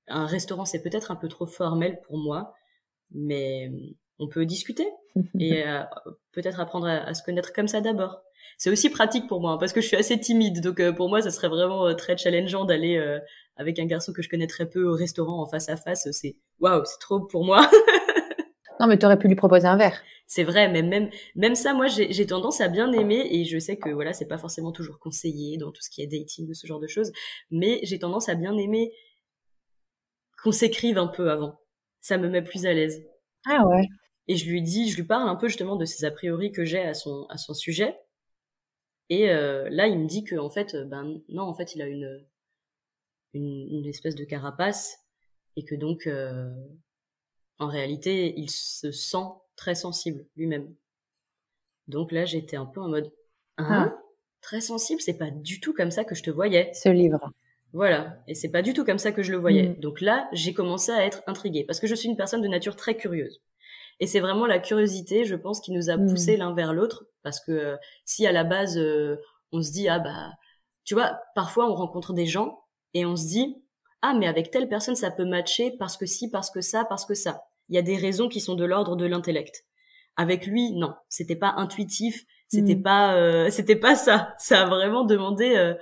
un 0.07 0.25
restaurant, 0.25 0.65
c'est 0.65 0.81
peut-être 0.81 1.11
un 1.11 1.15
peu 1.15 1.27
trop 1.27 1.45
formel 1.45 1.99
pour 2.01 2.17
moi, 2.17 2.53
mais 3.11 3.71
on 4.19 4.27
peut 4.27 4.45
discuter 4.45 4.87
et 5.39 5.67
euh, 5.67 5.81
peut-être 6.31 6.59
apprendre 6.59 6.87
à, 6.87 7.13
se 7.13 7.23
connaître 7.23 7.53
comme 7.53 7.67
ça 7.67 7.81
d'abord. 7.81 8.21
C'est 8.57 8.69
aussi 8.69 8.89
pratique 8.89 9.27
pour 9.27 9.41
moi 9.41 9.53
hein, 9.53 9.57
parce 9.57 9.73
que 9.73 9.81
je 9.81 9.87
suis 9.87 9.95
assez 9.95 10.19
timide, 10.19 10.61
donc 10.61 10.79
euh, 10.79 10.91
pour 10.91 11.09
moi, 11.09 11.21
ça 11.21 11.31
serait 11.31 11.47
vraiment 11.47 11.87
euh, 11.87 11.93
très 11.93 12.17
challengeant 12.17 12.65
d'aller 12.65 12.99
avec 13.55 13.79
un 13.79 13.85
garçon 13.85 14.13
que 14.13 14.21
je 14.21 14.29
connais 14.29 14.47
très 14.47 14.69
peu 14.69 14.83
au 14.83 14.93
restaurant 14.93 15.41
en 15.41 15.45
face 15.45 15.69
à 15.69 15.77
face. 15.77 16.09
C'est 16.11 16.37
waouh, 16.59 16.83
c'est 16.85 16.99
trop 16.99 17.21
pour 17.21 17.45
moi. 17.45 17.69
non, 18.79 18.87
mais 18.87 18.97
tu 18.97 19.05
aurais 19.05 19.19
pu 19.19 19.27
lui 19.27 19.35
proposer 19.35 19.67
un 19.67 19.77
verre. 19.77 20.01
C'est 20.25 20.43
vrai, 20.43 20.71
mais 20.71 20.83
même 20.83 21.09
même 21.35 21.55
ça, 21.55 21.73
moi, 21.73 21.87
j'ai 21.87 22.25
tendance 22.25 22.61
à 22.61 22.69
bien 22.69 22.91
aimer 22.93 23.27
et 23.31 23.45
je 23.45 23.59
sais 23.59 23.77
que 23.77 23.89
voilà, 23.89 24.13
c'est 24.13 24.27
pas 24.27 24.37
forcément 24.37 24.71
toujours 24.71 24.99
conseillé 24.99 25.57
dans 25.57 25.71
tout 25.71 25.81
ce 25.81 25.89
qui 25.89 26.01
est 26.01 26.07
dating 26.07 26.47
ou 26.49 26.53
ce 26.53 26.67
genre 26.67 26.79
de 26.79 26.87
choses, 26.87 27.11
mais 27.51 27.79
j'ai 27.83 27.99
tendance 27.99 28.29
à 28.29 28.35
bien 28.35 28.55
aimer 28.57 28.93
qu'on 30.41 30.51
s'écrive 30.51 30.97
un 30.97 31.07
peu 31.07 31.31
avant. 31.31 31.59
Ça 31.99 32.17
me 32.17 32.29
met 32.29 32.41
plus 32.41 32.65
à 32.65 32.73
l'aise. 32.73 33.03
Ah 33.45 33.67
ouais. 33.67 33.87
Et 34.27 34.37
je 34.37 34.49
lui 34.49 34.61
dis, 34.61 34.89
je 34.89 34.95
lui 34.95 35.03
parle 35.03 35.27
un 35.27 35.35
peu 35.35 35.47
justement 35.47 35.75
de 35.75 35.85
ces 35.85 36.05
a 36.05 36.11
priori 36.11 36.51
que 36.51 36.63
j'ai 36.63 36.81
à 36.81 36.93
son, 36.93 37.25
à 37.29 37.37
son 37.37 37.53
sujet. 37.53 37.97
Et 39.09 39.31
euh, 39.31 39.67
là, 39.71 39.87
il 39.87 39.99
me 39.99 40.07
dit 40.07 40.23
que 40.23 40.35
en 40.35 40.49
fait, 40.49 40.77
ben 40.87 41.19
non, 41.29 41.43
en 41.43 41.53
fait, 41.55 41.75
il 41.75 41.81
a 41.81 41.87
une, 41.87 42.23
une, 43.33 43.67
une 43.71 43.85
espèce 43.87 44.15
de 44.15 44.23
carapace 44.23 44.99
et 45.55 45.65
que 45.65 45.75
donc, 45.75 46.05
euh, 46.05 46.49
en 47.59 47.67
réalité, 47.67 48.33
il 48.37 48.49
se 48.49 48.91
sent 48.91 49.25
très 49.55 49.75
sensible 49.75 50.25
lui-même. 50.35 50.73
Donc 51.87 52.11
là, 52.11 52.25
j'étais 52.25 52.57
un 52.57 52.65
peu 52.65 52.81
en 52.81 52.87
mode, 52.87 53.11
hein, 53.57 53.91
ah. 53.91 53.97
très 54.41 54.61
sensible, 54.61 55.01
c'est 55.01 55.17
pas 55.17 55.31
du 55.31 55.59
tout 55.59 55.73
comme 55.73 55.91
ça 55.91 56.03
que 56.03 56.15
je 56.15 56.23
te 56.23 56.29
voyais. 56.29 56.71
Ce 56.73 56.89
livre. 56.89 57.19
Voilà, 57.73 58.17
et 58.27 58.33
c'est 58.33 58.49
pas 58.49 58.61
du 58.61 58.73
tout 58.73 58.83
comme 58.83 58.97
ça 58.97 59.11
que 59.11 59.21
je 59.21 59.31
le 59.31 59.37
voyais. 59.37 59.69
Mm. 59.69 59.79
Donc 59.79 60.01
là, 60.01 60.27
j'ai 60.33 60.53
commencé 60.53 60.91
à 60.91 61.05
être 61.05 61.21
intriguée 61.27 61.63
parce 61.63 61.79
que 61.79 61.87
je 61.87 61.95
suis 61.95 62.09
une 62.09 62.17
personne 62.17 62.41
de 62.41 62.47
nature 62.47 62.75
très 62.75 62.95
curieuse. 62.95 63.41
Et 63.99 64.07
c'est 64.07 64.21
vraiment 64.21 64.47
la 64.47 64.59
curiosité, 64.59 65.25
je 65.25 65.35
pense, 65.35 65.59
qui 65.59 65.71
nous 65.71 65.89
a 65.89 65.97
poussés 65.97 66.37
mm. 66.37 66.39
l'un 66.39 66.53
vers 66.53 66.73
l'autre 66.73 67.05
parce 67.21 67.39
que 67.39 67.51
euh, 67.51 67.75
si 68.05 68.25
à 68.25 68.31
la 68.31 68.43
base 68.43 68.77
euh, 68.77 69.17
on 69.51 69.61
se 69.61 69.71
dit 69.71 69.87
ah 69.87 69.99
bah 69.99 70.31
tu 70.85 70.95
vois, 70.95 71.19
parfois 71.35 71.69
on 71.69 71.75
rencontre 71.75 72.13
des 72.13 72.25
gens 72.25 72.63
et 72.93 73.05
on 73.05 73.15
se 73.15 73.27
dit 73.27 73.61
ah 74.01 74.15
mais 74.17 74.27
avec 74.27 74.49
telle 74.49 74.69
personne 74.69 74.95
ça 74.95 75.11
peut 75.11 75.25
matcher 75.25 75.75
parce 75.77 75.97
que 75.97 76.05
si, 76.05 76.29
parce 76.31 76.49
que 76.49 76.61
ça, 76.61 76.85
parce 76.85 77.05
que 77.05 77.13
ça. 77.13 77.48
Il 77.69 77.75
y 77.75 77.79
a 77.79 77.83
des 77.83 77.97
raisons 77.97 78.29
qui 78.29 78.41
sont 78.41 78.55
de 78.55 78.65
l'ordre 78.65 78.95
de 78.95 79.05
l'intellect. 79.05 79.65
Avec 80.17 80.45
lui, 80.45 80.71
non, 80.73 80.93
c'était 81.07 81.35
pas 81.35 81.53
intuitif, 81.57 82.25
c'était 82.47 82.75
mm. 82.75 82.83
pas 82.83 83.15
euh, 83.15 83.49
c'était 83.51 83.75
pas 83.75 83.95
ça. 83.95 84.33
Ça 84.37 84.63
a 84.63 84.65
vraiment 84.65 85.05
demandé 85.05 85.75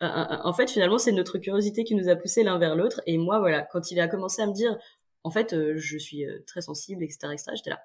en 0.00 0.52
fait, 0.52 0.70
finalement, 0.70 0.98
c'est 0.98 1.12
notre 1.12 1.38
curiosité 1.38 1.84
qui 1.84 1.94
nous 1.94 2.08
a 2.08 2.16
poussé 2.16 2.42
l'un 2.42 2.58
vers 2.58 2.76
l'autre. 2.76 3.00
Et 3.06 3.16
moi, 3.18 3.38
voilà, 3.38 3.62
quand 3.62 3.90
il 3.90 4.00
a 4.00 4.08
commencé 4.08 4.42
à 4.42 4.46
me 4.46 4.52
dire, 4.52 4.76
en 5.24 5.30
fait, 5.30 5.54
euh, 5.54 5.74
je 5.76 5.98
suis 5.98 6.24
euh, 6.26 6.38
très 6.46 6.60
sensible, 6.60 7.02
etc., 7.02 7.28
etc., 7.32 7.52
j'étais 7.54 7.70
là. 7.70 7.80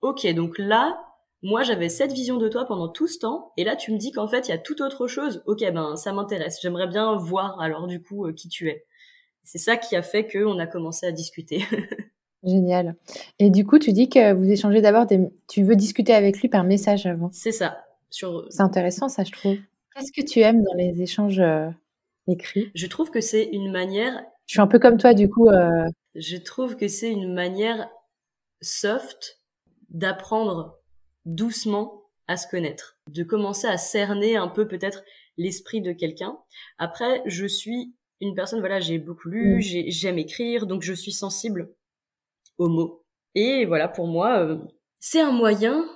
Ok, 0.00 0.26
donc 0.34 0.58
là, 0.58 1.00
moi, 1.42 1.62
j'avais 1.62 1.88
cette 1.88 2.12
vision 2.12 2.36
de 2.36 2.48
toi 2.48 2.64
pendant 2.66 2.88
tout 2.88 3.06
ce 3.06 3.18
temps, 3.18 3.52
et 3.56 3.64
là, 3.64 3.76
tu 3.76 3.92
me 3.92 3.98
dis 3.98 4.12
qu'en 4.12 4.28
fait, 4.28 4.48
il 4.48 4.50
y 4.50 4.54
a 4.54 4.58
toute 4.58 4.80
autre 4.80 5.06
chose. 5.06 5.42
Ok, 5.46 5.60
ben, 5.60 5.96
ça 5.96 6.12
m'intéresse. 6.12 6.58
J'aimerais 6.60 6.88
bien 6.88 7.16
voir, 7.16 7.60
alors, 7.60 7.86
du 7.86 8.02
coup, 8.02 8.26
euh, 8.26 8.32
qui 8.32 8.48
tu 8.48 8.68
es. 8.68 8.86
C'est 9.42 9.58
ça 9.58 9.76
qui 9.76 9.96
a 9.96 10.02
fait 10.02 10.26
qu'on 10.30 10.58
a 10.58 10.66
commencé 10.66 11.06
à 11.06 11.12
discuter. 11.12 11.64
Génial. 12.42 12.96
Et 13.38 13.50
du 13.50 13.66
coup, 13.66 13.78
tu 13.78 13.92
dis 13.92 14.08
que 14.08 14.32
vous 14.32 14.50
échangez 14.50 14.80
d'abord 14.80 15.06
des... 15.06 15.20
Tu 15.48 15.62
veux 15.62 15.76
discuter 15.76 16.14
avec 16.14 16.40
lui 16.40 16.48
par 16.48 16.64
message 16.64 17.06
avant. 17.06 17.30
C'est 17.32 17.52
ça. 17.52 17.84
Sur... 18.08 18.46
C'est 18.50 18.62
intéressant, 18.62 19.08
ça, 19.08 19.24
je 19.24 19.32
trouve. 19.32 19.56
Qu'est-ce 19.94 20.12
que 20.12 20.26
tu 20.26 20.40
aimes 20.40 20.62
dans 20.62 20.74
les 20.74 21.02
échanges 21.02 21.40
euh, 21.40 21.68
écrits? 22.28 22.70
Je 22.74 22.86
trouve 22.86 23.10
que 23.10 23.20
c'est 23.20 23.44
une 23.44 23.70
manière. 23.70 24.22
Je 24.46 24.54
suis 24.54 24.60
un 24.60 24.66
peu 24.66 24.78
comme 24.78 24.96
toi, 24.96 25.14
du 25.14 25.28
coup. 25.28 25.48
Euh... 25.48 25.86
Je 26.14 26.36
trouve 26.36 26.76
que 26.76 26.88
c'est 26.88 27.10
une 27.10 27.32
manière 27.32 27.90
soft 28.62 29.40
d'apprendre 29.90 30.78
doucement 31.24 32.04
à 32.26 32.36
se 32.36 32.46
connaître, 32.46 32.98
de 33.08 33.22
commencer 33.22 33.66
à 33.66 33.76
cerner 33.76 34.36
un 34.36 34.48
peu 34.48 34.66
peut-être 34.68 35.02
l'esprit 35.36 35.80
de 35.80 35.92
quelqu'un. 35.92 36.38
Après, 36.78 37.22
je 37.26 37.46
suis 37.46 37.94
une 38.20 38.34
personne, 38.34 38.60
voilà, 38.60 38.80
j'ai 38.80 38.98
beaucoup 38.98 39.28
lu, 39.28 39.56
mmh. 39.56 39.90
j'aime 39.90 40.18
écrire, 40.18 40.66
donc 40.66 40.82
je 40.82 40.92
suis 40.92 41.12
sensible 41.12 41.74
Et 43.34 43.64
voilà, 43.64 43.88
pour 43.88 44.06
moi, 44.06 44.40
euh, 44.40 44.58
c'est 44.98 45.20
un 45.20 45.32
moyen 45.32 45.88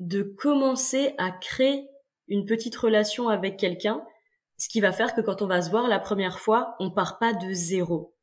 de 0.00 0.22
commencer 0.22 1.14
à 1.18 1.30
créer 1.30 1.88
une 2.28 2.46
petite 2.46 2.76
relation 2.76 3.28
avec 3.28 3.56
quelqu'un, 3.56 4.04
ce 4.56 4.68
qui 4.68 4.80
va 4.80 4.92
faire 4.92 5.14
que 5.14 5.20
quand 5.20 5.42
on 5.42 5.46
va 5.46 5.62
se 5.62 5.70
voir 5.70 5.88
la 5.88 5.98
première 5.98 6.38
fois, 6.38 6.76
on 6.78 6.90
part 6.90 7.18
pas 7.18 7.32
de 7.32 7.52
zéro. 7.52 8.14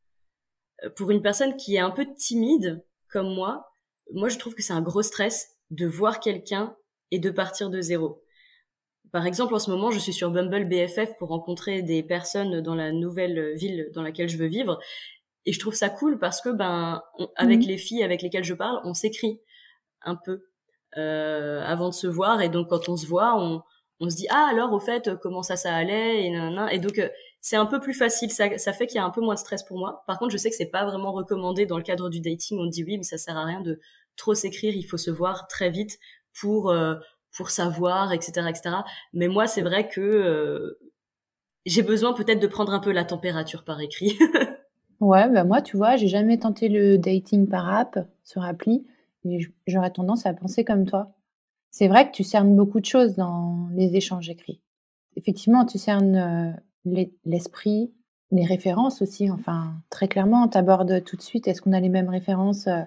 Euh, 0.83 0.89
pour 0.95 1.11
une 1.11 1.21
personne 1.21 1.55
qui 1.57 1.75
est 1.75 1.79
un 1.79 1.91
peu 1.91 2.05
timide, 2.15 2.83
comme 3.09 3.33
moi, 3.33 3.71
moi 4.13 4.29
je 4.29 4.37
trouve 4.37 4.55
que 4.55 4.61
c'est 4.61 4.73
un 4.73 4.81
gros 4.81 5.01
stress 5.01 5.57
de 5.69 5.87
voir 5.87 6.19
quelqu'un 6.19 6.75
et 7.11 7.19
de 7.19 7.29
partir 7.29 7.69
de 7.69 7.81
zéro. 7.81 8.23
Par 9.11 9.25
exemple, 9.25 9.53
en 9.53 9.59
ce 9.59 9.69
moment, 9.69 9.91
je 9.91 9.99
suis 9.99 10.13
sur 10.13 10.31
Bumble 10.31 10.69
BFF 10.69 11.17
pour 11.17 11.29
rencontrer 11.29 11.81
des 11.81 12.01
personnes 12.01 12.61
dans 12.61 12.75
la 12.75 12.93
nouvelle 12.93 13.55
ville 13.55 13.89
dans 13.93 14.01
laquelle 14.01 14.29
je 14.29 14.37
veux 14.37 14.47
vivre. 14.47 14.79
Et 15.45 15.53
je 15.53 15.59
trouve 15.59 15.73
ça 15.73 15.89
cool 15.89 16.19
parce 16.19 16.41
que, 16.41 16.49
ben, 16.49 17.01
avec 17.35 17.61
mhm. 17.61 17.67
les 17.67 17.77
filles 17.77 18.03
avec 18.03 18.21
lesquelles 18.21 18.43
je 18.43 18.53
parle, 18.53 18.79
on 18.83 18.93
s'écrit 18.93 19.41
un 20.03 20.15
peu 20.15 20.43
euh, 20.97 21.61
avant 21.63 21.89
de 21.89 21.93
se 21.93 22.07
voir. 22.07 22.41
Et 22.41 22.49
donc, 22.49 22.69
quand 22.69 22.89
on 22.89 22.97
se 22.97 23.07
voit, 23.07 23.35
on, 23.41 23.61
on 24.01 24.09
se 24.09 24.15
dit 24.15 24.27
ah 24.29 24.47
alors 24.49 24.73
au 24.73 24.79
fait 24.79 25.07
euh, 25.07 25.15
comment 25.15 25.43
ça 25.43 25.55
ça 25.55 25.73
allait 25.73 26.25
et 26.25 26.33
et 26.71 26.79
donc 26.79 26.97
euh, 26.97 27.07
c'est 27.39 27.55
un 27.55 27.67
peu 27.67 27.79
plus 27.79 27.93
facile. 27.93 28.31
Ça, 28.31 28.57
ça 28.57 28.73
fait 28.73 28.87
qu'il 28.87 28.97
y 28.97 28.99
a 28.99 29.05
un 29.05 29.11
peu 29.11 29.21
moins 29.21 29.35
de 29.35 29.39
stress 29.39 29.63
pour 29.63 29.77
moi. 29.77 30.03
Par 30.07 30.19
contre 30.19 30.31
je 30.31 30.37
sais 30.37 30.49
que 30.49 30.55
c'est 30.55 30.71
pas 30.71 30.85
vraiment 30.85 31.11
recommandé 31.11 31.65
dans 31.65 31.77
le 31.77 31.83
cadre 31.83 32.09
du 32.09 32.19
dating. 32.19 32.59
On 32.59 32.65
dit 32.65 32.83
oui 32.83 32.97
mais 32.97 33.03
ça 33.03 33.17
sert 33.17 33.37
à 33.37 33.45
rien 33.45 33.61
de 33.61 33.79
trop 34.17 34.33
s'écrire. 34.33 34.75
Il 34.75 34.83
faut 34.83 34.97
se 34.97 35.11
voir 35.11 35.47
très 35.47 35.69
vite 35.69 35.99
pour 36.39 36.71
euh, 36.71 36.95
pour 37.37 37.51
savoir 37.51 38.11
etc 38.11 38.47
etc 38.49 38.75
mais 39.13 39.29
moi 39.29 39.47
c'est 39.47 39.61
vrai 39.61 39.87
que 39.87 40.77
j'ai 41.65 41.81
besoin 41.81 42.13
peut-être 42.13 42.39
de 42.39 42.47
prendre 42.47 42.73
un 42.73 42.79
peu 42.79 42.91
la 42.91 43.05
température 43.05 43.63
par 43.63 43.79
écrit 43.79 44.17
ouais 45.01 45.29
bah 45.29 45.43
moi 45.43 45.61
tu 45.61 45.75
vois 45.75 45.97
j'ai 45.97 46.07
jamais 46.07 46.37
tenté 46.37 46.69
le 46.69 46.97
dating 46.97 47.47
par 47.47 47.69
app 47.69 48.07
sur 48.23 48.43
appli 48.43 48.85
et 49.25 49.39
j'aurais 49.67 49.91
tendance 49.91 50.25
à 50.25 50.33
penser 50.33 50.63
comme 50.63 50.85
toi 50.85 51.11
c'est 51.71 51.87
vrai 51.87 52.05
que 52.07 52.13
tu 52.13 52.23
cernes 52.23 52.55
beaucoup 52.55 52.81
de 52.81 52.85
choses 52.85 53.15
dans 53.15 53.69
les 53.71 53.95
échanges 53.95 54.29
écrits. 54.29 54.61
Effectivement, 55.15 55.65
tu 55.65 55.77
cernes 55.77 56.15
euh, 56.85 57.11
l'esprit, 57.25 57.93
les 58.31 58.45
références 58.45 59.01
aussi. 59.01 59.31
Enfin, 59.31 59.73
très 59.89 60.09
clairement, 60.09 60.49
tu 60.49 60.57
abordes 60.57 61.03
tout 61.03 61.15
de 61.15 61.21
suite, 61.21 61.47
est-ce 61.47 61.61
qu'on 61.61 61.71
a 61.71 61.79
les 61.79 61.89
mêmes 61.89 62.09
références 62.09 62.67
euh, 62.67 62.81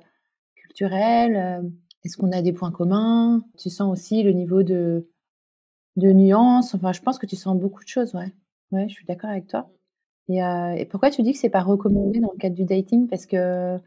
culturelles 0.55 1.37
euh, 1.37 1.69
Est-ce 2.05 2.19
qu'on 2.19 2.33
a 2.33 2.43
des 2.43 2.53
points 2.53 2.71
communs? 2.71 3.43
Tu 3.59 3.71
sens 3.71 3.91
aussi 3.91 4.23
le 4.23 4.33
niveau 4.33 4.63
de, 4.63 5.09
de 5.97 6.13
nuances. 6.13 6.75
Enfin, 6.75 6.93
je 6.93 7.01
pense 7.01 7.19
que 7.19 7.27
tu 7.27 7.37
sens 7.37 7.59
beaucoup 7.59 7.83
de 7.83 7.89
choses, 7.89 8.15
ouais. 8.15 8.33
Ouais, 8.71 8.89
je 8.89 8.95
suis 8.95 9.07
d'accord 9.07 9.31
avec 9.31 9.47
toi. 9.47 9.71
Et, 10.29 10.39
et, 10.39 10.87
pourquoi 10.87 11.11
tu 11.11 11.23
dis 11.23 11.33
que 11.33 11.39
c'est 11.39 11.51
pas 11.51 11.63
recommandé 11.63 12.21
dans 12.21 12.33
le 12.33 12.39
cadre 12.39 12.55
du 12.55 12.65
dating? 12.65 13.09
Parce 13.09 13.27
que 13.27 13.79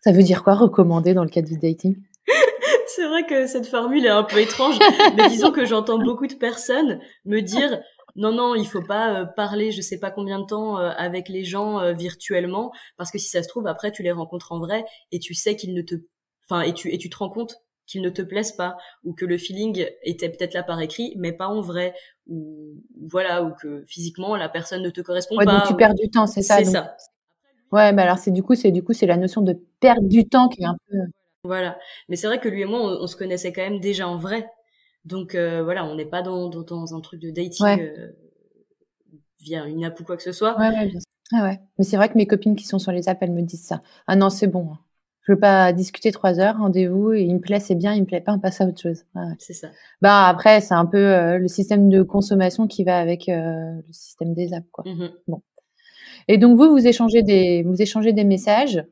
ça 0.00 0.12
veut 0.12 0.22
dire 0.22 0.42
quoi 0.42 0.54
recommander 0.54 1.14
dans 1.14 1.22
le 1.22 1.30
cadre 1.30 1.48
du 1.48 1.58
dating? 1.58 1.96
C'est 2.86 3.06
vrai 3.06 3.24
que 3.24 3.46
cette 3.46 3.66
formule 3.66 4.04
est 4.04 4.10
un 4.10 4.24
peu 4.24 4.38
étrange, 4.38 4.78
mais 5.16 5.28
disons 5.28 5.52
que 5.52 5.64
j'entends 5.64 5.98
beaucoup 5.98 6.26
de 6.26 6.34
personnes 6.34 7.00
me 7.24 7.40
dire 7.40 7.80
non 8.16 8.32
non, 8.32 8.54
il 8.54 8.66
faut 8.66 8.82
pas 8.82 9.20
euh, 9.20 9.24
parler 9.24 9.70
je 9.70 9.80
sais 9.80 9.98
pas 9.98 10.10
combien 10.10 10.38
de 10.40 10.44
temps 10.44 10.78
euh, 10.78 10.90
avec 10.96 11.28
les 11.28 11.44
gens 11.44 11.80
euh, 11.80 11.92
virtuellement 11.92 12.72
parce 12.98 13.10
que 13.10 13.18
si 13.18 13.28
ça 13.28 13.42
se 13.42 13.48
trouve 13.48 13.66
après 13.66 13.90
tu 13.90 14.02
les 14.02 14.12
rencontres 14.12 14.52
en 14.52 14.58
vrai 14.58 14.84
et 15.12 15.18
tu 15.18 15.32
sais 15.32 15.56
qu'ils 15.56 15.72
ne 15.72 15.80
te 15.80 15.94
enfin 16.46 16.60
et 16.62 16.74
tu 16.74 16.92
et 16.92 16.98
tu 16.98 17.08
te 17.08 17.16
rends 17.16 17.30
compte 17.30 17.56
qu'ils 17.86 18.02
ne 18.02 18.10
te 18.10 18.22
plaisent 18.22 18.52
pas 18.52 18.76
ou 19.04 19.12
que 19.12 19.24
le 19.24 19.38
feeling 19.38 19.86
était 20.02 20.28
peut-être 20.28 20.54
là 20.54 20.62
par 20.62 20.80
écrit 20.80 21.14
mais 21.18 21.32
pas 21.32 21.48
en 21.48 21.60
vrai 21.60 21.94
ou 22.26 22.82
voilà 23.08 23.42
ou 23.42 23.52
que 23.60 23.84
physiquement 23.86 24.36
la 24.36 24.48
personne 24.48 24.82
ne 24.82 24.90
te 24.90 25.00
correspond 25.00 25.36
ouais, 25.36 25.44
pas. 25.44 25.58
Donc 25.58 25.68
tu 25.68 25.76
perds 25.76 25.94
du 25.94 26.08
temps, 26.10 26.26
c'est 26.26 26.42
ça. 26.42 26.58
C'est 26.58 26.64
ça. 26.64 26.96
Ouais, 27.72 27.92
mais 27.92 28.02
alors 28.02 28.18
c'est 28.18 28.30
du 28.30 28.42
coup 28.42 28.54
c'est 28.54 28.70
du 28.70 28.82
coup 28.82 28.92
c'est 28.92 29.06
la 29.06 29.16
notion 29.16 29.40
de 29.40 29.58
perdre 29.80 30.06
du 30.06 30.28
temps 30.28 30.48
qui 30.48 30.62
est 30.62 30.66
un 30.66 30.76
peu 30.88 30.98
voilà. 31.44 31.76
Mais 32.08 32.16
c'est 32.16 32.26
vrai 32.26 32.38
que 32.38 32.48
lui 32.48 32.62
et 32.62 32.64
moi, 32.64 33.02
on, 33.02 33.06
se 33.06 33.16
connaissait 33.16 33.52
quand 33.52 33.62
même 33.62 33.80
déjà 33.80 34.06
en 34.06 34.16
vrai. 34.16 34.48
Donc 35.04 35.34
euh, 35.34 35.62
voilà, 35.64 35.84
on 35.84 35.96
n'est 35.96 36.06
pas 36.06 36.22
dans, 36.22 36.48
dans, 36.48 36.94
un 36.94 37.00
truc 37.00 37.20
de 37.20 37.30
dating 37.30 37.80
euh, 37.80 38.12
via 39.40 39.66
une 39.66 39.84
app 39.84 39.98
ou 39.98 40.04
quoi 40.04 40.16
que 40.16 40.22
ce 40.22 40.30
soit. 40.30 40.56
Ouais, 40.58 40.68
ouais, 40.68 40.86
bien 40.86 41.00
sûr. 41.00 41.10
Ah 41.32 41.42
ouais. 41.42 41.60
Mais 41.78 41.84
c'est 41.84 41.96
vrai 41.96 42.08
que 42.08 42.14
mes 42.14 42.26
copines 42.26 42.54
qui 42.54 42.64
sont 42.64 42.78
sur 42.78 42.92
les 42.92 43.08
apps, 43.08 43.20
elles 43.22 43.32
me 43.32 43.42
disent 43.42 43.64
ça. 43.64 43.82
Ah 44.06 44.14
non, 44.14 44.30
c'est 44.30 44.46
bon. 44.46 44.72
Hein. 44.72 44.78
Je 45.22 45.32
veux 45.32 45.38
pas 45.38 45.72
discuter 45.72 46.10
trois 46.10 46.40
heures, 46.40 46.58
rendez-vous, 46.58 47.12
et 47.12 47.22
il 47.22 47.34
me 47.34 47.40
plaît, 47.40 47.60
c'est 47.60 47.76
bien, 47.76 47.94
il 47.94 48.00
me 48.00 48.06
plaît 48.06 48.20
pas, 48.20 48.32
on 48.32 48.40
passe 48.40 48.60
à 48.60 48.66
autre 48.66 48.80
chose. 48.80 49.04
C'est 49.38 49.52
ça. 49.52 49.68
Bah 50.00 50.26
après, 50.26 50.60
c'est 50.60 50.74
un 50.74 50.86
peu 50.86 50.98
euh, 50.98 51.38
le 51.38 51.46
système 51.46 51.88
de 51.88 52.02
consommation 52.02 52.66
qui 52.66 52.82
va 52.82 52.98
avec 52.98 53.26
le 53.28 53.80
système 53.92 54.34
des 54.34 54.52
apps, 54.52 54.66
quoi. 54.72 54.84
Mmh 54.84 55.10
bon. 55.28 55.42
Et 56.28 56.38
donc 56.38 56.56
vous, 56.56 56.70
vous 56.70 56.86
échangez 56.86 57.22
des, 57.22 57.62
vous 57.62 57.80
échangez 57.80 58.12
des 58.12 58.24
messages. 58.24 58.84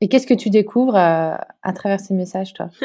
Et 0.00 0.08
qu'est-ce 0.08 0.26
que 0.26 0.34
tu 0.34 0.50
découvres 0.50 0.96
à, 0.96 1.46
à 1.62 1.72
travers 1.72 2.00
ces 2.00 2.14
messages, 2.14 2.52
toi? 2.54 2.70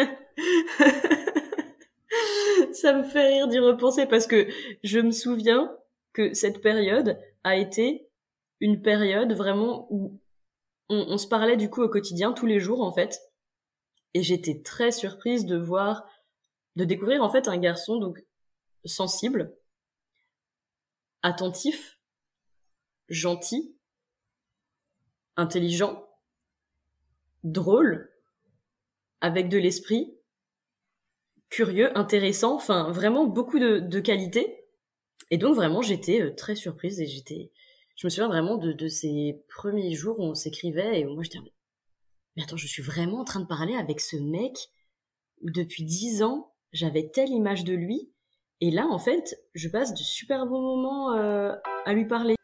Ça 2.73 2.93
me 2.93 3.03
fait 3.03 3.27
rire 3.27 3.47
d'y 3.47 3.59
repenser 3.59 4.05
parce 4.05 4.27
que 4.27 4.47
je 4.83 4.99
me 4.99 5.11
souviens 5.11 5.71
que 6.13 6.33
cette 6.33 6.61
période 6.61 7.17
a 7.43 7.55
été 7.55 8.09
une 8.59 8.81
période 8.81 9.33
vraiment 9.33 9.87
où 9.89 10.19
on, 10.89 11.05
on 11.09 11.17
se 11.17 11.27
parlait 11.27 11.57
du 11.57 11.69
coup 11.69 11.81
au 11.81 11.89
quotidien, 11.89 12.33
tous 12.33 12.45
les 12.45 12.59
jours 12.59 12.81
en 12.81 12.91
fait. 12.91 13.19
Et 14.13 14.23
j'étais 14.23 14.61
très 14.61 14.91
surprise 14.91 15.45
de 15.45 15.57
voir, 15.57 16.07
de 16.75 16.85
découvrir 16.85 17.21
en 17.21 17.29
fait 17.29 17.47
un 17.47 17.57
garçon 17.57 17.97
donc 17.97 18.23
sensible, 18.85 19.55
attentif, 21.21 21.99
gentil, 23.09 23.75
intelligent, 25.35 26.07
drôle, 27.43 28.11
avec 29.21 29.49
de 29.49 29.57
l'esprit, 29.57 30.17
curieux, 31.49 31.97
intéressant, 31.97 32.55
enfin 32.55 32.91
vraiment 32.91 33.25
beaucoup 33.25 33.59
de, 33.59 33.79
de 33.79 33.99
qualités. 33.99 34.65
Et 35.31 35.37
donc 35.37 35.55
vraiment 35.55 35.81
j'étais 35.81 36.21
euh, 36.21 36.35
très 36.35 36.55
surprise 36.55 37.01
et 37.01 37.07
j'étais, 37.07 37.51
je 37.95 38.07
me 38.07 38.09
souviens 38.09 38.27
vraiment 38.27 38.57
de, 38.57 38.73
de 38.73 38.87
ces 38.87 39.43
premiers 39.49 39.93
jours 39.93 40.19
où 40.19 40.23
on 40.23 40.35
s'écrivait 40.35 40.99
et 40.99 41.05
moi 41.05 41.23
j'étais, 41.23 41.39
mais 42.35 42.43
attends, 42.43 42.57
je 42.57 42.67
suis 42.67 42.83
vraiment 42.83 43.21
en 43.21 43.23
train 43.23 43.39
de 43.39 43.47
parler 43.47 43.75
avec 43.75 44.01
ce 44.01 44.17
mec 44.17 44.53
où 45.41 45.49
depuis 45.49 45.83
dix 45.83 46.21
ans 46.23 46.53
j'avais 46.71 47.09
telle 47.09 47.29
image 47.29 47.63
de 47.63 47.73
lui 47.73 48.11
et 48.61 48.71
là 48.71 48.87
en 48.87 48.99
fait 48.99 49.37
je 49.53 49.69
passe 49.69 49.93
de 49.93 50.03
super 50.03 50.45
bons 50.45 50.61
moments 50.61 51.13
euh, 51.13 51.53
à 51.85 51.93
lui 51.93 52.05
parler. 52.05 52.35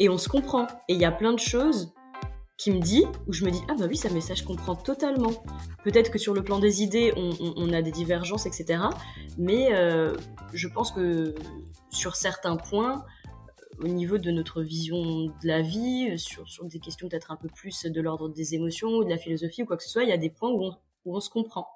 Et 0.00 0.08
on 0.08 0.16
se 0.16 0.28
comprend. 0.28 0.68
Et 0.88 0.94
il 0.94 1.00
y 1.00 1.04
a 1.04 1.10
plein 1.10 1.32
de 1.32 1.40
choses 1.40 1.92
qui 2.58 2.72
me 2.72 2.80
dit, 2.80 3.04
où 3.28 3.32
je 3.32 3.44
me 3.44 3.50
dis, 3.50 3.60
ah 3.68 3.74
bah 3.78 3.86
oui, 3.88 3.96
ça, 3.96 4.08
mais 4.12 4.20
ça, 4.20 4.34
je 4.34 4.42
comprends 4.42 4.74
totalement. 4.74 5.32
Peut-être 5.84 6.10
que 6.10 6.18
sur 6.18 6.34
le 6.34 6.42
plan 6.42 6.58
des 6.58 6.82
idées, 6.82 7.12
on, 7.16 7.30
on, 7.40 7.54
on 7.56 7.72
a 7.72 7.82
des 7.82 7.92
divergences, 7.92 8.46
etc. 8.46 8.82
Mais 9.38 9.72
euh, 9.72 10.12
je 10.52 10.66
pense 10.66 10.90
que 10.90 11.36
sur 11.90 12.16
certains 12.16 12.56
points, 12.56 13.04
au 13.80 13.86
niveau 13.86 14.18
de 14.18 14.32
notre 14.32 14.62
vision 14.62 15.26
de 15.26 15.46
la 15.46 15.62
vie, 15.62 16.18
sur, 16.18 16.48
sur 16.48 16.64
des 16.64 16.80
questions 16.80 17.08
peut-être 17.08 17.30
un 17.30 17.36
peu 17.36 17.48
plus 17.48 17.84
de 17.84 18.00
l'ordre 18.00 18.28
des 18.28 18.56
émotions 18.56 18.88
ou 18.88 19.04
de 19.04 19.08
la 19.08 19.18
philosophie 19.18 19.62
ou 19.62 19.66
quoi 19.66 19.76
que 19.76 19.84
ce 19.84 19.90
soit, 19.90 20.02
il 20.02 20.08
y 20.08 20.12
a 20.12 20.18
des 20.18 20.30
points 20.30 20.50
où 20.50 20.64
on, 20.64 20.76
où 21.04 21.16
on 21.16 21.20
se 21.20 21.30
comprend. 21.30 21.68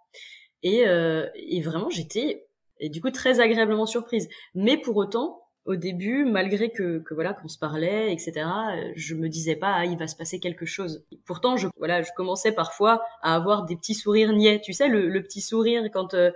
Et, 0.64 0.86
euh, 0.88 1.28
et 1.36 1.60
vraiment, 1.60 1.90
j'étais, 1.90 2.48
et 2.80 2.88
du 2.88 3.00
coup, 3.00 3.10
très 3.10 3.38
agréablement 3.38 3.86
surprise. 3.86 4.28
Mais 4.56 4.76
pour 4.76 4.96
autant, 4.96 5.41
au 5.64 5.76
début, 5.76 6.24
malgré 6.24 6.70
que, 6.70 6.98
que 6.98 7.14
voilà 7.14 7.34
qu'on 7.34 7.48
se 7.48 7.58
parlait, 7.58 8.12
etc., 8.12 8.32
euh, 8.36 8.92
je 8.96 9.14
me 9.14 9.28
disais 9.28 9.54
pas 9.54 9.74
ah, 9.74 9.84
il 9.84 9.96
va 9.96 10.08
se 10.08 10.16
passer 10.16 10.40
quelque 10.40 10.66
chose. 10.66 11.04
Pourtant, 11.24 11.56
je 11.56 11.68
voilà, 11.78 12.02
je 12.02 12.10
commençais 12.16 12.52
parfois 12.52 13.02
à 13.22 13.34
avoir 13.36 13.64
des 13.64 13.76
petits 13.76 13.94
sourires 13.94 14.32
niais. 14.32 14.60
Tu 14.62 14.72
sais, 14.72 14.88
le, 14.88 15.08
le 15.08 15.22
petit 15.22 15.40
sourire 15.40 15.84
quand 15.92 16.14
euh, 16.14 16.32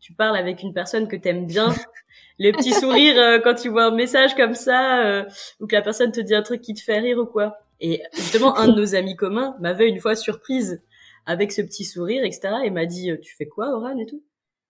tu 0.00 0.14
parles 0.14 0.36
avec 0.36 0.62
une 0.62 0.72
personne 0.72 1.08
que 1.08 1.16
t'aimes 1.16 1.46
bien, 1.46 1.74
les 2.38 2.52
petits 2.52 2.72
sourires 2.72 3.18
euh, 3.18 3.38
quand 3.38 3.54
tu 3.54 3.68
vois 3.68 3.84
un 3.84 3.94
message 3.94 4.34
comme 4.34 4.54
ça 4.54 5.04
euh, 5.04 5.24
ou 5.60 5.66
que 5.66 5.76
la 5.76 5.82
personne 5.82 6.10
te 6.10 6.20
dit 6.20 6.34
un 6.34 6.42
truc 6.42 6.62
qui 6.62 6.74
te 6.74 6.80
fait 6.80 6.98
rire 6.98 7.18
ou 7.18 7.26
quoi. 7.26 7.58
Et 7.80 8.02
justement, 8.14 8.56
un 8.56 8.68
de 8.68 8.80
nos 8.80 8.94
amis 8.94 9.16
communs 9.16 9.56
m'avait 9.60 9.88
une 9.88 10.00
fois 10.00 10.16
surprise 10.16 10.82
avec 11.26 11.52
ce 11.52 11.62
petit 11.62 11.84
sourire, 11.84 12.24
etc., 12.24 12.54
et 12.64 12.70
m'a 12.70 12.86
dit 12.86 13.10
tu 13.22 13.36
fais 13.36 13.46
quoi, 13.46 13.68
Oran 13.74 13.96
et 13.98 14.06
tout? 14.06 14.22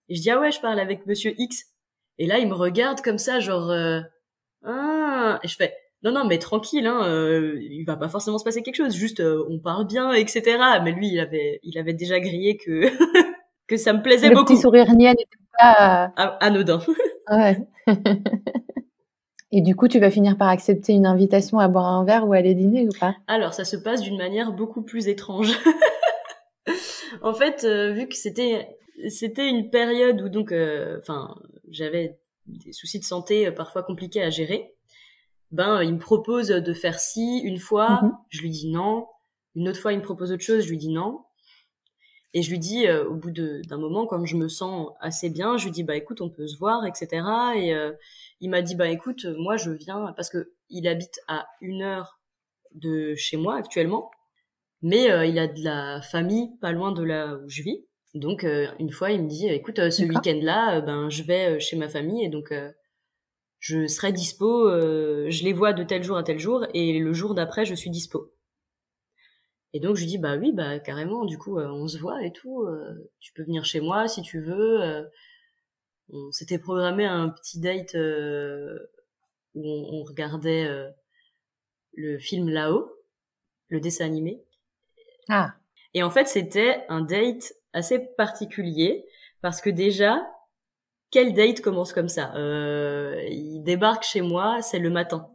Et 0.09 0.15
je 0.15 0.21
dis 0.21 0.29
ah 0.29 0.39
ouais, 0.39 0.51
je 0.51 0.59
parle 0.59 0.79
avec 0.79 1.05
Monsieur 1.05 1.33
X. 1.37 1.71
Et 2.17 2.27
là, 2.27 2.39
il 2.39 2.47
me 2.47 2.53
regarde 2.53 3.01
comme 3.01 3.17
ça, 3.17 3.39
genre, 3.39 3.69
euh, 3.71 4.01
ah, 4.65 5.39
et 5.43 5.47
je 5.47 5.55
fais, 5.55 5.73
non, 6.03 6.11
non, 6.11 6.25
mais 6.25 6.37
tranquille, 6.39 6.87
hein, 6.87 7.03
euh, 7.05 7.59
il 7.61 7.83
va 7.85 7.95
pas 7.95 8.09
forcément 8.09 8.37
se 8.37 8.43
passer 8.43 8.61
quelque 8.61 8.75
chose, 8.75 8.95
juste, 8.95 9.19
euh, 9.19 9.45
on 9.49 9.59
parle 9.59 9.85
bien, 9.87 10.13
etc. 10.13 10.57
Mais 10.83 10.91
lui, 10.91 11.09
il 11.09 11.19
avait, 11.19 11.59
il 11.63 11.77
avait 11.77 11.93
déjà 11.93 12.19
grillé 12.19 12.57
que, 12.57 12.89
que 13.67 13.77
ça 13.77 13.93
me 13.93 14.01
plaisait 14.01 14.29
Le 14.29 14.35
beaucoup. 14.35 14.53
petit 14.53 14.61
sourire 14.61 14.91
niais 14.93 15.11
n'était 15.11 15.37
pas. 15.57 16.11
Ah, 16.15 16.37
Anodin. 16.41 16.79
Ouais. 17.29 17.57
Et 19.53 19.61
du 19.61 19.75
coup, 19.75 19.87
tu 19.87 19.99
vas 19.99 20.09
finir 20.11 20.37
par 20.37 20.47
accepter 20.47 20.93
une 20.93 21.05
invitation 21.05 21.59
à 21.59 21.67
boire 21.67 21.85
un 21.85 22.05
verre 22.05 22.27
ou 22.27 22.33
à 22.33 22.37
aller 22.37 22.55
dîner 22.55 22.87
ou 22.87 22.99
pas? 22.99 23.15
Alors, 23.27 23.53
ça 23.53 23.65
se 23.65 23.75
passe 23.75 24.01
d'une 24.01 24.17
manière 24.17 24.53
beaucoup 24.53 24.81
plus 24.81 25.07
étrange. 25.07 25.51
en 27.21 27.33
fait, 27.33 27.63
euh, 27.65 27.91
vu 27.91 28.07
que 28.07 28.15
c'était, 28.15 28.67
c'était 29.09 29.47
une 29.49 29.69
période 29.69 30.21
où 30.21 30.29
donc, 30.29 30.51
euh, 30.51 30.97
enfin, 30.99 31.35
j'avais 31.69 32.19
des 32.45 32.71
soucis 32.73 32.99
de 32.99 33.05
santé 33.05 33.47
euh, 33.47 33.51
parfois 33.51 33.83
compliqués 33.83 34.21
à 34.21 34.29
gérer. 34.29 34.73
Ben, 35.51 35.83
il 35.83 35.93
me 35.95 35.99
propose 35.99 36.47
de 36.47 36.73
faire 36.73 36.99
ci 36.99 37.39
une 37.43 37.59
fois, 37.59 38.01
Mhm. 38.03 38.11
je 38.29 38.41
lui 38.41 38.49
dis 38.49 38.69
non. 38.71 39.07
Une 39.55 39.67
autre 39.67 39.79
fois, 39.79 39.91
il 39.93 39.99
me 39.99 40.03
propose 40.03 40.31
autre 40.31 40.43
chose, 40.43 40.63
je 40.63 40.69
lui 40.69 40.77
dis 40.77 40.89
non. 40.89 41.19
Et 42.33 42.41
je 42.41 42.49
lui 42.49 42.59
dis, 42.59 42.87
euh, 42.87 43.03
au 43.09 43.15
bout 43.15 43.31
d'un 43.31 43.77
moment, 43.77 44.07
quand 44.07 44.25
je 44.25 44.37
me 44.37 44.47
sens 44.47 44.87
assez 45.01 45.29
bien, 45.29 45.57
je 45.57 45.65
lui 45.65 45.71
dis, 45.71 45.83
bah 45.83 45.97
écoute, 45.97 46.21
on 46.21 46.29
peut 46.29 46.47
se 46.47 46.57
voir, 46.57 46.85
etc. 46.85 47.07
Et 47.57 47.73
euh, 47.73 47.91
il 48.39 48.49
m'a 48.49 48.61
dit, 48.61 48.75
bah 48.75 48.87
écoute, 48.87 49.25
moi 49.37 49.57
je 49.57 49.71
viens, 49.71 50.13
parce 50.15 50.29
que 50.29 50.53
il 50.69 50.87
habite 50.87 51.19
à 51.27 51.45
une 51.59 51.81
heure 51.81 52.21
de 52.73 53.15
chez 53.15 53.35
moi 53.35 53.55
actuellement, 53.57 54.09
mais 54.81 55.11
euh, 55.11 55.25
il 55.25 55.37
a 55.39 55.47
de 55.47 55.61
la 55.61 56.01
famille 56.01 56.51
pas 56.61 56.71
loin 56.71 56.93
de 56.93 57.03
là 57.03 57.35
où 57.35 57.49
je 57.49 57.63
vis. 57.63 57.85
Donc 58.13 58.43
euh, 58.43 58.67
une 58.79 58.91
fois, 58.91 59.11
il 59.11 59.23
me 59.23 59.29
dit, 59.29 59.47
écoute, 59.47 59.79
euh, 59.79 59.89
ce 59.89 60.03
week-end-là, 60.03 60.77
euh, 60.77 60.81
ben 60.81 61.09
je 61.09 61.23
vais 61.23 61.55
euh, 61.55 61.59
chez 61.59 61.77
ma 61.77 61.87
famille 61.89 62.23
et 62.25 62.29
donc 62.29 62.51
euh, 62.51 62.71
je 63.59 63.87
serai 63.87 64.11
dispo. 64.13 64.67
euh, 64.69 65.29
je 65.29 65.43
les 65.43 65.53
vois 65.53 65.73
de 65.73 65.83
tel 65.83 66.03
jour 66.03 66.17
à 66.17 66.23
tel 66.23 66.39
jour 66.39 66.65
et 66.73 66.99
le 66.99 67.13
jour 67.13 67.35
d'après, 67.35 67.65
je 67.65 67.75
suis 67.75 67.89
dispo. 67.89 68.33
Et 69.73 69.79
donc 69.79 69.95
je 69.95 70.01
lui 70.01 70.07
dis 70.07 70.17
bah 70.17 70.35
oui 70.37 70.51
bah 70.51 70.79
carrément 70.79 71.23
du 71.25 71.37
coup 71.37 71.57
euh, 71.57 71.67
on 71.69 71.87
se 71.87 71.97
voit 71.97 72.25
et 72.25 72.33
tout 72.33 72.63
euh, 72.63 73.09
tu 73.21 73.31
peux 73.33 73.43
venir 73.43 73.63
chez 73.63 73.79
moi 73.79 74.07
si 74.09 74.21
tu 74.21 74.41
veux 74.41 74.81
euh, 74.81 75.03
on 76.11 76.31
s'était 76.31 76.59
programmé 76.59 77.05
un 77.05 77.29
petit 77.29 77.59
date 77.61 77.95
euh, 77.95 78.77
où 79.55 79.61
on, 79.65 79.99
on 79.99 80.03
regardait 80.03 80.65
euh, 80.65 80.89
le 81.93 82.19
film 82.19 82.49
là-haut 82.49 82.91
le 83.69 83.79
dessin 83.79 84.05
animé 84.05 84.43
Ah, 85.29 85.55
et 85.93 86.03
en 86.03 86.09
fait 86.09 86.27
c'était 86.27 86.83
un 86.89 86.99
date 87.01 87.53
assez 87.73 87.99
particulier 88.17 89.05
parce 89.41 89.61
que 89.61 89.69
déjà 89.69 90.21
quel 91.11 91.33
date 91.33 91.61
commence 91.61 91.93
comme 91.93 92.07
ça? 92.09 92.33
Euh, 92.35 93.21
il 93.29 93.61
débarque 93.63 94.03
chez 94.03 94.21
moi 94.21 94.61
c'est 94.61 94.79
le 94.79 94.89
matin. 94.89 95.29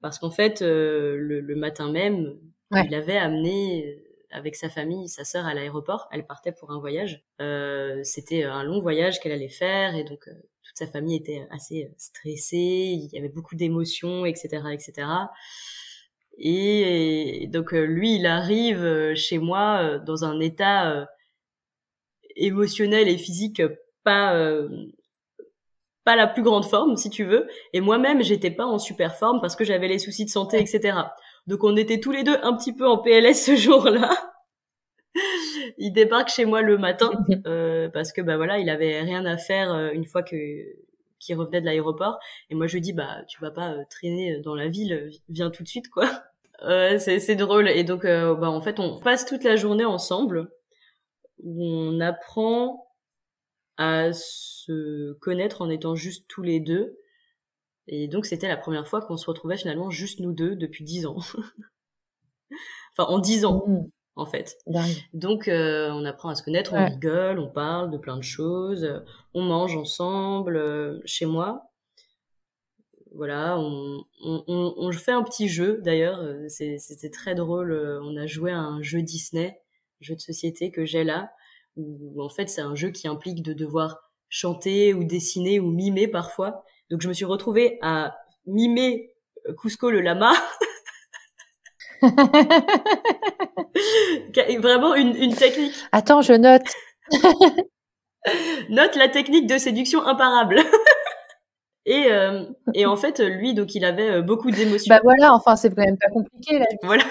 Parce 0.00 0.18
qu'en 0.18 0.30
fait 0.30 0.62
euh, 0.62 1.16
le, 1.18 1.40
le 1.40 1.56
matin 1.56 1.90
même 1.90 2.38
Ouais. 2.72 2.86
il 2.88 2.94
avait 2.94 3.18
amené 3.18 3.86
euh, 3.86 3.96
avec 4.30 4.56
sa 4.56 4.70
famille 4.70 5.06
sa 5.08 5.24
sœur 5.24 5.44
à 5.46 5.52
l'aéroport. 5.52 6.08
Elle 6.10 6.26
partait 6.26 6.52
pour 6.52 6.70
un 6.70 6.78
voyage. 6.80 7.22
Euh, 7.42 8.00
c'était 8.02 8.44
un 8.44 8.64
long 8.64 8.80
voyage 8.80 9.20
qu'elle 9.20 9.32
allait 9.32 9.50
faire 9.50 9.94
et 9.94 10.04
donc 10.04 10.26
euh, 10.28 10.32
toute 10.62 10.78
sa 10.78 10.86
famille 10.86 11.16
était 11.16 11.46
assez 11.50 11.92
stressée. 11.98 12.56
Il 12.96 13.10
y 13.12 13.18
avait 13.18 13.28
beaucoup 13.28 13.56
d'émotions 13.56 14.24
etc 14.24 14.62
etc 14.72 15.06
et, 16.38 17.42
et 17.42 17.46
donc 17.46 17.74
euh, 17.74 17.84
lui 17.84 18.16
il 18.16 18.26
arrive 18.26 19.14
chez 19.14 19.38
moi 19.38 19.98
dans 19.98 20.24
un 20.24 20.40
état 20.40 21.06
euh, 22.36 22.44
émotionnel 22.46 23.08
et 23.08 23.18
physique 23.18 23.62
pas 24.04 24.34
euh, 24.34 24.68
pas 26.04 26.16
la 26.16 26.26
plus 26.26 26.42
grande 26.42 26.64
forme 26.64 26.96
si 26.96 27.10
tu 27.10 27.24
veux. 27.24 27.46
Et 27.72 27.80
moi-même 27.80 28.22
j'étais 28.22 28.50
pas 28.50 28.66
en 28.66 28.78
super 28.78 29.16
forme 29.16 29.40
parce 29.40 29.56
que 29.56 29.64
j'avais 29.64 29.88
les 29.88 29.98
soucis 29.98 30.24
de 30.24 30.30
santé 30.30 30.58
etc 30.60 30.94
donc 31.46 31.64
on 31.64 31.76
était 31.76 32.00
tous 32.00 32.12
les 32.12 32.22
deux 32.22 32.36
un 32.42 32.56
petit 32.56 32.72
peu 32.72 32.86
en 32.86 32.98
PLS 32.98 33.44
ce 33.44 33.56
jour-là. 33.56 34.10
Il 35.78 35.92
débarque 35.92 36.28
chez 36.28 36.44
moi 36.44 36.62
le 36.62 36.78
matin 36.78 37.10
euh, 37.46 37.88
parce 37.88 38.12
que 38.12 38.22
bah 38.22 38.36
voilà 38.36 38.58
il 38.58 38.70
avait 38.70 39.00
rien 39.00 39.26
à 39.26 39.36
faire 39.36 39.72
euh, 39.72 39.90
une 39.92 40.06
fois 40.06 40.22
que 40.22 40.36
qu'il 41.18 41.36
revenait 41.36 41.60
de 41.60 41.66
l'aéroport. 41.66 42.18
Et 42.50 42.54
moi 42.54 42.66
je 42.66 42.74
lui 42.74 42.80
dis 42.80 42.92
bah 42.92 43.22
tu 43.28 43.40
vas 43.40 43.50
pas 43.50 43.72
euh, 43.72 43.82
traîner 43.90 44.40
dans 44.40 44.54
la 44.54 44.68
ville 44.68 45.10
viens 45.28 45.50
tout 45.50 45.62
de 45.62 45.68
suite 45.68 45.88
quoi. 45.88 46.08
Euh, 46.64 46.96
c'est 47.00 47.18
c'est 47.18 47.34
drôle. 47.34 47.68
Et 47.68 47.82
donc 47.82 48.04
euh, 48.04 48.36
bah 48.36 48.48
en 48.48 48.60
fait 48.60 48.78
on 48.78 49.00
passe 49.00 49.26
toute 49.26 49.42
la 49.42 49.56
journée 49.56 49.84
ensemble 49.84 50.48
où 51.38 51.64
on 51.64 52.00
apprend 52.00 52.86
à 53.76 54.12
se 54.12 55.14
connaître 55.14 55.62
en 55.62 55.70
étant 55.70 55.94
juste 55.94 56.26
tous 56.28 56.42
les 56.42 56.60
deux 56.60 56.98
et 57.88 58.06
donc 58.06 58.26
c'était 58.26 58.48
la 58.48 58.56
première 58.56 58.86
fois 58.86 59.00
qu'on 59.00 59.16
se 59.16 59.26
retrouvait 59.26 59.56
finalement 59.56 59.90
juste 59.90 60.20
nous 60.20 60.32
deux 60.32 60.56
depuis 60.56 60.84
dix 60.84 61.06
ans 61.06 61.16
enfin 62.92 63.08
en 63.08 63.18
dix 63.18 63.44
ans 63.44 63.64
mmh, 63.66 63.86
en 64.16 64.26
fait 64.26 64.58
dingue. 64.66 64.94
donc, 65.14 65.48
euh, 65.48 65.90
on 65.92 66.04
apprend 66.04 66.28
à 66.28 66.34
se 66.34 66.42
connaître, 66.42 66.72
on 66.74 66.84
rigole, 66.84 67.38
on 67.38 67.48
parle 67.48 67.90
de 67.90 67.98
plein 67.98 68.16
de 68.16 68.22
choses, 68.22 68.84
euh, 68.84 69.00
on 69.34 69.42
mange 69.42 69.76
ensemble 69.76 70.56
euh, 70.56 71.00
chez 71.04 71.26
moi. 71.26 71.68
Voilà, 73.14 73.58
on, 73.58 74.04
on, 74.24 74.44
on, 74.46 74.74
on 74.76 74.92
fait 74.92 75.12
un 75.12 75.22
petit 75.22 75.46
jeu 75.46 75.80
d'ailleurs, 75.84 76.24
c'était 76.48 77.10
très 77.10 77.34
drôle. 77.34 77.72
On 78.02 78.16
a 78.16 78.26
joué 78.26 78.52
à 78.52 78.58
un 78.58 78.80
jeu 78.80 79.02
Disney, 79.02 79.60
jeu 80.02 80.14
de 80.14 80.20
société 80.20 80.70
que 80.70 80.84
j'ai 80.84 81.04
là, 81.04 81.30
où 81.76 82.22
en 82.22 82.28
fait 82.28 82.48
c'est 82.48 82.60
un 82.60 82.74
jeu 82.74 82.90
qui 82.90 83.08
implique 83.08 83.42
de 83.42 83.52
devoir 83.52 84.10
chanter 84.28 84.94
ou 84.94 85.04
dessiner 85.04 85.60
ou 85.60 85.70
mimer 85.70 86.08
parfois 86.08 86.64
Donc 86.90 87.02
je 87.02 87.08
me 87.08 87.12
suis 87.12 87.24
retrouvée 87.24 87.78
à 87.82 88.16
mimer 88.46 89.14
Cusco 89.60 89.90
le 89.90 90.00
lama. 90.00 90.32
Vraiment 94.58 94.94
une, 94.94 95.14
une 95.16 95.34
technique. 95.34 95.74
Attends, 95.92 96.22
je 96.22 96.32
note. 96.32 96.62
note 98.70 98.96
la 98.96 99.08
technique 99.08 99.46
de 99.46 99.58
séduction 99.58 100.04
imparable. 100.04 100.60
et, 101.86 102.06
euh, 102.10 102.44
et 102.74 102.86
en 102.86 102.96
fait, 102.96 103.20
lui, 103.20 103.54
donc, 103.54 103.74
il 103.74 103.84
avait 103.84 104.10
euh, 104.10 104.22
beaucoup 104.22 104.50
d'émotions. 104.50 104.94
Bah 104.94 105.00
voilà, 105.02 105.34
enfin, 105.34 105.56
c'est 105.56 105.74
quand 105.74 105.84
même 105.84 105.98
pas 105.98 106.10
compliqué, 106.10 106.58
là. 106.58 106.66
Voilà. 106.82 107.04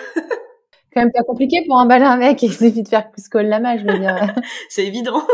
Quand 0.94 1.02
même 1.02 1.12
pas 1.12 1.24
compliqué 1.24 1.64
pour 1.66 1.78
emballer 1.78 2.06
un 2.06 2.18
mec, 2.18 2.42
il 2.44 2.52
suffit 2.52 2.84
de 2.84 2.88
faire 2.88 3.12
Cusco 3.12 3.40
le 3.40 3.48
lama, 3.48 3.78
je 3.78 3.86
veux 3.86 4.00
dire. 4.00 4.34
c'est 4.70 4.86
évident. 4.86 5.26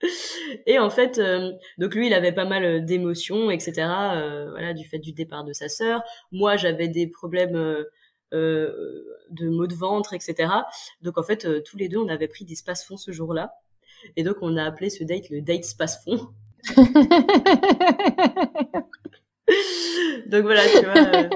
Et 0.66 0.78
en 0.78 0.90
fait, 0.90 1.18
euh, 1.18 1.52
donc 1.78 1.94
lui, 1.94 2.06
il 2.06 2.14
avait 2.14 2.32
pas 2.32 2.44
mal 2.44 2.84
d'émotions, 2.84 3.50
etc. 3.50 3.72
Euh, 4.14 4.50
voilà, 4.50 4.74
du 4.74 4.84
fait 4.86 4.98
du 4.98 5.12
départ 5.12 5.44
de 5.44 5.52
sa 5.52 5.68
sœur. 5.68 6.02
Moi, 6.32 6.56
j'avais 6.56 6.88
des 6.88 7.06
problèmes 7.06 7.56
euh, 7.56 7.84
de 9.30 9.48
maux 9.48 9.66
de 9.66 9.74
ventre, 9.74 10.14
etc. 10.14 10.50
Donc 11.02 11.18
en 11.18 11.22
fait, 11.22 11.62
tous 11.64 11.76
les 11.76 11.88
deux, 11.88 11.98
on 11.98 12.08
avait 12.08 12.28
pris 12.28 12.44
des 12.44 12.54
space-fonds 12.54 12.96
ce 12.96 13.12
jour-là. 13.12 13.54
Et 14.16 14.22
donc, 14.22 14.36
on 14.42 14.56
a 14.56 14.64
appelé 14.64 14.90
ce 14.90 15.04
date 15.04 15.30
le 15.30 15.40
date 15.40 15.64
space-fond. 15.64 16.28
donc 20.26 20.42
voilà, 20.42 20.62
tu 20.68 20.84
vois 20.84 21.28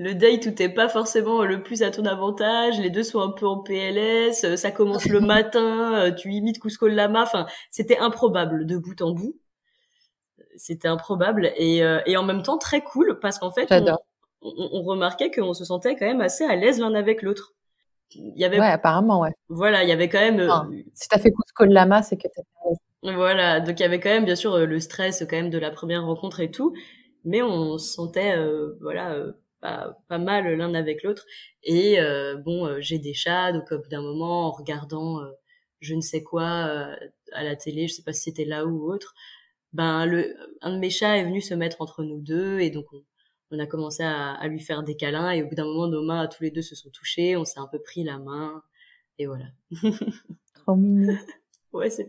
le 0.00 0.14
date 0.14 0.46
où 0.46 0.50
t'es 0.50 0.70
pas 0.70 0.88
forcément 0.88 1.44
le 1.44 1.62
plus 1.62 1.82
à 1.82 1.90
ton 1.90 2.06
avantage, 2.06 2.80
les 2.80 2.88
deux 2.88 3.02
sont 3.02 3.20
un 3.20 3.32
peu 3.32 3.46
en 3.46 3.58
PLS, 3.58 4.44
euh, 4.44 4.56
ça 4.56 4.70
commence 4.70 5.04
le 5.04 5.20
matin, 5.20 5.94
euh, 5.94 6.10
tu 6.10 6.32
imites 6.32 6.58
Cusco 6.58 6.88
Lama, 6.88 7.22
enfin 7.22 7.44
c'était 7.70 7.98
improbable 7.98 8.64
de 8.64 8.78
bout 8.78 9.02
en 9.02 9.12
bout. 9.12 9.36
C'était 10.56 10.88
improbable 10.88 11.52
et, 11.54 11.84
euh, 11.84 12.00
et 12.06 12.16
en 12.16 12.22
même 12.22 12.42
temps 12.42 12.56
très 12.56 12.80
cool 12.80 13.18
parce 13.20 13.38
qu'en 13.38 13.50
fait 13.50 13.70
on, 14.40 14.52
on, 14.72 14.82
remarquait 14.82 15.30
qu'on 15.30 15.52
se 15.52 15.66
sentait 15.66 15.96
quand 15.96 16.06
même 16.06 16.22
assez 16.22 16.44
à 16.44 16.56
l'aise 16.56 16.80
l'un 16.80 16.94
avec 16.94 17.20
l'autre. 17.20 17.52
Il 18.12 18.38
y 18.38 18.46
avait 18.46 18.58
ouais 18.58 18.66
apparemment 18.66 19.20
ouais. 19.20 19.34
Voilà, 19.50 19.82
il 19.82 19.90
y 19.90 19.92
avait 19.92 20.08
quand 20.08 20.18
même 20.18 20.40
enfin, 20.40 20.70
si 20.94 21.08
t'as 21.08 21.18
fait 21.18 21.30
Cusco 21.30 21.64
Lama, 21.66 22.02
c'est 22.02 22.16
que 22.16 22.22
t'es 22.22 22.42
voilà, 23.02 23.60
donc 23.60 23.78
il 23.78 23.82
y 23.82 23.86
avait 23.86 24.00
quand 24.00 24.10
même 24.10 24.24
bien 24.24 24.36
sûr 24.36 24.58
le 24.58 24.80
stress 24.80 25.26
quand 25.28 25.36
même 25.36 25.50
de 25.50 25.58
la 25.58 25.70
première 25.70 26.06
rencontre 26.06 26.40
et 26.40 26.50
tout, 26.50 26.72
mais 27.24 27.42
on 27.42 27.76
se 27.76 27.92
sentait 27.92 28.34
voilà 28.80 29.14
pas, 29.60 29.96
pas 30.08 30.18
mal 30.18 30.52
l'un 30.54 30.74
avec 30.74 31.02
l'autre. 31.02 31.26
Et 31.62 32.00
euh, 32.00 32.36
bon, 32.36 32.66
euh, 32.66 32.80
j'ai 32.80 32.98
des 32.98 33.14
chats, 33.14 33.52
donc 33.52 33.70
au 33.72 33.78
bout 33.78 33.88
d'un 33.88 34.02
moment, 34.02 34.46
en 34.46 34.50
regardant 34.50 35.20
euh, 35.22 35.30
je 35.80 35.94
ne 35.94 36.00
sais 36.00 36.22
quoi 36.22 36.44
à 37.32 37.42
la 37.42 37.56
télé, 37.56 37.88
je 37.88 37.94
sais 37.94 38.02
pas 38.02 38.12
si 38.12 38.22
c'était 38.24 38.44
là 38.44 38.66
ou 38.66 38.92
autre, 38.92 39.14
ben 39.72 40.04
le 40.04 40.36
un 40.60 40.72
de 40.74 40.78
mes 40.78 40.90
chats 40.90 41.16
est 41.16 41.24
venu 41.24 41.40
se 41.40 41.54
mettre 41.54 41.80
entre 41.80 42.02
nous 42.02 42.20
deux 42.20 42.60
et 42.60 42.70
donc 42.70 42.86
on, 42.92 43.02
on 43.52 43.58
a 43.58 43.66
commencé 43.66 44.02
à, 44.02 44.32
à, 44.32 44.48
lui 44.48 44.60
faire 44.60 44.82
des 44.82 44.96
câlins 44.96 45.30
et 45.30 45.42
au 45.42 45.48
bout 45.48 45.54
d'un 45.54 45.64
moment 45.64 45.88
nos 45.88 46.02
mains 46.02 46.26
tous 46.26 46.42
les 46.42 46.50
deux 46.50 46.62
se 46.62 46.74
sont 46.74 46.90
touchées, 46.90 47.36
on 47.36 47.44
s'est 47.44 47.60
un 47.60 47.68
peu 47.70 47.80
pris 47.80 48.04
la 48.04 48.18
main 48.18 48.62
et 49.18 49.26
voilà. 49.26 49.46
Trop 50.54 50.76
mignon. 50.76 51.16
ouais, 51.72 51.88
c'est 51.88 52.08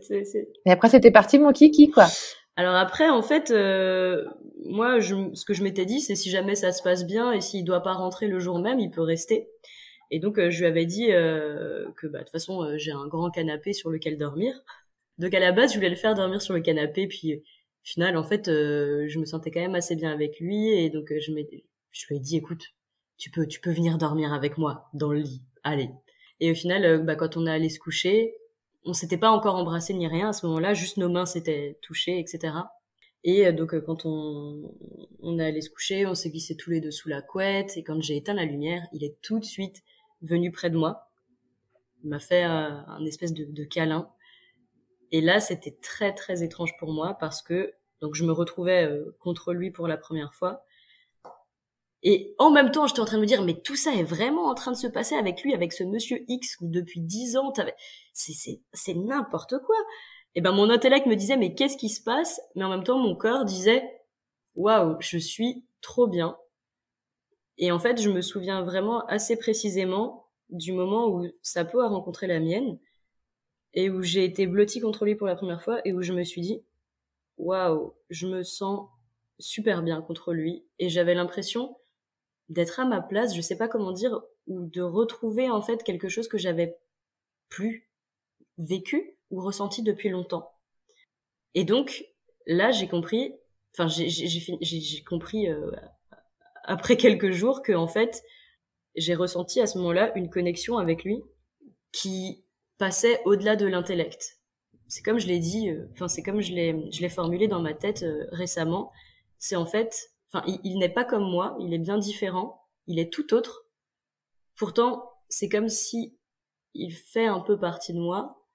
Et 0.66 0.70
après 0.70 0.90
c'était 0.90 1.10
parti 1.10 1.38
mon 1.38 1.52
kiki 1.52 1.90
quoi. 1.90 2.08
Alors 2.56 2.74
après, 2.74 3.08
en 3.08 3.22
fait, 3.22 3.50
euh, 3.50 4.24
moi, 4.64 5.00
je, 5.00 5.14
ce 5.34 5.44
que 5.44 5.54
je 5.54 5.62
m'étais 5.62 5.86
dit, 5.86 6.00
c'est 6.00 6.16
si 6.16 6.30
jamais 6.30 6.54
ça 6.54 6.72
se 6.72 6.82
passe 6.82 7.06
bien 7.06 7.32
et 7.32 7.40
s'il 7.40 7.64
doit 7.64 7.82
pas 7.82 7.92
rentrer 7.92 8.28
le 8.28 8.38
jour 8.38 8.58
même, 8.58 8.78
il 8.78 8.90
peut 8.90 9.02
rester. 9.02 9.48
Et 10.10 10.18
donc, 10.18 10.38
euh, 10.38 10.50
je 10.50 10.60
lui 10.60 10.66
avais 10.66 10.84
dit 10.84 11.10
euh, 11.10 11.90
que, 11.96 12.06
bah, 12.06 12.18
de 12.18 12.24
toute 12.24 12.32
façon, 12.32 12.62
euh, 12.62 12.76
j'ai 12.76 12.92
un 12.92 13.06
grand 13.06 13.30
canapé 13.30 13.72
sur 13.72 13.90
lequel 13.90 14.18
dormir. 14.18 14.54
Donc, 15.18 15.32
à 15.34 15.40
la 15.40 15.52
base, 15.52 15.72
je 15.72 15.76
voulais 15.76 15.88
le 15.88 15.96
faire 15.96 16.14
dormir 16.14 16.42
sur 16.42 16.52
le 16.54 16.60
canapé, 16.60 17.06
puis, 17.06 17.36
au 17.36 17.40
final, 17.84 18.16
en 18.16 18.22
fait, 18.22 18.46
je 18.46 19.18
me 19.18 19.24
sentais 19.24 19.50
quand 19.50 19.60
même 19.60 19.74
assez 19.74 19.96
bien 19.96 20.12
avec 20.12 20.38
lui, 20.38 20.68
et 20.68 20.90
donc, 20.90 21.06
je, 21.10 21.32
je 21.92 22.06
lui 22.08 22.16
ai 22.16 22.20
dit, 22.20 22.36
écoute, 22.36 22.62
tu 23.16 23.30
peux, 23.30 23.46
tu 23.46 23.60
peux 23.60 23.72
venir 23.72 23.98
dormir 23.98 24.32
avec 24.34 24.58
moi 24.58 24.90
dans 24.94 25.12
le 25.12 25.20
lit. 25.20 25.42
Allez. 25.64 25.90
Et 26.40 26.50
au 26.50 26.54
final, 26.54 27.04
bah, 27.04 27.14
quand 27.14 27.36
on 27.36 27.46
est 27.46 27.50
allé 27.50 27.68
se 27.68 27.78
coucher, 27.78 28.34
on 28.84 28.92
s'était 28.92 29.18
pas 29.18 29.30
encore 29.30 29.56
embrassé 29.56 29.94
ni 29.94 30.06
rien 30.06 30.30
à 30.30 30.32
ce 30.32 30.46
moment-là, 30.46 30.74
juste 30.74 30.96
nos 30.96 31.08
mains 31.08 31.26
s'étaient 31.26 31.78
touchées, 31.82 32.18
etc. 32.18 32.54
Et 33.24 33.46
euh, 33.46 33.52
donc 33.52 33.74
euh, 33.74 33.80
quand 33.80 34.04
on, 34.04 34.74
on 35.20 35.38
est 35.38 35.44
allé 35.44 35.60
se 35.60 35.70
coucher, 35.70 36.06
on 36.06 36.14
s'est 36.14 36.30
glissé 36.30 36.56
tous 36.56 36.70
les 36.70 36.80
deux 36.80 36.90
sous 36.90 37.08
la 37.08 37.22
couette, 37.22 37.76
et 37.76 37.84
quand 37.84 38.00
j'ai 38.02 38.16
éteint 38.16 38.34
la 38.34 38.44
lumière, 38.44 38.82
il 38.92 39.04
est 39.04 39.16
tout 39.22 39.38
de 39.38 39.44
suite 39.44 39.82
venu 40.22 40.50
près 40.50 40.70
de 40.70 40.76
moi. 40.76 41.10
Il 42.02 42.10
m'a 42.10 42.18
fait 42.18 42.44
euh, 42.44 42.48
un 42.48 43.04
espèce 43.06 43.32
de, 43.32 43.44
de 43.44 43.64
câlin. 43.64 44.10
Et 45.12 45.20
là, 45.20 45.40
c'était 45.40 45.76
très 45.82 46.14
très 46.14 46.42
étrange 46.42 46.76
pour 46.78 46.92
moi 46.92 47.16
parce 47.20 47.42
que 47.42 47.74
donc 48.00 48.14
je 48.14 48.24
me 48.24 48.32
retrouvais 48.32 48.90
contre 49.20 49.52
lui 49.52 49.70
pour 49.70 49.86
la 49.86 49.96
première 49.96 50.34
fois 50.34 50.64
et 52.02 52.34
en 52.38 52.50
même 52.50 52.72
temps, 52.72 52.86
j'étais 52.86 53.00
en 53.00 53.04
train 53.04 53.16
de 53.16 53.22
me 53.22 53.26
dire, 53.26 53.42
mais 53.44 53.60
tout 53.60 53.76
ça 53.76 53.94
est 53.94 54.02
vraiment 54.02 54.46
en 54.46 54.54
train 54.54 54.72
de 54.72 54.76
se 54.76 54.88
passer 54.88 55.14
avec 55.14 55.42
lui, 55.42 55.54
avec 55.54 55.72
ce 55.72 55.84
monsieur 55.84 56.24
X, 56.26 56.56
où 56.60 56.66
depuis 56.66 57.00
dix 57.00 57.36
ans, 57.36 57.52
c'est, 58.12 58.94
n'importe 58.94 59.58
quoi. 59.58 59.76
Et 60.34 60.40
ben, 60.40 60.52
mon 60.52 60.68
intellect 60.68 61.06
me 61.06 61.14
disait, 61.14 61.36
mais 61.36 61.54
qu'est-ce 61.54 61.76
qui 61.76 61.88
se 61.88 62.02
passe? 62.02 62.40
Mais 62.56 62.64
en 62.64 62.70
même 62.70 62.82
temps, 62.82 62.98
mon 62.98 63.14
corps 63.14 63.44
disait, 63.44 63.88
waouh, 64.56 64.96
je 64.98 65.18
suis 65.18 65.64
trop 65.80 66.08
bien. 66.08 66.36
Et 67.58 67.70
en 67.70 67.78
fait, 67.78 68.00
je 68.00 68.10
me 68.10 68.20
souviens 68.20 68.62
vraiment 68.62 69.06
assez 69.06 69.36
précisément 69.36 70.26
du 70.48 70.72
moment 70.72 71.08
où 71.08 71.24
sa 71.40 71.64
peau 71.64 71.80
a 71.80 71.88
rencontré 71.88 72.26
la 72.26 72.40
mienne, 72.40 72.80
et 73.74 73.90
où 73.90 74.02
j'ai 74.02 74.24
été 74.24 74.46
blottie 74.46 74.80
contre 74.80 75.04
lui 75.04 75.14
pour 75.14 75.28
la 75.28 75.36
première 75.36 75.62
fois, 75.62 75.80
et 75.84 75.92
où 75.92 76.02
je 76.02 76.12
me 76.12 76.24
suis 76.24 76.40
dit, 76.40 76.64
waouh, 77.38 77.94
je 78.10 78.26
me 78.26 78.42
sens 78.42 78.88
super 79.38 79.82
bien 79.82 80.02
contre 80.02 80.32
lui, 80.32 80.64
et 80.80 80.88
j'avais 80.88 81.14
l'impression 81.14 81.76
d'être 82.52 82.80
à 82.80 82.84
ma 82.84 83.00
place, 83.00 83.34
je 83.34 83.40
sais 83.40 83.56
pas 83.56 83.68
comment 83.68 83.92
dire, 83.92 84.20
ou 84.46 84.66
de 84.66 84.82
retrouver 84.82 85.50
en 85.50 85.62
fait 85.62 85.82
quelque 85.82 86.08
chose 86.08 86.28
que 86.28 86.38
j'avais 86.38 86.78
plus 87.48 87.88
vécu 88.58 89.16
ou 89.30 89.40
ressenti 89.40 89.82
depuis 89.82 90.10
longtemps. 90.10 90.52
Et 91.54 91.64
donc 91.64 92.04
là, 92.46 92.70
j'ai 92.70 92.88
compris, 92.88 93.34
enfin 93.74 93.88
j'ai 93.88 95.04
compris 95.04 95.48
euh, 95.48 95.70
après 96.64 96.96
quelques 96.96 97.30
jours 97.30 97.62
que 97.62 97.72
en 97.72 97.88
fait 97.88 98.22
j'ai 98.94 99.14
ressenti 99.14 99.60
à 99.60 99.66
ce 99.66 99.78
moment-là 99.78 100.12
une 100.16 100.28
connexion 100.28 100.76
avec 100.76 101.04
lui 101.04 101.22
qui 101.90 102.44
passait 102.76 103.22
au-delà 103.24 103.56
de 103.56 103.66
l'intellect. 103.66 104.40
C'est 104.88 105.02
comme 105.02 105.18
je 105.18 105.26
l'ai 105.26 105.38
dit, 105.38 105.70
euh, 105.70 105.88
enfin 105.92 106.08
c'est 106.08 106.22
comme 106.22 106.42
je 106.42 106.52
l'ai 106.52 106.90
je 106.92 107.00
l'ai 107.00 107.08
formulé 107.08 107.48
dans 107.48 107.62
ma 107.62 107.72
tête 107.72 108.02
euh, 108.02 108.26
récemment. 108.32 108.92
C'est 109.38 109.56
en 109.56 109.64
fait 109.64 110.11
Enfin, 110.32 110.46
il, 110.64 110.78
n'est 110.78 110.88
pas 110.88 111.04
comme 111.04 111.28
moi, 111.28 111.56
il 111.60 111.74
est 111.74 111.78
bien 111.78 111.98
différent, 111.98 112.66
il 112.86 112.98
est 112.98 113.12
tout 113.12 113.34
autre. 113.34 113.66
Pourtant, 114.56 115.10
c'est 115.28 115.48
comme 115.48 115.68
si 115.68 116.16
il 116.74 116.92
fait 116.92 117.26
un 117.26 117.40
peu 117.40 117.58
partie 117.58 117.92
de 117.92 117.98
moi 117.98 118.46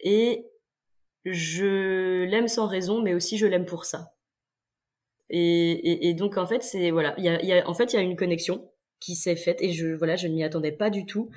et 0.00 0.46
je 1.24 2.24
l'aime 2.24 2.48
sans 2.48 2.66
raison, 2.66 3.00
mais 3.00 3.14
aussi 3.14 3.38
je 3.38 3.46
l'aime 3.46 3.64
pour 3.64 3.86
ça. 3.86 4.14
Et, 5.30 6.14
donc 6.14 6.36
en 6.36 6.46
fait, 6.46 6.62
c'est 6.62 6.90
voilà, 6.90 7.14
il 7.16 7.24
y 7.24 7.52
a, 7.52 7.68
en 7.68 7.72
fait 7.72 7.92
il 7.92 7.96
y 7.96 7.98
a 7.98 8.02
une 8.02 8.16
connexion 8.16 8.70
qui 9.00 9.16
s'est 9.16 9.36
faite 9.36 9.62
et 9.62 9.72
je 9.72 9.88
voilà, 9.88 10.16
je 10.16 10.28
ne 10.28 10.34
m'y 10.34 10.44
attendais 10.44 10.72
pas 10.72 10.90
du 10.90 11.06
tout. 11.06 11.30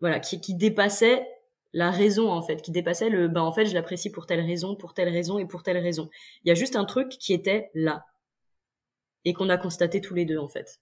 Voilà, 0.00 0.20
qui, 0.20 0.40
qui 0.40 0.54
dépassait 0.54 1.26
la 1.74 1.90
raison 1.90 2.30
en 2.30 2.40
fait, 2.40 2.62
qui 2.62 2.70
dépassait 2.70 3.10
le 3.10 3.28
ben 3.28 3.42
en 3.42 3.52
fait 3.52 3.66
je 3.66 3.74
l'apprécie 3.74 4.10
pour 4.10 4.26
telle 4.26 4.40
raison, 4.40 4.74
pour 4.74 4.94
telle 4.94 5.10
raison 5.10 5.38
et 5.38 5.46
pour 5.46 5.62
telle 5.62 5.76
raison. 5.76 6.08
Il 6.44 6.48
y 6.48 6.50
a 6.50 6.54
juste 6.54 6.76
un 6.76 6.86
truc 6.86 7.10
qui 7.10 7.34
était 7.34 7.70
là 7.74 8.06
et 9.28 9.34
qu'on 9.34 9.50
a 9.50 9.58
constaté 9.58 10.00
tous 10.00 10.14
les 10.14 10.24
deux 10.24 10.38
en 10.38 10.48
fait 10.48 10.80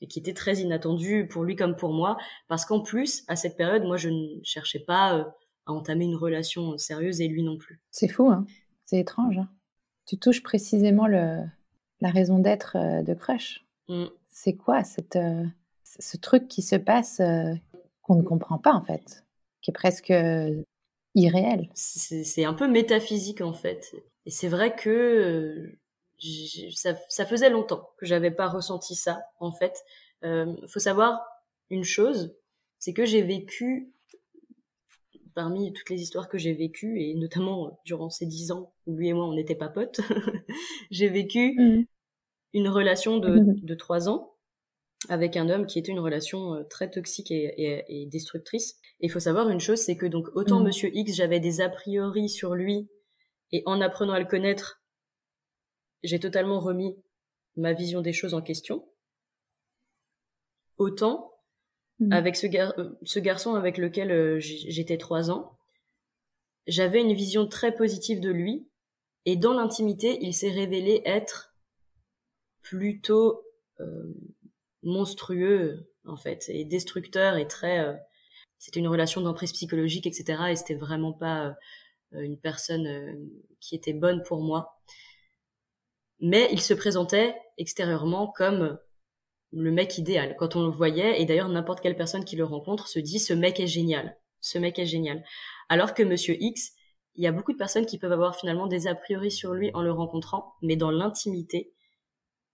et 0.00 0.06
qui 0.06 0.18
était 0.18 0.34
très 0.34 0.56
inattendu 0.56 1.26
pour 1.26 1.44
lui 1.44 1.56
comme 1.56 1.76
pour 1.76 1.92
moi 1.92 2.16
parce 2.48 2.64
qu'en 2.64 2.80
plus 2.80 3.24
à 3.28 3.36
cette 3.36 3.56
période 3.56 3.84
moi 3.84 3.96
je 3.96 4.08
ne 4.08 4.42
cherchais 4.42 4.78
pas 4.78 5.18
euh, 5.18 5.24
à 5.66 5.72
entamer 5.72 6.04
une 6.04 6.16
relation 6.16 6.78
sérieuse 6.78 7.20
et 7.20 7.28
lui 7.28 7.42
non 7.42 7.58
plus. 7.58 7.80
C'est 7.90 8.08
fou 8.08 8.28
hein 8.30 8.46
c'est 8.86 8.98
étrange. 8.98 9.36
Hein 9.38 9.48
tu 10.06 10.18
touches 10.18 10.42
précisément 10.42 11.06
le 11.06 11.40
la 12.00 12.10
raison 12.10 12.38
d'être 12.38 12.76
euh, 12.76 13.02
de 13.02 13.12
Crush. 13.14 13.66
Mm. 13.88 14.06
C'est 14.30 14.54
quoi 14.54 14.84
cette 14.84 15.16
euh, 15.16 15.44
ce 15.82 16.16
truc 16.16 16.48
qui 16.48 16.62
se 16.62 16.76
passe 16.76 17.22
qu'on 18.02 18.16
ne 18.16 18.22
comprend 18.22 18.58
pas 18.58 18.72
en 18.72 18.82
fait, 18.82 19.24
qui 19.62 19.70
est 19.70 19.74
presque 19.74 20.12
irréel? 21.14 21.70
C'est 21.74 22.44
un 22.44 22.52
peu 22.52 22.68
métaphysique 22.68 23.40
en 23.40 23.54
fait. 23.54 23.94
Et 24.26 24.30
c'est 24.30 24.48
vrai 24.48 24.74
que 24.74 25.78
ça, 26.74 26.94
ça, 27.08 27.26
faisait 27.26 27.50
longtemps 27.50 27.90
que 27.98 28.06
j'avais 28.06 28.30
pas 28.30 28.48
ressenti 28.48 28.94
ça 28.94 29.22
en 29.40 29.52
fait. 29.52 29.84
Euh, 30.24 30.54
faut 30.68 30.80
savoir 30.80 31.26
une 31.70 31.84
chose, 31.84 32.34
c'est 32.78 32.92
que 32.92 33.04
j'ai 33.04 33.22
vécu 33.22 33.92
parmi 35.34 35.72
toutes 35.72 35.90
les 35.90 36.00
histoires 36.00 36.28
que 36.28 36.38
j'ai 36.38 36.54
vécues 36.54 37.00
et 37.00 37.14
notamment 37.14 37.78
durant 37.84 38.08
ces 38.08 38.24
dix 38.24 38.50
ans 38.52 38.72
où 38.86 38.96
lui 38.96 39.08
et 39.08 39.12
moi 39.12 39.26
on 39.26 39.34
n'était 39.34 39.54
pas 39.54 39.68
potes, 39.68 40.00
j'ai 40.90 41.08
vécu 41.08 41.54
mmh. 41.58 41.84
une 42.54 42.68
relation 42.68 43.18
de, 43.18 43.40
mmh. 43.40 43.60
de 43.60 43.74
trois 43.74 44.08
ans 44.08 44.32
avec 45.10 45.36
un 45.36 45.50
homme 45.50 45.66
qui 45.66 45.78
était 45.78 45.92
une 45.92 46.00
relation 46.00 46.54
euh, 46.54 46.62
très 46.64 46.90
toxique 46.90 47.30
et, 47.30 47.52
et, 47.58 48.02
et 48.02 48.06
destructrice. 48.06 48.78
Et 49.00 49.06
il 49.06 49.10
faut 49.10 49.20
savoir 49.20 49.50
une 49.50 49.60
chose, 49.60 49.78
c'est 49.78 49.96
que 49.96 50.06
donc 50.06 50.28
autant 50.34 50.60
mmh. 50.60 50.64
Monsieur 50.64 50.90
X, 50.94 51.14
j'avais 51.14 51.38
des 51.38 51.60
a 51.60 51.68
priori 51.68 52.30
sur 52.30 52.54
lui, 52.54 52.88
et 53.52 53.62
en 53.66 53.80
apprenant 53.80 54.14
à 54.14 54.18
le 54.18 54.26
connaître, 54.26 54.80
j'ai 56.02 56.20
totalement 56.20 56.60
remis 56.60 56.96
ma 57.56 57.72
vision 57.72 58.00
des 58.02 58.12
choses 58.12 58.34
en 58.34 58.42
question. 58.42 58.86
Autant 60.78 61.32
Mhm. 61.98 62.12
avec 62.12 62.36
ce, 62.36 62.46
gar- 62.46 62.74
ce 63.04 63.18
garçon 63.18 63.54
avec 63.54 63.78
lequel 63.78 64.10
euh, 64.10 64.38
j'étais 64.38 64.98
trois 64.98 65.30
ans, 65.30 65.56
j'avais 66.66 67.00
une 67.00 67.14
vision 67.14 67.46
très 67.46 67.74
positive 67.74 68.20
de 68.20 68.30
lui. 68.30 68.68
Et 69.24 69.36
dans 69.36 69.54
l'intimité, 69.54 70.18
il 70.20 70.34
s'est 70.34 70.50
révélé 70.50 71.02
être 71.04 71.54
plutôt 72.62 73.42
euh, 73.80 74.14
monstrueux 74.82 75.90
en 76.04 76.16
fait, 76.16 76.44
et 76.48 76.64
destructeur 76.64 77.36
et 77.36 77.48
très. 77.48 77.80
euh, 77.80 77.94
c'était 78.58 78.80
une 78.80 78.88
relation 78.88 79.20
d'emprise 79.20 79.52
psychologique, 79.52 80.06
etc. 80.06 80.52
Et 80.52 80.56
c'était 80.56 80.74
vraiment 80.74 81.12
pas 81.12 81.56
euh, 82.14 82.20
une 82.20 82.38
personne 82.38 83.28
qui 83.60 83.74
était 83.74 83.92
bonne 83.92 84.22
pour 84.22 84.40
moi. 84.42 84.80
Mais 86.20 86.48
il 86.52 86.60
se 86.60 86.74
présentait 86.74 87.36
extérieurement 87.58 88.28
comme 88.28 88.78
le 89.52 89.70
mec 89.70 89.98
idéal. 89.98 90.36
Quand 90.38 90.56
on 90.56 90.64
le 90.64 90.70
voyait, 90.70 91.20
et 91.20 91.24
d'ailleurs 91.24 91.48
n'importe 91.48 91.80
quelle 91.80 91.96
personne 91.96 92.24
qui 92.24 92.36
le 92.36 92.44
rencontre 92.44 92.88
se 92.88 92.98
dit 92.98 93.18
ce 93.18 93.32
mec 93.32 93.60
est 93.60 93.66
génial, 93.66 94.16
ce 94.40 94.58
mec 94.58 94.78
est 94.78 94.86
génial. 94.86 95.24
Alors 95.68 95.94
que 95.94 96.02
Monsieur 96.02 96.36
X, 96.40 96.72
il 97.14 97.24
y 97.24 97.26
a 97.26 97.32
beaucoup 97.32 97.52
de 97.52 97.58
personnes 97.58 97.86
qui 97.86 97.98
peuvent 97.98 98.12
avoir 98.12 98.36
finalement 98.36 98.66
des 98.66 98.86
a 98.86 98.94
priori 98.94 99.30
sur 99.30 99.54
lui 99.54 99.70
en 99.74 99.82
le 99.82 99.92
rencontrant, 99.92 100.54
mais 100.62 100.76
dans 100.76 100.90
l'intimité, 100.90 101.72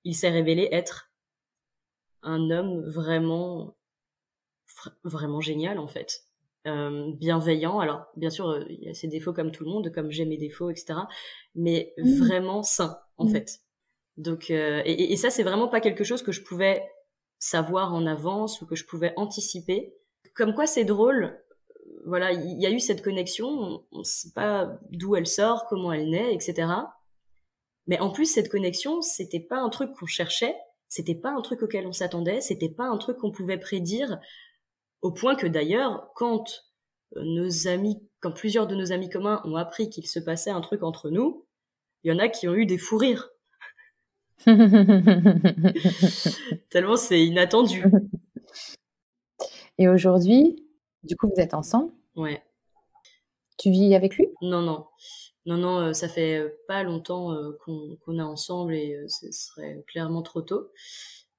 il 0.05 0.15
s'est 0.15 0.31
révélé 0.31 0.69
être 0.73 1.11
un 2.23 2.51
homme 2.51 2.81
vraiment, 2.89 3.77
vra- 4.69 4.95
vraiment 5.05 5.41
génial 5.41 5.79
en 5.79 5.89
fait. 5.89 6.25
Euh, 6.69 7.11
bienveillant. 7.17 7.81
Alors, 7.81 8.07
bien 8.17 8.31
sûr, 8.31 8.49
euh, 8.49 8.65
il 8.69 8.85
y 8.85 8.89
a 8.89 8.95
ses 8.95 9.09
défauts 9.09 9.33
comme 9.33 9.51
tout 9.51 9.65
le 9.65 9.71
monde, 9.71 9.91
comme 9.93 10.13
j'ai 10.13 10.25
mes 10.25 10.37
défauts, 10.37 10.71
etc. 10.71 10.95
Mais 11.57 11.93
Mhm. 11.99 12.19
vraiment 12.19 12.63
sain, 12.63 12.99
en 13.19 13.25
Mhm. 13.25 13.31
fait. 13.33 13.61
Donc, 14.17 14.51
euh, 14.51 14.81
et, 14.85 15.13
et- 15.13 15.17
ça, 15.17 15.31
c'est 15.31 15.43
vraiment 15.43 15.67
pas 15.67 15.81
quelque 15.81 16.05
chose 16.05 16.23
que 16.23 16.31
je 16.31 16.43
pouvais 16.43 16.89
savoir 17.41 17.93
en 17.93 18.07
avance 18.07 18.61
ou 18.63 18.67
que 18.67 18.77
je 18.77 18.85
pouvais 18.87 19.13
anticiper. 19.17 19.93
Comme 20.37 20.55
quoi, 20.55 20.67
c'est 20.67 20.85
drôle. 20.85 21.43
Voilà, 22.07 22.31
il 22.33 22.61
y 22.63 22.67
a 22.67 22.71
eu 22.71 22.79
cette 22.79 23.03
connexion. 23.03 23.49
On, 23.49 23.85
on 23.91 24.05
sait 24.05 24.31
pas 24.33 24.79
d'où 24.91 25.17
elle 25.17 25.27
sort, 25.27 25.67
comment 25.69 25.93
elle 25.93 26.11
naît, 26.11 26.33
etc. 26.33 26.69
Mais 27.89 27.99
en 27.99 28.11
plus, 28.11 28.27
cette 28.27 28.49
connexion, 28.49 29.03
c'était 29.03 29.41
pas 29.41 29.59
un 29.59 29.69
truc 29.69 29.91
qu'on 29.99 30.07
cherchait. 30.07 30.55
C'était 30.89 31.17
pas 31.17 31.31
un 31.31 31.41
truc 31.43 31.63
auquel 31.63 31.87
on 31.89 31.93
s'attendait. 31.93 32.41
C'était 32.41 32.69
pas 32.69 32.85
un 32.85 32.99
truc 32.99 33.17
qu'on 33.19 33.33
pouvait 33.33 33.59
prédire. 33.59 34.21
Au 35.03 35.11
point 35.11 35.34
que 35.34 35.46
d'ailleurs, 35.48 36.11
quand 36.14 36.64
euh, 37.16 37.22
nos 37.24 37.66
amis, 37.66 38.00
quand 38.20 38.32
plusieurs 38.32 38.68
de 38.68 38.76
nos 38.76 38.92
amis 38.92 39.11
communs 39.11 39.42
ont 39.44 39.57
appris 39.57 39.90
qu'il 39.90 40.07
se 40.07 40.20
passait 40.20 40.50
un 40.50 40.61
truc 40.61 40.84
entre 40.84 41.11
nous, 41.11 41.44
il 42.05 42.12
y 42.12 42.14
en 42.14 42.20
a 42.20 42.28
qui 42.28 42.48
ont 42.48 42.55
eu 42.55 42.66
des 42.66 42.78
fous 42.78 42.98
rires. 42.98 43.28
Tellement 46.70 46.96
c'est 46.96 47.24
inattendu. 47.24 47.84
Et 49.78 49.88
aujourd'hui, 49.88 50.64
du 51.03 51.16
coup, 51.16 51.28
vous 51.28 51.40
êtes 51.40 51.55
ensemble. 51.55 51.92
Ouais. 52.16 52.42
Tu 53.59 53.70
vis 53.70 53.94
avec 53.94 54.16
lui? 54.16 54.28
Non, 54.40 54.62
non. 54.62 54.86
Non, 55.46 55.57
non, 55.57 55.80
euh, 55.80 55.92
ça 55.92 56.09
fait 56.09 56.38
euh, 56.38 56.61
pas 56.68 56.84
longtemps 56.84 57.36
qu'on 57.64 58.18
est 58.18 58.22
ensemble 58.22 58.74
et 58.74 59.05
ce 59.09 59.32
serait 59.32 59.82
clairement 59.88 60.22
trop 60.22 60.42
tôt. 60.42 60.70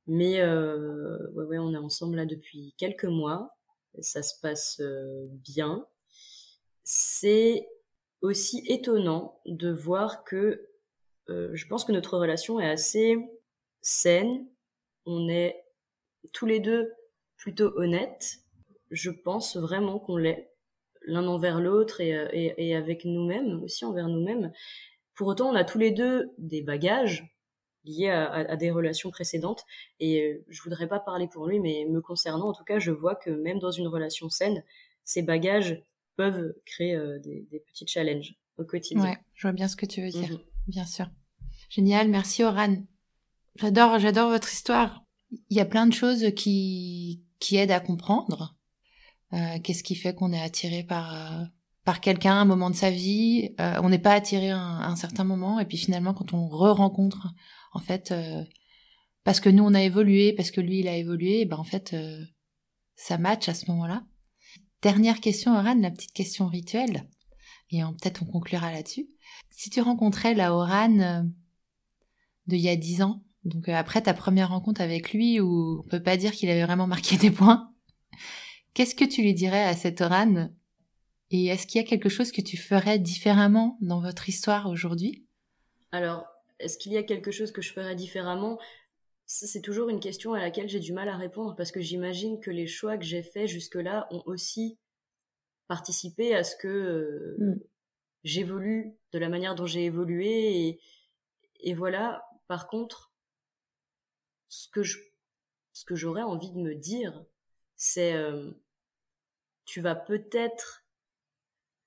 Mais 0.07 0.41
euh, 0.41 1.17
ouais, 1.31 1.45
ouais, 1.45 1.57
on 1.57 1.73
est 1.73 1.77
ensemble 1.77 2.17
là 2.17 2.25
depuis 2.25 2.73
quelques 2.77 3.05
mois. 3.05 3.55
Ça 3.99 4.23
se 4.23 4.39
passe 4.41 4.79
euh, 4.81 5.25
bien. 5.29 5.87
C'est 6.83 7.67
aussi 8.21 8.63
étonnant 8.67 9.39
de 9.45 9.69
voir 9.71 10.23
que 10.23 10.67
euh, 11.29 11.49
je 11.53 11.67
pense 11.67 11.85
que 11.85 11.91
notre 11.91 12.17
relation 12.17 12.59
est 12.59 12.69
assez 12.69 13.15
saine. 13.81 14.47
On 15.05 15.29
est 15.29 15.63
tous 16.33 16.45
les 16.45 16.59
deux 16.59 16.91
plutôt 17.37 17.71
honnêtes. 17.77 18.39
Je 18.91 19.11
pense 19.11 19.57
vraiment 19.57 19.99
qu'on 19.99 20.17
l'est 20.17 20.51
l'un 21.05 21.27
envers 21.27 21.59
l'autre 21.59 22.01
et, 22.01 22.15
euh, 22.15 22.27
et, 22.31 22.53
et 22.57 22.75
avec 22.75 23.05
nous-mêmes, 23.05 23.61
aussi 23.63 23.85
envers 23.85 24.07
nous-mêmes. 24.07 24.51
Pour 25.15 25.27
autant, 25.27 25.49
on 25.49 25.55
a 25.55 25.63
tous 25.63 25.77
les 25.77 25.91
deux 25.91 26.31
des 26.37 26.61
bagages 26.61 27.32
liés 27.85 28.09
à, 28.09 28.25
à- 28.25 28.51
à 28.51 28.55
des 28.55 28.71
relations 28.71 29.09
précédentes. 29.11 29.63
Et 29.99 30.21
euh, 30.21 30.43
je 30.49 30.61
voudrais 30.63 30.87
pas 30.87 30.99
parler 30.99 31.27
pour 31.27 31.47
lui, 31.47 31.59
mais 31.59 31.85
me 31.89 32.01
concernant, 32.01 32.49
en 32.49 32.53
tout 32.53 32.63
cas, 32.63 32.79
je 32.79 32.91
vois 32.91 33.15
que 33.15 33.29
même 33.29 33.59
dans 33.59 33.71
une 33.71 33.87
relation 33.87 34.29
saine, 34.29 34.63
ces 35.03 35.21
bagages 35.21 35.81
peuvent 36.15 36.53
créer 36.65 36.95
euh, 36.95 37.19
des, 37.19 37.47
des 37.51 37.59
petits 37.59 37.87
challenges 37.87 38.35
au 38.57 38.63
quotidien. 38.63 39.03
Ouais, 39.03 39.17
je 39.33 39.47
vois 39.47 39.53
bien 39.53 39.67
ce 39.67 39.75
que 39.75 39.85
tu 39.85 40.01
veux 40.01 40.09
dire, 40.11 40.29
Mhm. 40.29 40.39
bien 40.67 40.85
sûr. 40.85 41.07
Génial, 41.69 42.07
merci 42.09 42.43
Oran. 42.43 42.75
J'adore, 43.55 43.99
j'adore 43.99 44.29
votre 44.29 44.51
histoire. 44.51 45.03
Il 45.49 45.57
y 45.57 45.59
a 45.59 45.65
plein 45.65 45.87
de 45.87 45.93
choses 45.93 46.25
qui, 46.35 47.23
qui 47.39 47.57
aident 47.57 47.71
à 47.71 47.79
comprendre. 47.79 48.55
Euh, 49.33 49.59
Qu'est-ce 49.63 49.83
qui 49.83 49.95
fait 49.95 50.13
qu'on 50.13 50.31
est 50.31 50.41
attiré 50.41 50.83
par, 50.83 51.13
euh, 51.15 51.43
par 51.85 51.99
quelqu'un 52.01 52.33
à 52.33 52.41
un 52.41 52.45
moment 52.45 52.69
de 52.69 52.75
sa 52.75 52.91
vie? 52.91 53.55
On 53.57 53.89
n'est 53.89 53.99
pas 53.99 54.13
attiré 54.13 54.51
à 54.51 54.57
un, 54.59 54.79
à 54.81 54.87
un 54.87 54.95
certain 54.95 55.23
moment, 55.23 55.59
et 55.59 55.65
puis 55.65 55.77
finalement, 55.77 56.13
quand 56.13 56.33
on 56.33 56.47
re-rencontre, 56.47 57.27
en 57.73 57.79
fait, 57.79 58.11
euh, 58.11 58.43
parce 59.23 59.39
que 59.39 59.49
nous 59.49 59.63
on 59.63 59.73
a 59.73 59.81
évolué, 59.81 60.33
parce 60.33 60.51
que 60.51 60.61
lui 60.61 60.79
il 60.79 60.87
a 60.87 60.95
évolué, 60.95 61.45
ben 61.45 61.57
en 61.57 61.63
fait, 61.63 61.93
euh, 61.93 62.23
ça 62.95 63.17
match 63.17 63.49
à 63.49 63.53
ce 63.53 63.69
moment-là. 63.71 64.03
Dernière 64.81 65.19
question, 65.19 65.53
Oran, 65.55 65.75
la 65.75 65.91
petite 65.91 66.13
question 66.13 66.47
rituelle, 66.47 67.07
et 67.71 67.81
peut-être 67.81 68.23
on 68.23 68.25
conclura 68.25 68.71
là-dessus. 68.71 69.07
Si 69.49 69.69
tu 69.69 69.81
rencontrais 69.81 70.33
la 70.33 70.53
Oran 70.53 70.99
euh, 70.99 71.23
de 72.47 72.55
il 72.55 72.61
y 72.61 72.69
a 72.69 72.75
dix 72.75 73.01
ans, 73.01 73.23
donc 73.45 73.67
euh, 73.67 73.73
après 73.73 74.01
ta 74.01 74.13
première 74.13 74.49
rencontre 74.49 74.81
avec 74.81 75.13
lui, 75.13 75.39
où 75.39 75.81
on 75.83 75.89
peut 75.89 76.03
pas 76.03 76.17
dire 76.17 76.31
qu'il 76.31 76.49
avait 76.49 76.65
vraiment 76.65 76.87
marqué 76.87 77.17
des 77.17 77.31
points, 77.31 77.71
qu'est-ce 78.73 78.95
que 78.95 79.05
tu 79.05 79.21
lui 79.21 79.33
dirais 79.33 79.63
à 79.63 79.75
cette 79.75 80.01
Oran? 80.01 80.49
Et 81.31 81.47
est-ce 81.47 81.65
qu'il 81.65 81.81
y 81.81 81.83
a 81.83 81.87
quelque 81.87 82.09
chose 82.09 82.31
que 82.31 82.41
tu 82.41 82.57
ferais 82.57 82.99
différemment 82.99 83.77
dans 83.81 84.01
votre 84.01 84.29
histoire 84.29 84.67
aujourd'hui? 84.67 85.25
Alors, 85.91 86.25
est-ce 86.63 86.77
qu'il 86.77 86.93
y 86.93 86.97
a 86.97 87.03
quelque 87.03 87.31
chose 87.31 87.51
que 87.51 87.61
je 87.61 87.73
ferais 87.73 87.95
différemment? 87.95 88.59
C'est 89.25 89.61
toujours 89.61 89.89
une 89.89 89.99
question 89.99 90.33
à 90.33 90.39
laquelle 90.39 90.69
j'ai 90.69 90.79
du 90.79 90.93
mal 90.93 91.09
à 91.09 91.17
répondre 91.17 91.55
parce 91.55 91.71
que 91.71 91.81
j'imagine 91.81 92.39
que 92.39 92.51
les 92.51 92.67
choix 92.67 92.97
que 92.97 93.05
j'ai 93.05 93.23
faits 93.23 93.47
jusque-là 93.47 94.07
ont 94.11 94.21
aussi 94.25 94.77
participé 95.67 96.35
à 96.35 96.43
ce 96.43 96.55
que 96.55 96.67
euh, 96.67 97.37
Mm. 97.39 97.59
j'évolue 98.23 98.93
de 99.11 99.19
la 99.19 99.29
manière 99.29 99.55
dont 99.55 99.65
j'ai 99.65 99.85
évolué 99.85 100.67
et, 100.67 100.79
et 101.61 101.73
voilà. 101.73 102.25
Par 102.47 102.67
contre, 102.67 103.11
ce 104.49 104.67
que 104.69 104.83
je, 104.83 104.99
ce 105.73 105.85
que 105.85 105.95
j'aurais 105.95 106.21
envie 106.21 106.51
de 106.51 106.59
me 106.59 106.75
dire, 106.75 107.25
c'est 107.75 108.13
euh, 108.13 108.51
tu 109.65 109.81
vas 109.81 109.95
peut-être 109.95 110.85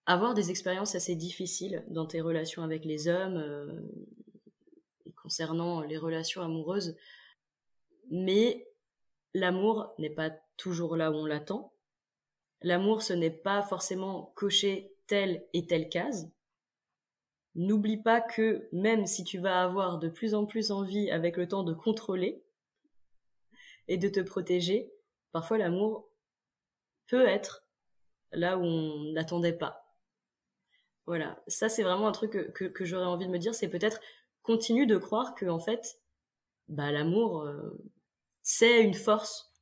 avoir 0.06 0.34
des 0.34 0.50
expériences 0.50 0.94
assez 0.94 1.14
difficiles 1.14 1.84
dans 1.88 2.06
tes 2.06 2.20
relations 2.20 2.62
avec 2.62 2.84
les 2.84 3.08
hommes 3.08 3.36
euh, 3.36 3.80
concernant 5.26 5.80
les 5.80 5.96
relations 5.96 6.40
amoureuses, 6.40 6.96
mais 8.12 8.68
l'amour 9.34 9.92
n'est 9.98 10.14
pas 10.14 10.30
toujours 10.56 10.94
là 10.96 11.10
où 11.10 11.14
on 11.14 11.26
l'attend. 11.26 11.72
L'amour, 12.62 13.02
ce 13.02 13.12
n'est 13.12 13.32
pas 13.32 13.60
forcément 13.64 14.32
cocher 14.36 14.94
telle 15.08 15.44
et 15.52 15.66
telle 15.66 15.88
case. 15.88 16.30
N'oublie 17.56 17.96
pas 17.96 18.20
que 18.20 18.68
même 18.70 19.04
si 19.08 19.24
tu 19.24 19.38
vas 19.38 19.64
avoir 19.64 19.98
de 19.98 20.08
plus 20.08 20.32
en 20.32 20.46
plus 20.46 20.70
envie 20.70 21.10
avec 21.10 21.36
le 21.36 21.48
temps 21.48 21.64
de 21.64 21.74
contrôler 21.74 22.44
et 23.88 23.98
de 23.98 24.08
te 24.08 24.20
protéger, 24.20 24.92
parfois 25.32 25.58
l'amour 25.58 26.08
peut 27.08 27.26
être 27.26 27.66
là 28.30 28.58
où 28.58 28.62
on 28.62 29.12
n'attendait 29.12 29.58
pas. 29.58 29.92
Voilà, 31.04 31.42
ça 31.48 31.68
c'est 31.68 31.82
vraiment 31.82 32.06
un 32.06 32.12
truc 32.12 32.30
que, 32.30 32.48
que, 32.52 32.64
que 32.66 32.84
j'aurais 32.84 33.06
envie 33.06 33.26
de 33.26 33.32
me 33.32 33.38
dire, 33.40 33.56
c'est 33.56 33.68
peut-être 33.68 34.00
continue 34.46 34.86
de 34.86 34.96
croire 34.96 35.34
que 35.34 35.46
en 35.46 35.58
fait, 35.58 35.98
bah, 36.68 36.92
l'amour 36.92 37.42
euh, 37.42 37.84
c'est 38.42 38.80
une 38.80 38.94
force 38.94 39.52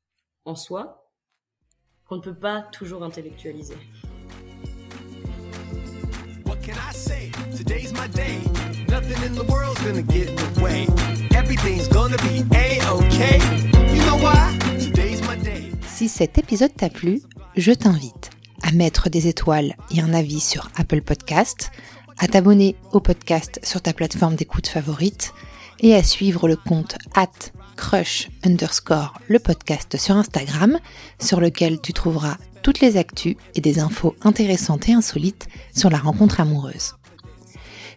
en 0.45 0.55
soi 0.55 1.11
qu'on 2.05 2.17
ne 2.17 2.21
peut 2.21 2.39
pas 2.39 2.61
toujours 2.71 3.03
intellectualiser. 3.03 3.77
What 6.45 6.57
can 6.63 6.75
I 6.75 6.93
say? 6.93 7.31
Today's 7.57 7.93
my 7.95 8.09
day. 8.09 8.39
Nothing 8.89 9.17
in 9.25 9.33
the 9.33 9.51
world's 9.51 9.81
gonna 9.83 10.03
get 10.03 10.29
in 10.29 10.37
the 10.37 10.63
way. 10.63 10.87
Everything's 11.35 11.89
gonna 11.89 12.19
be 12.19 12.45
a-okay. 12.55 13.39
You 13.95 14.03
know 14.05 14.19
why? 14.19 14.59
Today's 14.79 15.23
my 15.23 15.43
day. 15.43 15.73
Si 15.89 16.09
cet 16.09 16.37
épisode 16.37 16.75
t'a 16.77 16.91
plu, 16.91 17.23
je 17.57 17.73
t'invite 17.73 18.31
à 18.63 18.73
mettre 18.73 19.09
des 19.09 19.29
étoiles 19.29 19.75
et 19.91 20.03
un 20.03 20.13
avis 20.13 20.41
sur 20.41 20.69
Apple 20.77 21.01
Podcast, 21.01 21.71
à 22.19 22.29
t'abonner 22.29 22.77
au 22.93 23.01
podcast 23.01 23.61
sur 23.63 23.81
ta 23.81 23.93
plateforme 23.93 24.37
d'écoute 24.37 24.67
favorite 24.67 25.33
et 25.81 25.95
à 25.95 26.03
suivre 26.03 26.49
le 26.49 26.57
compte 26.57 26.97
at 27.15 27.31
crush 27.77 28.31
underscore 28.45 29.15
le 29.29 29.39
podcast 29.39 29.99
sur 29.99 30.17
Instagram 30.17 30.79
sur 31.21 31.41
lequel 31.41 31.81
tu 31.81 31.93
trouveras 31.93 32.39
toutes 32.63 32.81
les 32.81 32.97
actus 32.97 33.37
et 33.55 33.61
des 33.61 33.79
infos 33.79 34.17
intéressantes 34.23 34.89
et 34.89 34.95
insolites 34.95 35.47
sur 35.75 35.91
la 35.91 35.99
rencontre 35.99 36.41
amoureuse. 36.41 36.95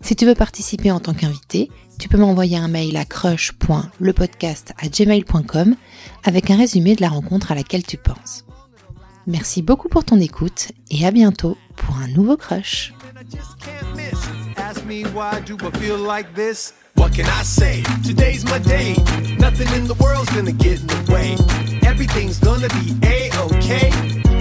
Si 0.01 0.15
tu 0.15 0.25
veux 0.25 0.35
participer 0.35 0.91
en 0.91 0.99
tant 0.99 1.13
qu'invité, 1.13 1.69
tu 1.97 2.09
peux 2.09 2.17
m'envoyer 2.17 2.57
un 2.57 2.67
mail 2.67 2.97
à 2.97 3.05
crush.lepodcast@gmail.com 3.05 5.75
avec 6.23 6.51
un 6.51 6.57
résumé 6.57 6.95
de 6.95 7.01
la 7.01 7.09
rencontre 7.09 7.51
à 7.51 7.55
laquelle 7.55 7.85
tu 7.85 7.97
penses. 7.97 8.45
Merci 9.25 9.61
beaucoup 9.61 9.89
pour 9.89 10.05
ton 10.05 10.19
écoute 10.19 10.71
et 10.91 11.05
à 11.05 11.11
bientôt 11.11 11.57
pour 11.75 11.97
un 11.97 12.07
nouveau 12.07 12.37
crush. 12.37 12.93
Me 14.87 15.03
why 15.11 15.41
do 15.41 15.57
I 15.59 15.71
feel 15.71 15.97
like 15.97 16.33
this? 16.33 16.73
What 16.93 17.13
can 17.13 17.25
I 17.25 17.43
say? 17.43 17.83
Today's 18.05 18.45
my 18.45 18.59
day. 18.59 18.95
Nothing 19.37 19.67
in 19.75 19.85
the 19.85 19.95
world's 19.99 20.29
gonna 20.33 20.53
get 20.53 20.79
in 20.79 20.87
the 20.87 21.11
way. 21.11 21.35
Everything's 21.85 22.39
gonna 22.39 22.69
be 22.69 22.95
a-okay. 23.03 23.89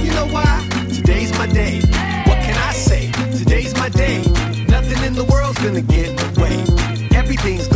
You 0.04 0.12
know 0.12 0.28
why? 0.28 0.68
Today's 0.88 1.36
my 1.36 1.46
day. 1.46 1.80
What 2.28 2.38
can 2.46 2.56
I 2.56 2.72
say? 2.72 3.10
Today's 3.36 3.74
my 3.74 3.88
day. 3.88 4.18
Nothing 4.68 5.02
in 5.04 5.14
the 5.14 5.24
world's 5.24 5.58
gonna 5.58 5.82
get 5.82 6.08
in 6.10 6.16
the 6.16 6.40
way. 6.40 6.56
Everything's 7.16 7.66